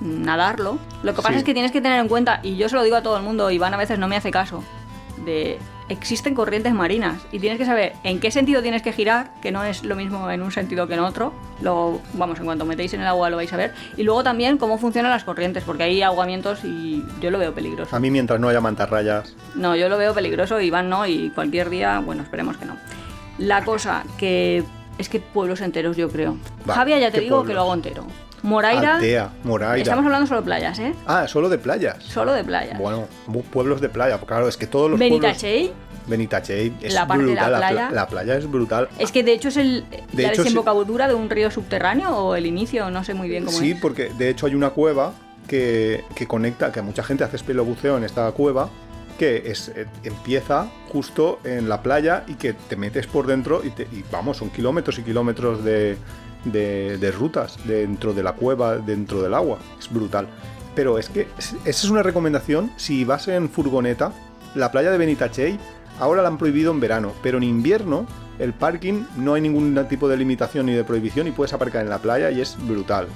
nadarlo. 0.00 0.78
Lo 1.02 1.12
que 1.14 1.22
pasa 1.22 1.32
Sí. 1.34 1.38
es 1.38 1.44
que 1.44 1.52
tienes 1.54 1.72
que 1.72 1.80
tener 1.80 2.00
en 2.00 2.08
cuenta, 2.08 2.40
y 2.42 2.56
yo 2.56 2.68
se 2.68 2.76
lo 2.76 2.82
digo 2.82 2.96
a 2.96 3.02
todo 3.02 3.16
el 3.16 3.22
mundo, 3.22 3.50
Iván 3.50 3.74
a 3.74 3.76
veces 3.76 3.98
no 3.98 4.08
me 4.08 4.16
hace 4.16 4.30
caso, 4.30 4.62
de 5.24 5.58
existen 5.90 6.34
corrientes 6.36 6.72
marinas 6.72 7.20
y 7.32 7.40
tienes 7.40 7.58
que 7.58 7.66
saber 7.66 7.94
en 8.04 8.20
qué 8.20 8.30
sentido 8.30 8.62
tienes 8.62 8.80
que 8.80 8.92
girar, 8.92 9.32
que 9.42 9.50
no 9.50 9.64
es 9.64 9.82
lo 9.84 9.96
mismo 9.96 10.30
en 10.30 10.40
un 10.40 10.52
sentido 10.52 10.86
que 10.86 10.94
en 10.94 11.00
otro. 11.00 11.32
Lo, 11.62 12.00
vamos, 12.14 12.38
en 12.38 12.44
cuanto 12.44 12.64
metéis 12.64 12.94
en 12.94 13.00
el 13.00 13.08
agua 13.08 13.28
lo 13.28 13.36
vais 13.36 13.52
a 13.52 13.56
ver. 13.56 13.74
Y 13.96 14.04
luego 14.04 14.22
también 14.22 14.56
cómo 14.56 14.78
funcionan 14.78 15.10
las 15.10 15.24
corrientes, 15.24 15.64
porque 15.64 15.82
hay 15.82 16.00
aguamientos 16.02 16.60
y 16.64 17.04
yo 17.20 17.32
lo 17.32 17.38
veo 17.40 17.52
peligroso. 17.52 17.94
A 17.96 17.98
mí, 17.98 18.08
mientras 18.10 18.38
no 18.38 18.48
haya 18.48 18.60
mantarrayas, 18.60 19.34
No, 19.56 19.74
yo 19.74 19.88
lo 19.88 19.98
veo 19.98 20.14
peligroso, 20.14 20.60
Iván 20.60 20.88
no, 20.88 21.06
y 21.08 21.30
cualquier 21.30 21.68
día, 21.70 21.98
bueno, 21.98 22.22
esperemos 22.22 22.56
que 22.56 22.66
no. 22.66 22.76
La 23.38 23.64
cosa 23.64 24.04
que 24.16 24.62
es 24.96 25.08
que 25.08 25.18
pueblos 25.18 25.60
enteros, 25.60 25.96
yo 25.96 26.08
creo. 26.08 26.36
Va, 26.68 26.74
Javia, 26.74 26.98
ya 27.00 27.10
te 27.10 27.18
¿qué 27.18 27.24
digo 27.24 27.38
pueblos? 27.38 27.48
que 27.48 27.54
lo 27.54 27.60
hago 27.62 27.74
entero. 27.74 28.06
Moraira, 28.42 28.96
Altea, 28.96 29.30
Moraira. 29.44 29.82
estamos 29.82 30.04
hablando 30.04 30.26
solo 30.26 30.40
de 30.40 30.44
playas, 30.46 30.78
¿eh? 30.78 30.94
Ah, 31.06 31.26
solo 31.28 31.48
de 31.48 31.58
playas. 31.58 32.02
Solo 32.02 32.32
de 32.32 32.44
playas. 32.44 32.78
Bueno, 32.78 33.06
bu- 33.26 33.42
pueblos 33.42 33.80
de 33.80 33.88
playa. 33.88 34.18
Claro, 34.18 34.48
es 34.48 34.56
que 34.56 34.66
todos 34.66 34.90
los 34.90 34.98
pueblos... 34.98 35.20
Benitachey, 35.20 35.72
Benitachey 36.06 36.72
es 36.80 36.94
La 36.94 37.06
parte 37.06 37.24
de 37.24 37.34
la 37.34 37.42
brutal. 37.42 37.58
pla- 37.60 37.68
playa. 37.70 37.90
la 37.92 38.08
playa 38.08 38.36
es 38.36 38.50
brutal. 38.50 38.88
es 38.98 39.12
que 39.12 39.22
de 39.22 39.32
hecho 39.32 39.48
es 39.48 39.56
el, 39.56 39.84
De 40.12 40.22
la 40.22 40.28
hecho, 40.30 40.42
sí. 40.42 40.48
desembocadura 40.48 41.06
de 41.08 41.14
un 41.14 41.28
río 41.30 41.50
subterráneo 41.50 42.10
o 42.16 42.34
el 42.34 42.46
inicio, 42.46 42.90
no 42.90 43.04
sé 43.04 43.14
muy 43.14 43.28
bien 43.28 43.44
cómo 43.44 43.58
Sí, 43.58 43.72
es. 43.72 43.80
porque 43.80 44.10
de 44.16 44.30
hecho 44.30 44.46
hay 44.46 44.54
una 44.54 44.70
cueva 44.70 45.12
que, 45.46 46.04
que 46.14 46.26
conecta, 46.26 46.72
que 46.72 46.82
mucha 46.82 47.02
gente 47.02 47.24
hace 47.24 47.36
espelobuceo 47.36 47.96
en 47.96 48.04
esta 48.04 48.30
cueva, 48.32 48.70
que 49.18 49.50
es, 49.50 49.68
eh, 49.76 49.86
empieza 50.02 50.68
justo 50.88 51.40
en 51.44 51.68
la 51.68 51.82
playa 51.82 52.24
y 52.26 52.34
que 52.34 52.54
te 52.54 52.76
metes 52.76 53.06
por 53.06 53.26
dentro 53.26 53.60
y, 53.64 53.70
te- 53.70 53.82
y 53.92 54.02
vamos, 54.10 54.38
son 54.38 54.48
kilómetros 54.50 54.98
y 54.98 55.02
kilómetros 55.02 55.62
de, 55.62 55.96
de- 56.44 57.10
rutas 57.10 57.56
dentro 57.64 58.12
de 58.14 58.22
la 58.22 58.32
cueva, 58.32 58.76
dentro 58.78 59.22
del 59.22 59.34
agua. 59.34 59.58
Es 59.78 59.90
brutal. 59.92 60.26
Pero 60.74 60.98
es 60.98 61.08
que 61.08 61.28
es- 61.38 61.54
esa 61.64 61.86
es 61.86 61.90
una 61.90 62.02
recomendación, 62.02 62.70
si 62.76 63.04
vas 63.04 63.28
en 63.28 63.48
furgoneta, 63.48 64.12
la 64.54 64.70
playa 64.70 64.90
de 64.90 64.98
Benitachey 64.98 65.58
ahora 65.98 66.22
la 66.22 66.28
han 66.28 66.38
prohibido 66.38 66.70
en 66.72 66.80
verano, 66.80 67.12
pero 67.22 67.38
en 67.38 67.44
invierno 67.44 68.06
el 68.38 68.52
parking 68.54 69.02
no 69.16 69.34
hay 69.34 69.42
ningún 69.42 69.78
tipo 69.88 70.08
de 70.08 70.16
limitación 70.16 70.66
ni 70.66 70.72
de 70.72 70.82
prohibición 70.84 71.26
y 71.28 71.30
puedes 71.32 71.52
aparcar 71.52 71.82
en 71.82 71.90
la 71.90 71.98
playa 71.98 72.30
y 72.30 72.40
es 72.40 72.56
brutal. 72.66 73.06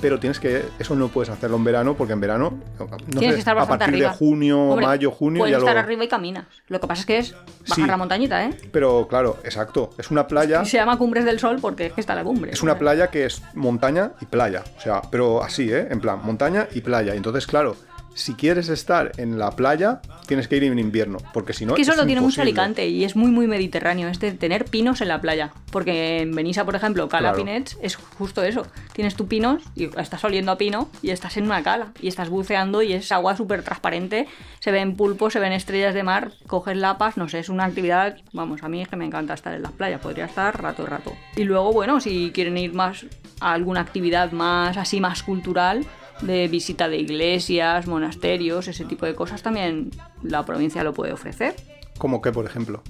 Pero 0.00 0.18
tienes 0.18 0.40
que, 0.40 0.64
eso 0.78 0.94
no 0.94 1.08
puedes 1.08 1.28
hacerlo 1.30 1.56
en 1.56 1.64
verano 1.64 1.94
porque 1.94 2.12
en 2.14 2.20
verano, 2.20 2.58
no 2.78 2.86
Tienes 2.96 3.20
sé, 3.20 3.32
que 3.34 3.38
estar 3.40 3.58
a 3.58 3.66
partir 3.66 3.88
arriba. 3.88 4.10
de 4.10 4.16
junio, 4.16 4.60
Hombre, 4.60 4.86
mayo, 4.86 5.10
junio 5.10 5.40
Puedes 5.40 5.52
ya 5.52 5.58
estar 5.58 5.74
lo... 5.74 5.80
arriba 5.80 6.04
y 6.04 6.08
caminas. 6.08 6.44
Lo 6.68 6.80
que 6.80 6.86
pasa 6.86 7.00
es 7.00 7.06
que 7.06 7.18
es 7.18 7.32
bajar 7.68 7.84
Sí. 7.84 7.86
la 7.86 7.96
montañita, 7.96 8.44
¿eh? 8.44 8.50
Pero 8.72 9.06
claro, 9.08 9.38
exacto, 9.44 9.90
es 9.98 10.10
una 10.10 10.26
playa... 10.26 10.62
Y 10.62 10.66
se 10.66 10.76
llama 10.78 10.96
Cumbres 10.96 11.24
del 11.24 11.38
Sol 11.38 11.58
porque 11.60 11.86
es 11.86 11.92
que 11.92 12.00
está 12.00 12.14
la 12.14 12.24
cumbre. 12.24 12.50
Es 12.52 12.62
una 12.62 12.78
playa 12.78 13.08
que 13.08 13.26
es 13.26 13.42
montaña 13.54 14.12
y 14.20 14.26
playa. 14.26 14.62
O 14.78 14.80
sea, 14.80 15.02
pero 15.10 15.42
así, 15.42 15.70
¿eh? 15.72 15.88
En 15.90 16.00
plan, 16.00 16.20
montaña 16.24 16.66
y 16.72 16.80
playa. 16.80 17.14
Entonces, 17.14 17.46
claro, 17.46 17.76
si 18.14 18.34
quieres 18.34 18.68
estar 18.68 19.12
en 19.16 19.38
la 19.38 19.52
playa, 19.52 20.00
tienes 20.26 20.48
que 20.48 20.56
ir 20.56 20.64
en 20.64 20.78
invierno. 20.78 21.18
Porque 21.32 21.52
si 21.52 21.64
no. 21.64 21.72
Es 21.72 21.76
que 21.76 21.82
eso 21.82 21.92
es 21.92 21.98
lo 21.98 22.06
tiene 22.06 22.20
mucho. 22.20 22.42
Alicante 22.42 22.88
y 22.88 23.04
es 23.04 23.16
muy 23.16 23.30
muy 23.30 23.46
mediterráneo, 23.46 24.08
es 24.08 24.18
de 24.20 24.32
tener 24.32 24.64
pinos 24.64 25.00
en 25.00 25.08
la 25.08 25.20
playa. 25.20 25.52
Porque 25.70 26.20
en 26.20 26.34
Benissa, 26.34 26.64
por 26.64 26.74
ejemplo, 26.74 27.08
Cala 27.08 27.30
Claro. 27.30 27.44
Pinets 27.44 27.78
es 27.82 27.96
justo 27.96 28.42
eso. 28.42 28.66
Tienes 28.92 29.14
tu 29.14 29.26
pinos 29.26 29.62
y 29.74 29.90
estás 29.98 30.24
oliendo 30.24 30.52
a 30.52 30.58
pino 30.58 30.88
y 31.02 31.10
estás 31.10 31.36
en 31.36 31.44
una 31.44 31.62
cala 31.62 31.92
y 32.00 32.08
estás 32.08 32.28
buceando 32.28 32.82
y 32.82 32.92
es 32.92 33.12
agua 33.12 33.36
súper 33.36 33.62
transparente. 33.62 34.26
Se 34.60 34.72
ven 34.72 34.96
pulpos, 34.96 35.32
se 35.32 35.40
ven 35.40 35.52
estrellas 35.52 35.94
de 35.94 36.02
mar, 36.02 36.32
coges 36.46 36.76
lapas, 36.76 37.16
no 37.16 37.28
sé, 37.28 37.38
es 37.38 37.48
una 37.48 37.64
actividad, 37.64 38.16
vamos, 38.32 38.62
a 38.62 38.68
mí 38.68 38.82
es 38.82 38.88
que 38.88 38.96
me 38.96 39.04
encanta 39.04 39.34
estar 39.34 39.54
en 39.54 39.62
las 39.62 39.72
playas, 39.72 40.00
podría 40.00 40.26
estar 40.26 40.60
rato 40.60 40.82
y 40.82 40.86
rato. 40.86 41.12
Y 41.36 41.44
luego, 41.44 41.72
bueno, 41.72 42.00
si 42.00 42.30
quieren 42.32 42.56
ir 42.58 42.72
más 42.72 43.06
a 43.40 43.52
alguna 43.52 43.80
actividad 43.80 44.32
más 44.32 44.76
así, 44.76 45.00
más 45.00 45.22
cultural, 45.22 45.86
de 46.22 46.48
visita 46.48 46.88
de 46.88 46.98
iglesias, 46.98 47.86
monasterios, 47.86 48.68
ese 48.68 48.84
tipo 48.84 49.06
de 49.06 49.14
cosas, 49.14 49.42
también 49.42 49.90
la 50.22 50.44
provincia 50.44 50.84
lo 50.84 50.92
puede 50.92 51.12
ofrecer. 51.12 51.54
Como 51.98 52.20
que, 52.22 52.32
por 52.32 52.46
ejemplo. 52.46 52.82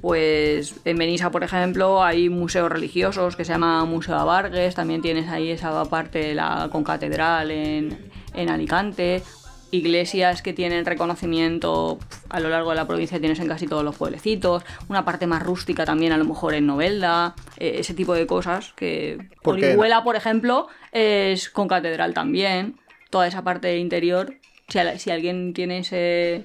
Pues 0.00 0.76
en 0.84 0.98
Benissa, 0.98 1.30
por 1.30 1.42
ejemplo, 1.42 2.04
hay 2.04 2.28
museos 2.28 2.70
religiosos 2.70 3.34
que 3.34 3.44
se 3.44 3.52
llama 3.52 3.84
Museo 3.84 4.16
Abargues, 4.16 4.74
también 4.74 5.02
tienes 5.02 5.28
ahí 5.28 5.50
esa 5.50 5.84
parte 5.86 6.18
de 6.18 6.34
la 6.34 6.68
concatedral 6.70 7.50
en, 7.50 8.10
en 8.34 8.48
Alicante, 8.50 9.22
iglesias 9.70 10.42
que 10.42 10.52
tienen 10.52 10.84
reconocimiento 10.86 11.98
a 12.28 12.40
lo 12.40 12.48
largo 12.48 12.70
de 12.70 12.76
la 12.76 12.86
provincia 12.86 13.18
tienes 13.18 13.38
en 13.40 13.48
casi 13.48 13.66
todos 13.66 13.82
los 13.84 13.96
pueblecitos, 13.96 14.62
una 14.88 15.04
parte 15.04 15.26
más 15.26 15.42
rústica 15.42 15.84
también 15.84 16.12
a 16.12 16.16
lo 16.18 16.24
mejor 16.24 16.54
en 16.54 16.66
Novelda, 16.66 17.34
eh, 17.58 17.76
ese 17.78 17.92
tipo 17.94 18.14
de 18.14 18.26
cosas 18.26 18.72
que. 18.76 19.18
Orihuela, 19.44 20.04
por 20.04 20.16
ejemplo, 20.16 20.68
es 20.92 21.50
concatedral 21.50 22.14
también, 22.14 22.76
toda 23.10 23.26
esa 23.26 23.42
parte 23.42 23.76
interior, 23.78 24.34
si, 24.68 24.78
al- 24.78 24.98
si 24.98 25.10
alguien 25.10 25.52
tiene 25.52 25.78
ese... 25.78 26.44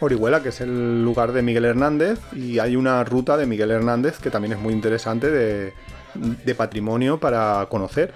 Orihuela, 0.00 0.42
que 0.42 0.48
es 0.48 0.60
el 0.60 1.04
lugar 1.04 1.32
de 1.32 1.42
Miguel 1.42 1.64
Hernández, 1.66 2.18
y 2.34 2.58
hay 2.58 2.74
una 2.76 3.04
ruta 3.04 3.36
de 3.36 3.46
Miguel 3.46 3.70
Hernández 3.70 4.18
que 4.18 4.30
también 4.30 4.52
es 4.54 4.58
muy 4.58 4.72
interesante 4.72 5.30
de, 5.30 5.72
de 6.14 6.54
patrimonio 6.54 7.20
para 7.20 7.66
conocer. 7.70 8.12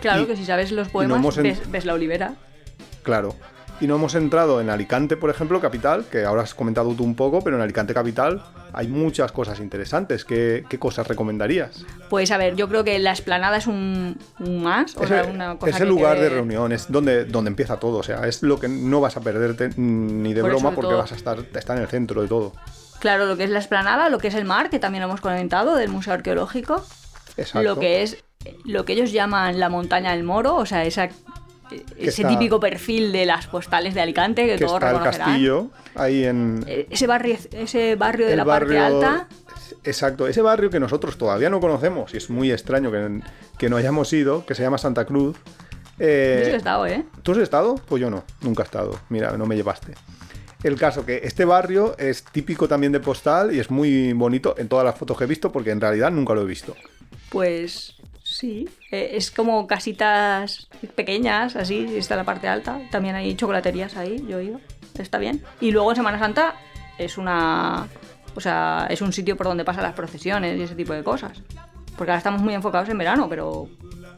Claro 0.00 0.22
Y- 0.22 0.26
que 0.26 0.36
si 0.36 0.44
sabes 0.44 0.72
los 0.72 0.88
no 0.88 0.92
poemas, 0.92 1.36
en- 1.38 1.42
ves, 1.44 1.70
ves 1.70 1.84
la 1.84 1.94
olivera. 1.94 2.34
Claro. 3.04 3.34
Y 3.82 3.88
no 3.88 3.96
hemos 3.96 4.14
entrado 4.14 4.60
en 4.60 4.70
Alicante, 4.70 5.16
por 5.16 5.28
ejemplo, 5.28 5.60
capital, 5.60 6.04
que 6.08 6.24
ahora 6.24 6.42
has 6.42 6.54
comentado 6.54 6.94
tú 6.94 7.02
un 7.02 7.16
poco, 7.16 7.42
pero 7.42 7.56
en 7.56 7.62
Alicante 7.62 7.92
capital 7.92 8.40
hay 8.72 8.86
muchas 8.86 9.32
cosas 9.32 9.58
interesantes. 9.58 10.24
¿Qué, 10.24 10.64
qué 10.68 10.78
cosas 10.78 11.08
recomendarías? 11.08 11.84
Pues 12.08 12.30
a 12.30 12.36
ver, 12.36 12.54
yo 12.54 12.68
creo 12.68 12.84
que 12.84 12.96
la 13.00 13.10
esplanada 13.10 13.56
es 13.56 13.66
un, 13.66 14.16
un 14.38 14.62
más, 14.62 14.96
o 14.96 15.02
es 15.02 15.08
sea, 15.08 15.22
el, 15.22 15.30
una 15.30 15.58
cosa 15.58 15.70
es 15.70 15.76
que 15.78 15.82
el 15.82 15.88
lugar 15.88 16.20
de 16.20 16.28
reunión, 16.28 16.70
es 16.70 16.92
donde, 16.92 17.24
donde 17.24 17.48
empieza 17.48 17.80
todo. 17.80 17.98
O 17.98 18.02
sea, 18.04 18.28
es 18.28 18.44
lo 18.44 18.60
que 18.60 18.68
no 18.68 19.00
vas 19.00 19.16
a 19.16 19.20
perderte 19.20 19.70
ni 19.76 20.32
de 20.32 20.42
Por 20.42 20.50
broma 20.50 20.70
porque 20.76 20.90
todo. 20.90 20.98
vas 20.98 21.10
a 21.10 21.16
estar, 21.16 21.44
está 21.52 21.74
en 21.74 21.82
el 21.82 21.88
centro 21.88 22.22
de 22.22 22.28
todo. 22.28 22.52
Claro, 23.00 23.26
lo 23.26 23.36
que 23.36 23.42
es 23.42 23.50
la 23.50 23.58
esplanada, 23.58 24.10
lo 24.10 24.18
que 24.18 24.28
es 24.28 24.36
el 24.36 24.44
mar, 24.44 24.70
que 24.70 24.78
también 24.78 25.02
lo 25.02 25.08
hemos 25.08 25.20
comentado, 25.20 25.74
del 25.74 25.90
Museo 25.90 26.14
Arqueológico, 26.14 26.84
Exacto. 27.36 27.68
lo 27.68 27.80
que 27.80 28.04
es 28.04 28.22
lo 28.64 28.84
que 28.84 28.92
ellos 28.92 29.10
llaman 29.10 29.58
la 29.58 29.68
montaña 29.68 30.12
del 30.12 30.22
Moro, 30.22 30.54
o 30.54 30.66
sea, 30.66 30.84
esa, 30.84 31.08
ese 31.98 32.22
está- 32.22 32.28
típico 32.28 32.60
perfil 32.60 33.12
de 33.12 33.26
las 33.26 33.46
postales 33.46 33.94
de 33.94 34.00
Alicante 34.00 34.46
que, 34.46 34.56
que 34.56 34.64
todos 34.64 34.74
está 34.82 34.90
el 34.90 35.00
castillo 35.02 35.70
ahí 35.94 36.24
en 36.24 36.64
Eh, 36.66 36.86
Ese 36.90 37.06
barrio, 37.06 37.36
ese 37.52 37.96
barrio 37.96 38.26
de 38.26 38.36
la 38.36 38.44
barrio 38.44 38.78
parte 38.80 38.94
alta, 39.06 39.28
Exacto, 39.84 40.28
ese 40.28 40.42
barrio 40.42 40.70
que 40.70 40.78
nosotros 40.78 41.18
todavía 41.18 41.50
no 41.50 41.58
conocemos 41.60 42.14
y 42.14 42.16
es 42.18 42.30
muy 42.30 42.52
extraño 42.52 42.92
que, 42.92 43.20
que 43.58 43.68
no 43.68 43.76
hayamos 43.76 44.12
ido, 44.12 44.46
que 44.46 44.54
se 44.54 44.62
llama 44.62 44.78
Santa 44.78 45.04
Cruz. 45.06 45.36
Eh, 45.98 46.36
yo 46.38 46.44
sí 46.44 46.50
que 46.50 46.54
he 46.54 46.58
estado, 46.58 46.86
¿eh? 46.86 47.04
¿Tú 47.22 47.32
has 47.32 47.38
estado? 47.38 47.74
Pues 47.88 48.00
yo 48.00 48.08
no, 48.10 48.22
nunca 48.42 48.62
he 48.62 48.66
estado. 48.66 48.98
Mira, 49.08 49.36
no 49.36 49.44
me 49.46 49.56
llevaste. 49.56 49.94
El 50.62 50.76
caso 50.78 51.04
que 51.04 51.22
este 51.24 51.44
barrio 51.44 51.96
es 51.98 52.22
típico 52.24 52.68
también 52.68 52.92
de 52.92 53.00
postal 53.00 53.52
y 53.52 53.58
es 53.58 53.70
muy 53.70 54.12
bonito 54.12 54.54
en 54.56 54.68
todas 54.68 54.84
las 54.84 54.96
fotos 54.96 55.18
que 55.18 55.24
he 55.24 55.26
visto 55.26 55.50
porque 55.50 55.70
en 55.72 55.80
realidad 55.80 56.12
nunca 56.12 56.34
lo 56.34 56.42
he 56.42 56.46
visto. 56.46 56.76
Pues 57.30 57.96
sí, 58.32 58.68
eh, 58.90 59.10
es 59.14 59.30
como 59.30 59.66
casitas 59.66 60.68
pequeñas, 60.94 61.56
así, 61.56 61.86
está 61.96 62.16
la 62.16 62.24
parte 62.24 62.48
alta. 62.48 62.80
También 62.90 63.14
hay 63.14 63.34
chocolaterías 63.34 63.96
ahí, 63.96 64.24
yo 64.28 64.38
he 64.38 64.52
está 65.00 65.18
bien. 65.18 65.42
Y 65.60 65.70
luego 65.70 65.90
en 65.90 65.96
Semana 65.96 66.18
Santa 66.18 66.56
es 66.98 67.18
una. 67.18 67.86
O 68.34 68.40
sea, 68.40 68.86
es 68.90 69.00
un 69.02 69.12
sitio 69.12 69.36
por 69.36 69.46
donde 69.46 69.64
pasan 69.64 69.82
las 69.84 69.94
procesiones 69.94 70.58
y 70.58 70.62
ese 70.62 70.74
tipo 70.74 70.92
de 70.92 71.02
cosas. 71.02 71.42
Porque 71.96 72.10
ahora 72.10 72.18
estamos 72.18 72.42
muy 72.42 72.54
enfocados 72.54 72.88
en 72.88 72.98
verano, 72.98 73.28
pero. 73.28 73.68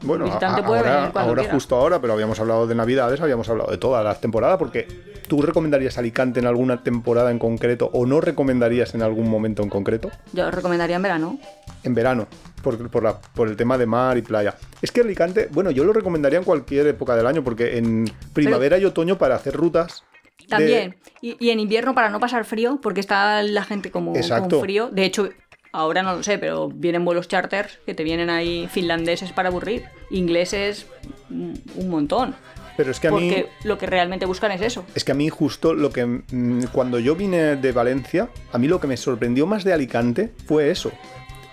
Bueno, 0.05 0.25
visitante 0.25 0.63
puede 0.63 0.79
ahora, 0.79 0.95
venir 0.97 1.11
cuando 1.11 1.29
ahora 1.29 1.41
quiera. 1.41 1.53
justo 1.53 1.75
ahora, 1.75 1.99
pero 2.01 2.13
habíamos 2.13 2.39
hablado 2.39 2.67
de 2.67 2.75
Navidades, 2.75 3.19
habíamos 3.21 3.49
hablado 3.49 3.71
de 3.71 3.77
todas 3.77 4.03
las 4.03 4.21
temporadas, 4.21 4.57
porque 4.57 4.87
¿tú 5.27 5.41
recomendarías 5.41 5.97
Alicante 5.97 6.39
en 6.39 6.45
alguna 6.47 6.83
temporada 6.83 7.31
en 7.31 7.39
concreto 7.39 7.89
o 7.93 8.05
no 8.05 8.21
recomendarías 8.21 8.93
en 8.95 9.01
algún 9.01 9.29
momento 9.29 9.63
en 9.63 9.69
concreto? 9.69 10.11
Yo 10.33 10.49
recomendaría 10.51 10.95
en 10.95 11.01
verano. 11.01 11.39
En 11.83 11.93
verano, 11.93 12.27
por, 12.61 12.89
por 12.89 13.03
la- 13.03 13.19
por 13.19 13.47
el 13.47 13.55
tema 13.55 13.77
de 13.77 13.85
mar 13.85 14.17
y 14.17 14.21
playa. 14.21 14.55
Es 14.81 14.91
que 14.91 15.01
Alicante, 15.01 15.49
bueno, 15.51 15.71
yo 15.71 15.83
lo 15.83 15.93
recomendaría 15.93 16.39
en 16.39 16.45
cualquier 16.45 16.87
época 16.87 17.15
del 17.15 17.27
año, 17.27 17.43
porque 17.43 17.77
en 17.77 18.05
primavera 18.33 18.77
y 18.77 18.85
otoño 18.85 19.17
para 19.17 19.35
hacer 19.35 19.55
rutas... 19.55 20.03
de- 20.39 20.47
También. 20.47 20.95
Y, 21.21 21.37
y 21.43 21.49
en 21.49 21.59
invierno 21.59 21.95
para 21.95 22.09
no 22.09 22.19
pasar 22.19 22.45
frío, 22.45 22.79
porque 22.81 22.99
está 22.99 23.41
la 23.41 23.63
gente 23.63 23.89
como 23.89 24.15
Exacto. 24.15 24.57
con 24.57 24.61
frío. 24.65 24.89
De 24.91 25.05
hecho, 25.05 25.29
ahora 25.75 26.03
no 26.03 26.15
lo 26.15 26.23
sé, 26.23 26.37
pero 26.37 26.69
vienen 26.69 27.05
vuelos 27.05 27.27
charters 27.27 27.79
que 27.85 27.93
te 27.93 28.03
vienen 28.03 28.29
ahí 28.29 28.67
finlandeses 28.71 29.31
para 29.31 29.49
aburrir, 29.49 29.83
ingleses 30.09 30.87
mm, 31.29 31.53
un 31.75 31.89
montón. 31.89 32.35
Pero 32.77 32.91
es 32.91 32.99
que 32.99 33.07
a 33.07 33.11
mí... 33.11 33.29
Porque 33.29 33.49
lo 33.63 33.77
que 33.77 33.85
realmente 33.85 34.25
buscan 34.25 34.51
es 34.51 34.61
eso. 34.61 34.85
Es 34.95 35.03
que 35.03 35.11
a 35.13 35.15
mí 35.15 35.29
justo 35.29 35.73
lo 35.73 35.91
que... 35.91 36.05
mm, 36.05 36.65
Cuando 36.71 36.99
yo 36.99 37.15
vine 37.15 37.55
de 37.55 37.71
Valencia, 37.71 38.29
a 38.51 38.57
mí 38.57 38.67
lo 38.67 38.79
que 38.79 38.87
me 38.87 38.97
sorprendió 38.97 39.45
más 39.45 39.63
de 39.63 39.73
Alicante 39.73 40.31
fue 40.45 40.71
eso. 40.71 40.91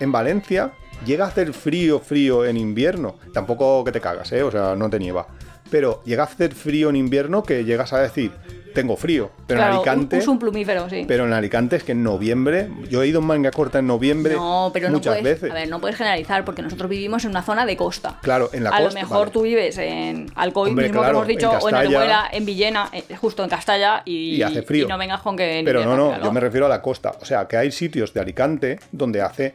En 0.01 0.11
Valencia 0.11 0.73
llega 1.07 1.25
a 1.25 1.29
hacer 1.29 1.53
frío, 1.53 2.01
frío 2.01 2.45
en 2.45 2.57
invierno. 2.57 3.17
Tampoco 3.33 3.85
que 3.85 3.93
te 3.93 4.01
cagas, 4.01 4.33
¿eh? 4.33 4.43
O 4.43 4.51
sea, 4.51 4.75
no 4.75 4.91
te 4.91 4.99
nieva. 4.99 5.29
Pero 5.71 6.03
llega 6.05 6.25
a 6.25 6.27
hacer 6.27 6.55
frío 6.55 6.91
en 6.91 6.97
invierno 6.97 7.43
que 7.43 7.65
llegas 7.65 7.93
a 7.93 8.01
decir, 8.01 8.33
tengo 8.73 8.97
frío. 8.97 9.31
Pero 9.47 9.59
Claro, 9.59 9.73
en 9.75 9.79
Alicante... 9.79 10.19
uso 10.19 10.33
un 10.33 10.39
plumífero, 10.39 10.89
sí. 10.91 11.05
Pero 11.07 11.27
en 11.27 11.33
Alicante 11.33 11.77
es 11.77 11.85
que 11.85 11.93
en 11.93 12.03
noviembre... 12.03 12.69
Yo 12.91 13.03
he 13.03 13.07
ido 13.07 13.21
en 13.21 13.27
manga 13.27 13.51
corta 13.51 13.79
en 13.79 13.87
noviembre 13.87 14.35
No, 14.35 14.71
pero 14.73 14.89
no 14.89 14.95
muchas 14.95 15.19
puedes, 15.19 15.41
veces. 15.41 15.51
a 15.51 15.55
ver, 15.55 15.69
no 15.69 15.81
puedes 15.81 15.97
generalizar 15.97 16.45
porque 16.45 16.63
nosotros 16.63 16.91
vivimos 16.91 17.25
en 17.25 17.31
una 17.31 17.43
zona 17.43 17.65
de 17.67 17.77
costa. 17.77 18.19
Claro, 18.23 18.51
en 18.53 18.65
la 18.65 18.71
a 18.71 18.73
costa, 18.79 18.89
lo 18.89 18.95
mejor 18.95 19.19
vale. 19.19 19.31
tú 19.31 19.43
vives 19.43 19.79
en 19.79 20.27
Alcoy, 20.35 20.71
Hombre, 20.71 20.87
mismo 20.87 21.01
claro, 21.03 21.13
que 21.15 21.19
hemos 21.19 21.29
dicho, 21.29 21.53
en 21.53 21.59
o 21.63 21.69
en. 21.69 21.75
Orihuela, 21.87 22.29
en 22.33 22.45
Villena, 22.47 22.89
eh, 22.93 23.05
justo 23.21 23.43
en 23.45 23.51
Castalla, 23.51 24.03
y, 24.05 24.37
Y 24.37 24.43
hace 24.43 24.63
frío. 24.63 24.87
y 24.87 24.89
no 24.89 24.99
vengas 24.99 25.21
con 25.21 25.37
que... 25.37 25.63
Pero 25.65 25.85
no, 25.85 25.97
no, 25.97 26.23
yo 26.23 26.33
me 26.33 26.41
refiero 26.41 26.67
a 26.67 26.69
la 26.69 26.81
costa. 26.83 27.13
O 27.21 27.25
sea, 27.25 27.47
que 27.47 27.57
hay 27.57 27.71
sitios 27.73 28.13
de 28.15 28.21
Alicante 28.21 28.79
donde 28.91 29.21
hace 29.21 29.55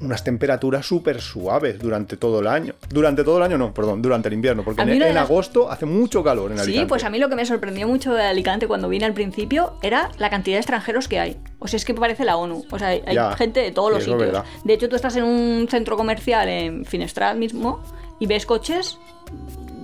unas 0.00 0.22
temperaturas 0.24 0.84
súper 0.84 1.20
suaves 1.20 1.78
durante 1.78 2.16
todo 2.16 2.40
el 2.40 2.46
año. 2.46 2.74
Durante 2.90 3.24
todo 3.24 3.38
el 3.38 3.42
año 3.44 3.56
no, 3.58 3.72
perdón, 3.72 4.02
durante 4.02 4.28
el 4.28 4.34
invierno. 4.34 4.62
Porque 4.62 4.82
en, 4.82 5.16
agosto 5.18 5.70
hace 5.70 5.86
mucho 5.86 6.22
calor 6.22 6.52
en 6.52 6.58
Alicante. 6.58 6.80
Sí, 6.80 6.86
pues 6.86 7.04
a 7.04 7.10
mí 7.10 7.18
lo 7.18 7.28
que 7.28 7.36
me 7.36 7.46
sorprendió 7.46 7.88
mucho 7.88 8.12
de 8.12 8.22
Alicante 8.22 8.66
cuando 8.66 8.88
vine 8.88 9.04
al 9.06 9.14
principio 9.14 9.78
era 9.82 10.10
la 10.18 10.28
cantidad 10.30 10.56
de 10.56 10.60
extranjeros 10.60 11.08
que 11.08 11.18
hay. 11.18 11.36
O 11.58 11.68
sea, 11.68 11.78
es 11.78 11.84
que 11.84 11.94
parece 11.94 12.24
la 12.24 12.36
ONU. 12.36 12.64
O 12.70 12.78
sea, 12.78 12.88
hay 12.88 13.02
Ya, 13.12 13.34
gente 13.36 13.60
de 13.60 13.70
todos 13.72 13.88
sí, 13.90 13.94
los 13.94 14.02
sitios. 14.04 14.18
verdad. 14.20 14.44
De 14.64 14.74
hecho, 14.74 14.88
tú 14.88 14.96
estás 14.96 15.16
en 15.16 15.24
un 15.24 15.66
centro 15.70 15.96
comercial 15.96 16.48
en 16.48 16.84
Finestrat 16.84 17.36
mismo 17.36 17.82
y 18.20 18.26
ves 18.26 18.44
coches 18.44 18.98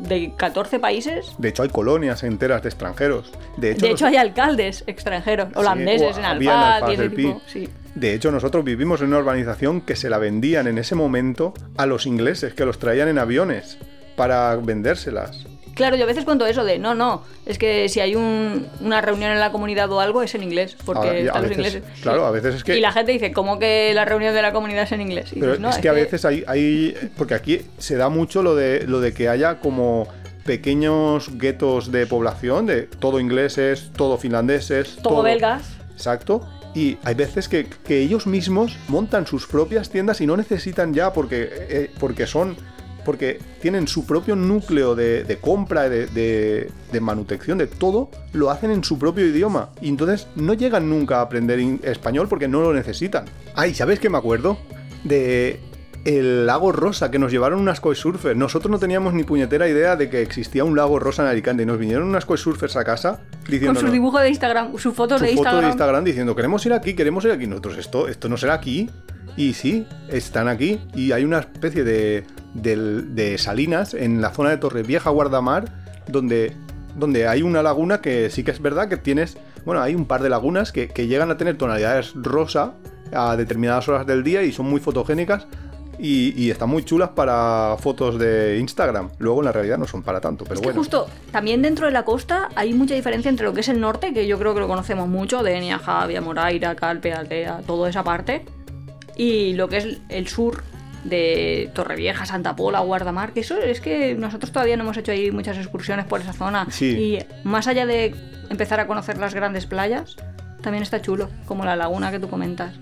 de 0.09 0.35
14 0.37 0.79
países. 0.79 1.33
De 1.39 1.49
hecho, 1.49 1.63
hay 1.63 1.69
colonias 1.69 2.23
enteras 2.23 2.63
de 2.63 2.69
extranjeros. 2.69 3.33
De 3.57 3.71
hecho, 3.73 3.87
De 3.87 3.93
hecho, 3.93 4.05
nos- 4.05 4.13
hay 4.13 4.17
alcaldes 4.19 4.85
extranjeros, 4.87 5.49
holandeses 5.55 6.17
o 6.17 6.19
en 6.19 6.25
Alfaz 6.27 6.83
y 6.91 6.93
ese 6.95 7.09
tipo. 7.09 7.41
Sí. 7.47 7.69
De 7.95 8.15
hecho, 8.15 8.31
nosotros 8.31 8.65
vivimos 8.65 9.01
en 9.01 9.09
una 9.09 9.19
urbanización 9.19 9.81
que 9.81 9.97
se 9.97 10.09
la 10.11 10.19
vendían 10.19 10.67
en 10.67 10.79
ese 10.79 10.95
momento 10.95 11.55
a 11.77 11.87
los 11.87 12.07
ingleses, 12.07 12.55
que 12.55 12.65
los 12.65 12.79
traían 12.79 13.09
en 13.09 13.19
aviones 13.19 13.79
para 14.17 14.57
vendérselas. 14.57 15.47
Claro, 15.75 15.97
yo 15.97 16.05
a 16.05 16.07
veces 16.07 16.27
cuento 16.27 16.45
eso 16.45 16.65
de, 16.65 16.79
no, 16.79 16.95
no, 16.95 17.23
es 17.47 17.57
que 17.57 17.89
si 17.89 18.01
hay 18.01 18.15
un- 18.15 18.67
una 18.83 19.01
reunión 19.01 19.31
en 19.33 19.41
la 19.41 19.51
comunidad 19.53 19.91
o 19.91 20.01
algo 20.01 20.23
es 20.23 20.35
en 20.35 20.43
inglés, 20.43 20.77
porque 20.85 21.09
A- 21.09 21.15
y 21.15 21.23
a 21.23 21.27
están 21.29 21.43
los 21.45 21.51
ingleses. 21.53 21.83
claro, 22.03 22.27
a 22.27 22.31
veces 22.31 22.57
es 22.57 22.63
que- 22.65 22.77
Y 22.77 22.81
la 22.83 22.93
gente 22.93 23.13
dice, 23.13 23.33
¿cómo 23.33 23.59
que 23.59 23.93
la 23.95 24.05
reunión 24.05 24.35
de 24.35 24.43
la 24.43 24.53
comunidad 24.53 24.83
es 24.83 24.93
en 24.93 25.01
inglés? 25.01 25.31
Y 25.33 25.41
Pero 25.41 25.53
dices, 25.53 25.61
"No, 25.61 25.71
es 25.71 25.79
que 25.79 25.89
a 25.89 25.93
veces 25.93 26.27
hay, 26.27 26.45
hay. 26.47 26.95
Porque 27.17 27.33
aquí 27.35 27.63
se 27.79 27.97
da 27.97 28.11
mucho 28.11 28.43
lo 28.43 28.55
de, 28.55 28.85
lo 28.87 29.01
de 29.01 29.15
que 29.15 29.31
haya 29.31 29.61
como 29.61 30.09
pequeños 30.45 31.31
guetos 31.39 31.91
de 31.91 32.07
población, 32.07 32.67
de 32.67 32.83
todo 32.83 33.19
ingleses, 33.19 33.91
todo 33.97 34.19
finlandeses, 34.19 34.97
Todo 35.03 35.23
belgas. 35.23 35.63
Exacto. 35.93 36.47
Y 36.75 36.99
hay 37.05 37.15
veces 37.15 37.49
que, 37.49 37.67
ellos 37.89 38.27
mismos 38.27 38.77
montan 38.89 39.27
sus 39.27 39.47
propias 39.47 39.91
tiendas 39.91 40.21
y 40.21 40.27
no 40.27 40.37
necesitan 40.37 40.95
ya 40.95 41.13
porque, 41.13 41.49
eh, 41.51 41.91
porque 41.99 42.27
son. 42.27 42.57
Porque 43.05 43.41
tienen 43.61 43.89
su 43.89 44.07
propio 44.07 44.37
núcleo 44.37 44.95
de, 44.95 45.25
de 45.25 45.39
compra, 45.39 45.89
de, 45.89 46.07
de, 46.07 46.71
de 46.93 47.01
manutención, 47.01 47.59
de 47.59 47.67
todo, 47.67 48.11
lo 48.33 48.49
hacen 48.49 48.71
en 48.71 48.85
su 48.85 48.97
propio 48.97 49.27
idioma. 49.27 49.71
Y 49.81 49.89
entonces 49.89 50.29
no 50.37 50.55
llegan 50.55 50.89
nunca 50.89 51.19
a 51.19 51.23
aprender 51.23 51.59
español 51.83 52.29
porque 52.29 52.47
no 52.47 52.61
lo 52.61 52.73
necesitan. 52.73 53.25
Ay, 53.57 53.75
¿sabes 53.75 53.99
qué 53.99 54.09
me 54.09 54.19
acuerdo? 54.19 54.57
De 55.03 55.59
el 56.05 56.47
lago 56.47 56.73
rosa 56.73 57.11
que 57.11 57.19
nos 57.19 57.31
llevaron 57.31 57.61
unas 57.61 57.81
surfers. 57.95 58.37
Nosotros 58.37 58.71
no 58.71 58.79
teníamos 58.79 59.15
ni 59.15 59.23
puñetera 59.23 59.69
idea 59.69 59.97
de 59.97 60.11
que 60.11 60.23
existía 60.23 60.65
un 60.65 60.77
lago 60.77 60.99
rosa 60.99 61.23
en 61.23 61.29
Alicante 61.29 61.63
y 61.63 61.67
nos 61.67 61.79
vinieron 61.79 62.09
unas 62.09 62.25
surfers 62.25 62.77
a 62.77 62.85
casa 62.85 63.21
Con 63.43 63.51
diciendo 63.51 63.81
sus 63.81 63.93
dibujos 63.93 64.23
de 64.23 64.31
Instagram, 64.31 64.77
sus 64.79 64.95
fotos 64.95 65.21
su 65.21 65.27
de 65.27 65.31
foto 65.33 65.43
Instagram. 65.43 65.63
de 65.63 65.69
Instagram 65.69 66.05
diciendo 66.05 66.35
queremos 66.35 66.67
ir 66.67 66.73
aquí, 66.73 66.95
queremos 66.95 67.25
ir 67.25 67.31
aquí. 67.31 67.47
Nosotros, 67.47 67.79
esto, 67.79 68.09
esto 68.09 68.29
no 68.29 68.37
será 68.37 68.55
aquí. 68.55 68.91
Y 69.37 69.55
sí, 69.55 69.87
están 70.09 70.49
aquí. 70.49 70.81
Y 70.95 71.13
hay 71.13 71.25
una 71.25 71.39
especie 71.39 71.85
de, 71.85 72.25
de 72.55 73.39
salinas 73.39 73.95
en 73.95 74.21
la 74.21 74.31
zona 74.31 74.51
de 74.51 74.59
Torrevieja, 74.59 75.11
Guardamar, 75.11 75.67
donde, 76.09 76.55
donde 76.97 77.29
hay 77.29 77.43
una 77.43 77.63
laguna 77.63 78.01
que 78.01 78.29
sí 78.29 78.43
que 78.43 78.51
es 78.51 78.61
verdad 78.61 78.89
que 78.89 78.97
tienes. 78.97 79.39
Bueno, 79.65 79.81
hay 79.81 79.95
un 79.95 80.07
par 80.07 80.23
de 80.23 80.29
lagunas 80.29 80.73
que, 80.73 80.89
que 80.89 81.07
llegan 81.07 81.31
a 81.31 81.37
tener 81.37 81.57
tonalidades 81.57 82.13
rosa 82.15 82.75
a 83.15 83.37
determinadas 83.37 83.89
horas 83.89 84.07
del 84.07 84.23
día 84.25 84.43
y 84.43 84.53
son 84.53 84.67
muy 84.67 84.81
fotogénicas. 84.81 85.47
Y, 86.05 86.35
y 86.37 86.51
están 86.51 86.69
muy 86.69 86.83
chulas 86.85 87.11
para 87.11 87.77
fotos 87.79 88.19
de 88.19 88.59
Instagram. 88.59 89.11
Luego 89.19 89.39
en 89.41 89.45
la 89.45 89.53
realidad 89.53 89.79
no 89.79 89.87
son 89.87 90.03
para 90.03 90.21
tanto, 90.21 90.43
pero 90.45 90.57
Es 90.57 90.61
que 90.61 90.67
bueno. 90.67 90.81
justo 90.81 91.07
también 91.31 91.63
dentro 91.63 91.87
de 91.87 91.93
la 91.93 92.05
costa 92.05 92.49
hay 92.57 92.75
mucha 92.75 92.95
diferencia 92.95 93.29
entre 93.29 93.47
lo 93.47 93.53
que 93.55 93.61
es 93.61 93.69
el 93.69 93.81
norte, 93.81 94.13
que 94.13 94.27
yo 94.27 94.37
creo 94.39 94.53
que 94.53 94.59
lo 94.61 94.67
conocemos 94.67 95.09
mucho, 95.09 95.45
de 95.45 95.57
Enia, 95.57 95.79
Javia, 95.79 96.21
Moraira, 96.21 96.75
Calpe, 96.75 97.13
Altea, 97.13 97.61
toda 97.67 97.89
esa 97.89 98.03
parte, 98.03 98.45
y 99.17 99.53
lo 99.55 99.69
que 99.69 99.77
es 99.77 99.99
el 100.09 100.27
sur 100.27 100.65
de 101.05 101.71
Torrevieja, 101.75 102.27
Santa 102.27 102.57
Pola, 102.57 102.81
Guardamar, 102.81 103.33
que 103.33 103.41
eso 103.41 103.57
es 103.59 103.81
que 103.81 104.15
nosotros 104.15 104.51
todavía 104.51 104.77
no 104.77 104.83
hemos 104.83 104.97
hecho 104.97 105.13
ahí 105.13 105.31
muchas 105.31 105.57
excursiones 105.57 106.05
por 106.07 106.21
esa 106.21 106.33
zona. 106.33 106.67
Sí. 106.71 106.87
Y 106.87 107.19
más 107.47 107.67
allá 107.69 107.87
de 107.87 108.15
empezar 108.51 108.81
a 108.81 108.87
conocer 108.89 109.19
las 109.19 109.35
grandes 109.35 109.67
playas, 109.67 110.17
también 110.63 110.83
está 110.83 111.01
chulo, 111.01 111.29
como 111.47 111.65
la 111.65 111.77
laguna 111.77 112.11
que 112.11 112.19
tú 112.19 112.29
comentas. 112.29 112.75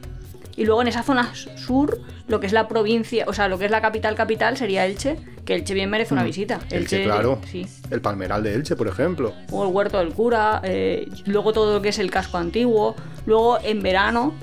Y 0.56 0.64
luego 0.64 0.82
en 0.82 0.88
esa 0.88 1.02
zona 1.02 1.32
sur, 1.34 2.00
lo 2.28 2.40
que 2.40 2.46
es 2.46 2.52
la 2.52 2.68
provincia, 2.68 3.24
o 3.26 3.32
sea, 3.32 3.48
lo 3.48 3.58
que 3.58 3.64
es 3.64 3.70
la 3.70 3.80
capital 3.80 4.14
capital 4.14 4.56
sería 4.56 4.86
Elche, 4.86 5.16
que 5.44 5.54
Elche 5.54 5.74
bien 5.74 5.90
merece 5.90 6.14
una 6.14 6.24
visita. 6.24 6.58
Mm. 6.58 6.74
Elche, 6.74 7.04
claro. 7.04 7.40
Sí. 7.50 7.66
El 7.90 8.00
Palmeral 8.00 8.42
de 8.42 8.54
Elche, 8.54 8.76
por 8.76 8.88
ejemplo. 8.88 9.32
O 9.50 9.64
el 9.66 9.72
huerto 9.72 9.98
del 9.98 10.12
cura, 10.12 10.60
eh, 10.64 11.08
luego 11.26 11.52
todo 11.52 11.74
lo 11.74 11.82
que 11.82 11.90
es 11.90 11.98
el 11.98 12.10
casco 12.10 12.38
antiguo. 12.38 12.94
Luego 13.26 13.58
en 13.62 13.82
verano 13.82 14.34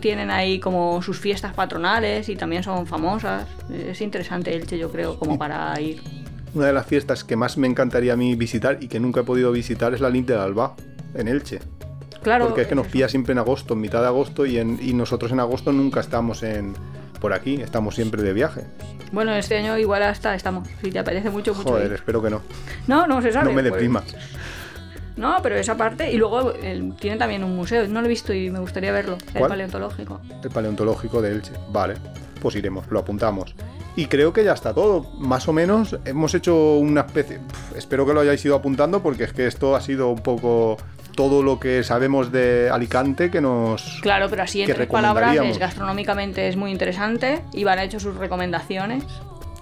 tienen 0.00 0.30
ahí 0.30 0.60
como 0.60 1.02
sus 1.02 1.18
fiestas 1.18 1.54
patronales 1.54 2.28
y 2.28 2.36
también 2.36 2.62
son 2.62 2.86
famosas. 2.86 3.46
Es 3.70 4.00
interesante 4.00 4.54
Elche, 4.54 4.78
yo 4.78 4.90
creo, 4.90 5.18
como 5.18 5.38
para 5.38 5.78
ir. 5.80 6.00
Una 6.54 6.66
de 6.66 6.72
las 6.72 6.86
fiestas 6.86 7.24
que 7.24 7.36
más 7.36 7.58
me 7.58 7.66
encantaría 7.66 8.14
a 8.14 8.16
mí 8.16 8.34
visitar 8.34 8.78
y 8.80 8.88
que 8.88 8.98
nunca 9.00 9.20
he 9.20 9.24
podido 9.24 9.52
visitar 9.52 9.94
es 9.94 10.00
la 10.00 10.10
Nit 10.10 10.26
del 10.26 10.38
Alba, 10.38 10.74
en 11.14 11.28
Elche. 11.28 11.60
Claro. 12.26 12.46
Porque 12.46 12.62
es 12.62 12.66
que 12.68 12.74
nos 12.74 12.88
pilla 12.88 13.08
siempre 13.08 13.32
en 13.32 13.38
agosto, 13.38 13.74
en 13.74 13.80
mitad 13.80 14.00
de 14.00 14.08
agosto, 14.08 14.44
y, 14.46 14.58
en- 14.58 14.78
y 14.82 14.92
nosotros 14.94 15.30
en 15.30 15.38
agosto 15.38 15.70
nunca 15.72 16.00
estamos 16.00 16.42
en, 16.42 16.74
por 17.20 17.32
aquí, 17.32 17.62
estamos 17.62 17.94
siempre 17.94 18.20
de 18.22 18.32
viaje. 18.32 18.64
Bueno, 19.12 19.32
este 19.34 19.56
año 19.56 19.78
igual 19.78 20.02
hasta 20.02 20.34
estamos. 20.34 20.66
Si 20.82 20.90
te 20.90 20.98
apetece 20.98 21.30
mucho, 21.30 21.54
mucho. 21.54 21.68
Joder, 21.68 21.86
ir. 21.86 21.92
espero 21.92 22.20
que 22.20 22.30
no. 22.30 22.42
No, 22.88 23.06
no 23.06 23.22
se 23.22 23.30
sabe. 23.32 23.44
No 23.44 23.52
me 23.52 23.62
pues. 23.62 23.72
deprimas. 23.74 24.04
No, 25.16 25.36
pero 25.42 25.54
esa 25.56 25.76
parte. 25.76 26.12
Y 26.12 26.16
luego 26.18 26.52
el- 26.52 26.94
tiene 26.96 27.16
también 27.16 27.42
un 27.44 27.54
museo. 27.56 27.86
No 27.88 28.00
lo 28.00 28.06
he 28.06 28.10
visto 28.10 28.34
y 28.34 28.50
me 28.50 28.58
gustaría 28.58 28.92
verlo. 28.92 29.16
El 29.32 29.38
¿Cuál? 29.38 29.50
paleontológico. 29.50 30.20
El 30.42 30.50
paleontológico 30.50 31.22
de 31.22 31.30
Elche. 31.32 31.52
Vale, 31.70 31.94
pues 32.42 32.56
iremos, 32.56 32.84
lo 32.90 32.98
apuntamos. 32.98 33.54
Y 33.94 34.06
creo 34.06 34.32
que 34.34 34.44
ya 34.44 34.52
está 34.52 34.74
todo. 34.74 35.10
Más 35.18 35.48
o 35.48 35.54
menos 35.54 35.96
hemos 36.04 36.34
hecho 36.34 36.74
una 36.74 37.02
especie... 37.02 37.38
Espero 37.74 38.04
que 38.04 38.12
lo 38.12 38.20
hayáis 38.20 38.44
ido 38.44 38.54
apuntando 38.54 39.02
porque 39.02 39.24
es 39.24 39.32
que 39.32 39.46
esto 39.46 39.74
ha 39.74 39.80
sido 39.80 40.10
un 40.10 40.18
poco 40.18 40.76
todo 41.16 41.42
lo 41.42 41.58
que 41.58 41.82
sabemos 41.82 42.30
de 42.30 42.70
Alicante 42.70 43.30
que 43.30 43.40
nos... 43.40 43.98
Claro, 44.02 44.28
pero 44.30 44.44
así 44.44 44.62
en 44.62 44.72
tres 44.72 44.86
palabras 44.86 45.36
es 45.36 45.58
gastronómicamente 45.58 46.46
es 46.46 46.56
muy 46.56 46.70
interesante. 46.70 47.42
Iván 47.52 47.80
ha 47.80 47.84
hecho 47.84 47.98
sus 47.98 48.14
recomendaciones. 48.16 49.02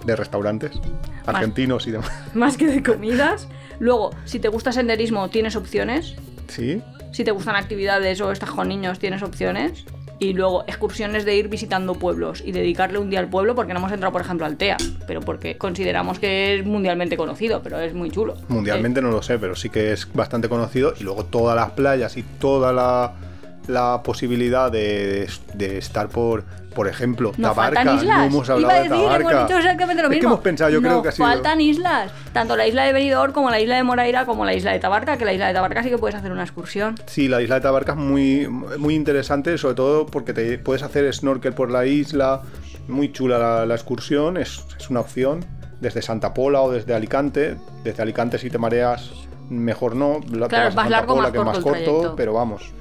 de 0.05 0.15
restaurantes 0.15 0.79
argentinos 1.25 1.87
y 1.87 1.91
demás. 1.91 2.11
más 2.35 2.57
que 2.57 2.67
de 2.67 2.83
comidas. 2.83 3.47
Luego, 3.79 4.11
si 4.25 4.39
te 4.39 4.49
gusta 4.49 4.71
senderismo, 4.71 5.29
tienes 5.29 5.55
opciones. 5.55 6.15
Sí, 6.47 6.81
Si 7.11 7.23
te 7.23 7.31
gustan 7.31 7.55
actividades 7.55 8.21
o 8.21 8.31
estás 8.31 8.51
con 8.51 8.67
niños, 8.67 8.99
tienes 8.99 9.23
opciones. 9.23 9.85
Y 10.25 10.33
luego, 10.33 10.63
excursiones 10.65 11.23
de 11.23 11.35
ir 11.35 11.49
visitando 11.49 11.93
pueblos 11.93 12.41
y 12.43 12.51
dedicarle 12.51 12.97
un 12.97 13.11
día 13.11 13.19
al 13.19 13.29
pueblo, 13.29 13.53
porque 13.53 13.73
no 13.73 13.79
hemos 13.79 13.91
entrado, 13.91 14.11
por 14.11 14.21
ejemplo, 14.21 14.47
al 14.47 14.57
TEA, 14.57 14.77
pero 15.05 15.21
porque 15.21 15.55
consideramos 15.55 16.17
que 16.17 16.55
es 16.55 16.65
mundialmente 16.65 17.15
conocido, 17.15 17.61
pero 17.61 17.79
es 17.79 17.93
muy 17.93 18.09
chulo. 18.09 18.35
mundialmente 18.47 19.03
no 19.03 19.11
lo 19.11 19.21
sé, 19.21 19.37
pero 19.37 19.55
sí 19.55 19.69
que 19.69 19.93
es 19.93 20.11
bastante 20.11 20.49
conocido. 20.49 20.95
Y 20.99 21.03
luego 21.03 21.25
todas 21.25 21.55
las 21.55 21.69
playas 21.71 22.17
y 22.17 22.23
toda 22.23 22.73
la, 22.73 24.01
posibilidad 24.03 24.71
de 24.71 25.27
estar 25.59 26.09
por, 26.09 26.43
por 26.75 26.87
ejemplo, 26.87 27.31
No 27.37 27.49
Tabarca. 27.49 27.77
faltan 27.83 27.95
islas. 27.97 28.17
No 28.19 28.23
hemos 28.25 28.49
hablado 28.49 28.59
Iba 28.61 28.71
a 28.73 28.75
de 28.83 28.89
decir, 28.89 29.03
Tabarca. 29.05 29.29
hemos 29.31 29.47
dicho 29.47 29.57
exactamente 29.57 30.01
lo 30.03 30.07
Es 30.07 30.09
mismo. 30.11 30.19
que 30.21 30.25
hemos 30.33 30.39
pensado, 30.41 30.69
yo 30.69 30.81
no, 30.81 30.87
creo 30.89 31.01
que 31.01 31.09
ha 31.09 31.11
sido... 31.13 31.27
faltan 31.27 31.61
islas. 31.61 32.11
Tanto 32.33 32.55
la 32.55 32.67
isla 32.67 32.83
de 32.83 32.93
Benidorm 32.93 33.33
como 33.33 33.49
la 33.49 33.59
isla 33.59 33.77
de 33.77 33.83
Moraira 33.83 34.25
como 34.25 34.45
la 34.45 34.53
isla 34.53 34.71
de 34.73 34.79
Tabarca, 34.79 35.17
que 35.17 35.25
la 35.25 35.33
isla 35.33 35.47
de 35.47 35.53
Tabarca 35.53 35.81
sí 35.81 35.89
que 35.89 35.97
puedes 35.97 36.15
hacer 36.15 36.31
una 36.31 36.43
excursión. 36.43 36.95
Sí, 37.07 37.27
la 37.27 37.41
isla 37.41 37.55
de 37.55 37.61
Tabarca 37.61 37.93
es 37.93 37.97
muy, 37.97 38.47
muy 38.47 38.93
interesante, 38.93 39.57
sobre 39.57 39.75
todo 39.75 40.05
porque 40.05 40.33
te 40.33 40.57
puedes 40.59 40.83
hacer 40.83 41.11
snorkel 41.13 41.53
por 41.53 41.71
la 41.71 41.85
isla. 41.87 42.41
Muy 42.87 43.11
chula 43.11 43.39
la, 43.39 43.65
la 43.65 43.73
excursión, 43.73 44.37
es, 44.37 44.63
es 44.77 44.89
una 44.89 44.99
opción. 44.99 45.43
Desde 45.79 46.01
Santa 46.01 46.33
Pola 46.33 46.61
o 46.61 46.71
desde 46.71 46.93
Alicante. 46.93 47.55
Desde 47.83 48.01
Alicante, 48.03 48.37
si 48.37 48.49
te 48.49 48.57
mareas, 48.57 49.11
mejor 49.49 49.95
no. 49.95 50.19
La- 50.31 50.47
te 50.47 50.55
Claro, 50.55 50.65
vas 50.65 50.73
a 50.77 50.81
Santa 50.81 50.89
largo, 50.89 51.15
Pola, 51.15 51.23
más 51.23 51.31
que 51.31 51.37
es 51.37 51.43
corto 51.43 51.51
más 51.51 51.63
corto, 51.63 51.79
trayecto. 51.83 52.15
pero 52.15 52.33
vamos. 52.33 52.71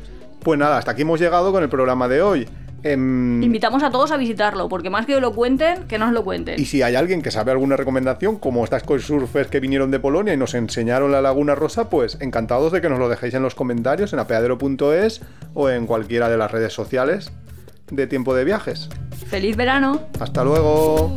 Pues 0.43 0.59
nada, 0.59 0.77
hasta 0.79 0.91
aquí 0.91 1.03
hemos 1.03 1.19
llegado 1.21 1.53
con 1.53 1.63
el 1.63 1.69
programa 1.71 2.07
de 2.07 2.21
hoy. 2.23 2.49
Em, 2.85 3.43
Invitamos 3.43 3.83
a 3.83 3.91
todos 3.91 4.13
a 4.13 4.19
visitarlo, 4.19 4.69
porque 4.69 4.91
más 4.91 5.07
que 5.07 5.19
lo 5.19 5.33
cuenten, 5.35 5.85
que 5.85 5.99
nos 5.99 6.13
lo 6.13 6.23
cuenten. 6.23 6.61
y 6.61 6.67
si 6.67 6.83
hay 6.83 6.95
alguien 6.95 7.23
que 7.23 7.31
sabe 7.31 7.51
alguna 7.51 7.77
recomendación, 7.77 8.37
como 8.39 8.63
estas 8.63 8.83
surfers 8.83 9.49
que 9.49 9.59
vinieron 9.59 9.91
de 9.91 9.99
Polonia 9.99 10.35
y 10.35 10.37
nos 10.37 10.55
enseñaron 10.55 11.11
la 11.11 11.23
Laguna 11.23 11.55
Rosa, 11.55 11.89
pues 11.89 12.19
encantados 12.21 12.73
de 12.73 12.81
que 12.83 12.91
nos 12.91 12.99
lo 12.99 13.09
dejéis 13.09 13.33
en 13.35 13.43
los 13.43 13.55
comentarios 13.55 14.13
en 14.13 14.19
apeadero.es 14.19 15.23
o 15.55 15.71
en 15.71 15.87
cualquiera 15.87 16.29
de 16.29 16.37
las 16.37 16.51
redes 16.51 16.75
sociales 16.75 17.33
de 17.91 18.07
Tiempo 18.07 18.35
de 18.35 18.45
Viajes. 18.45 18.89
¡Feliz 19.29 19.57
verano! 19.57 20.03
Hasta 20.21 20.45
luego. 20.45 21.15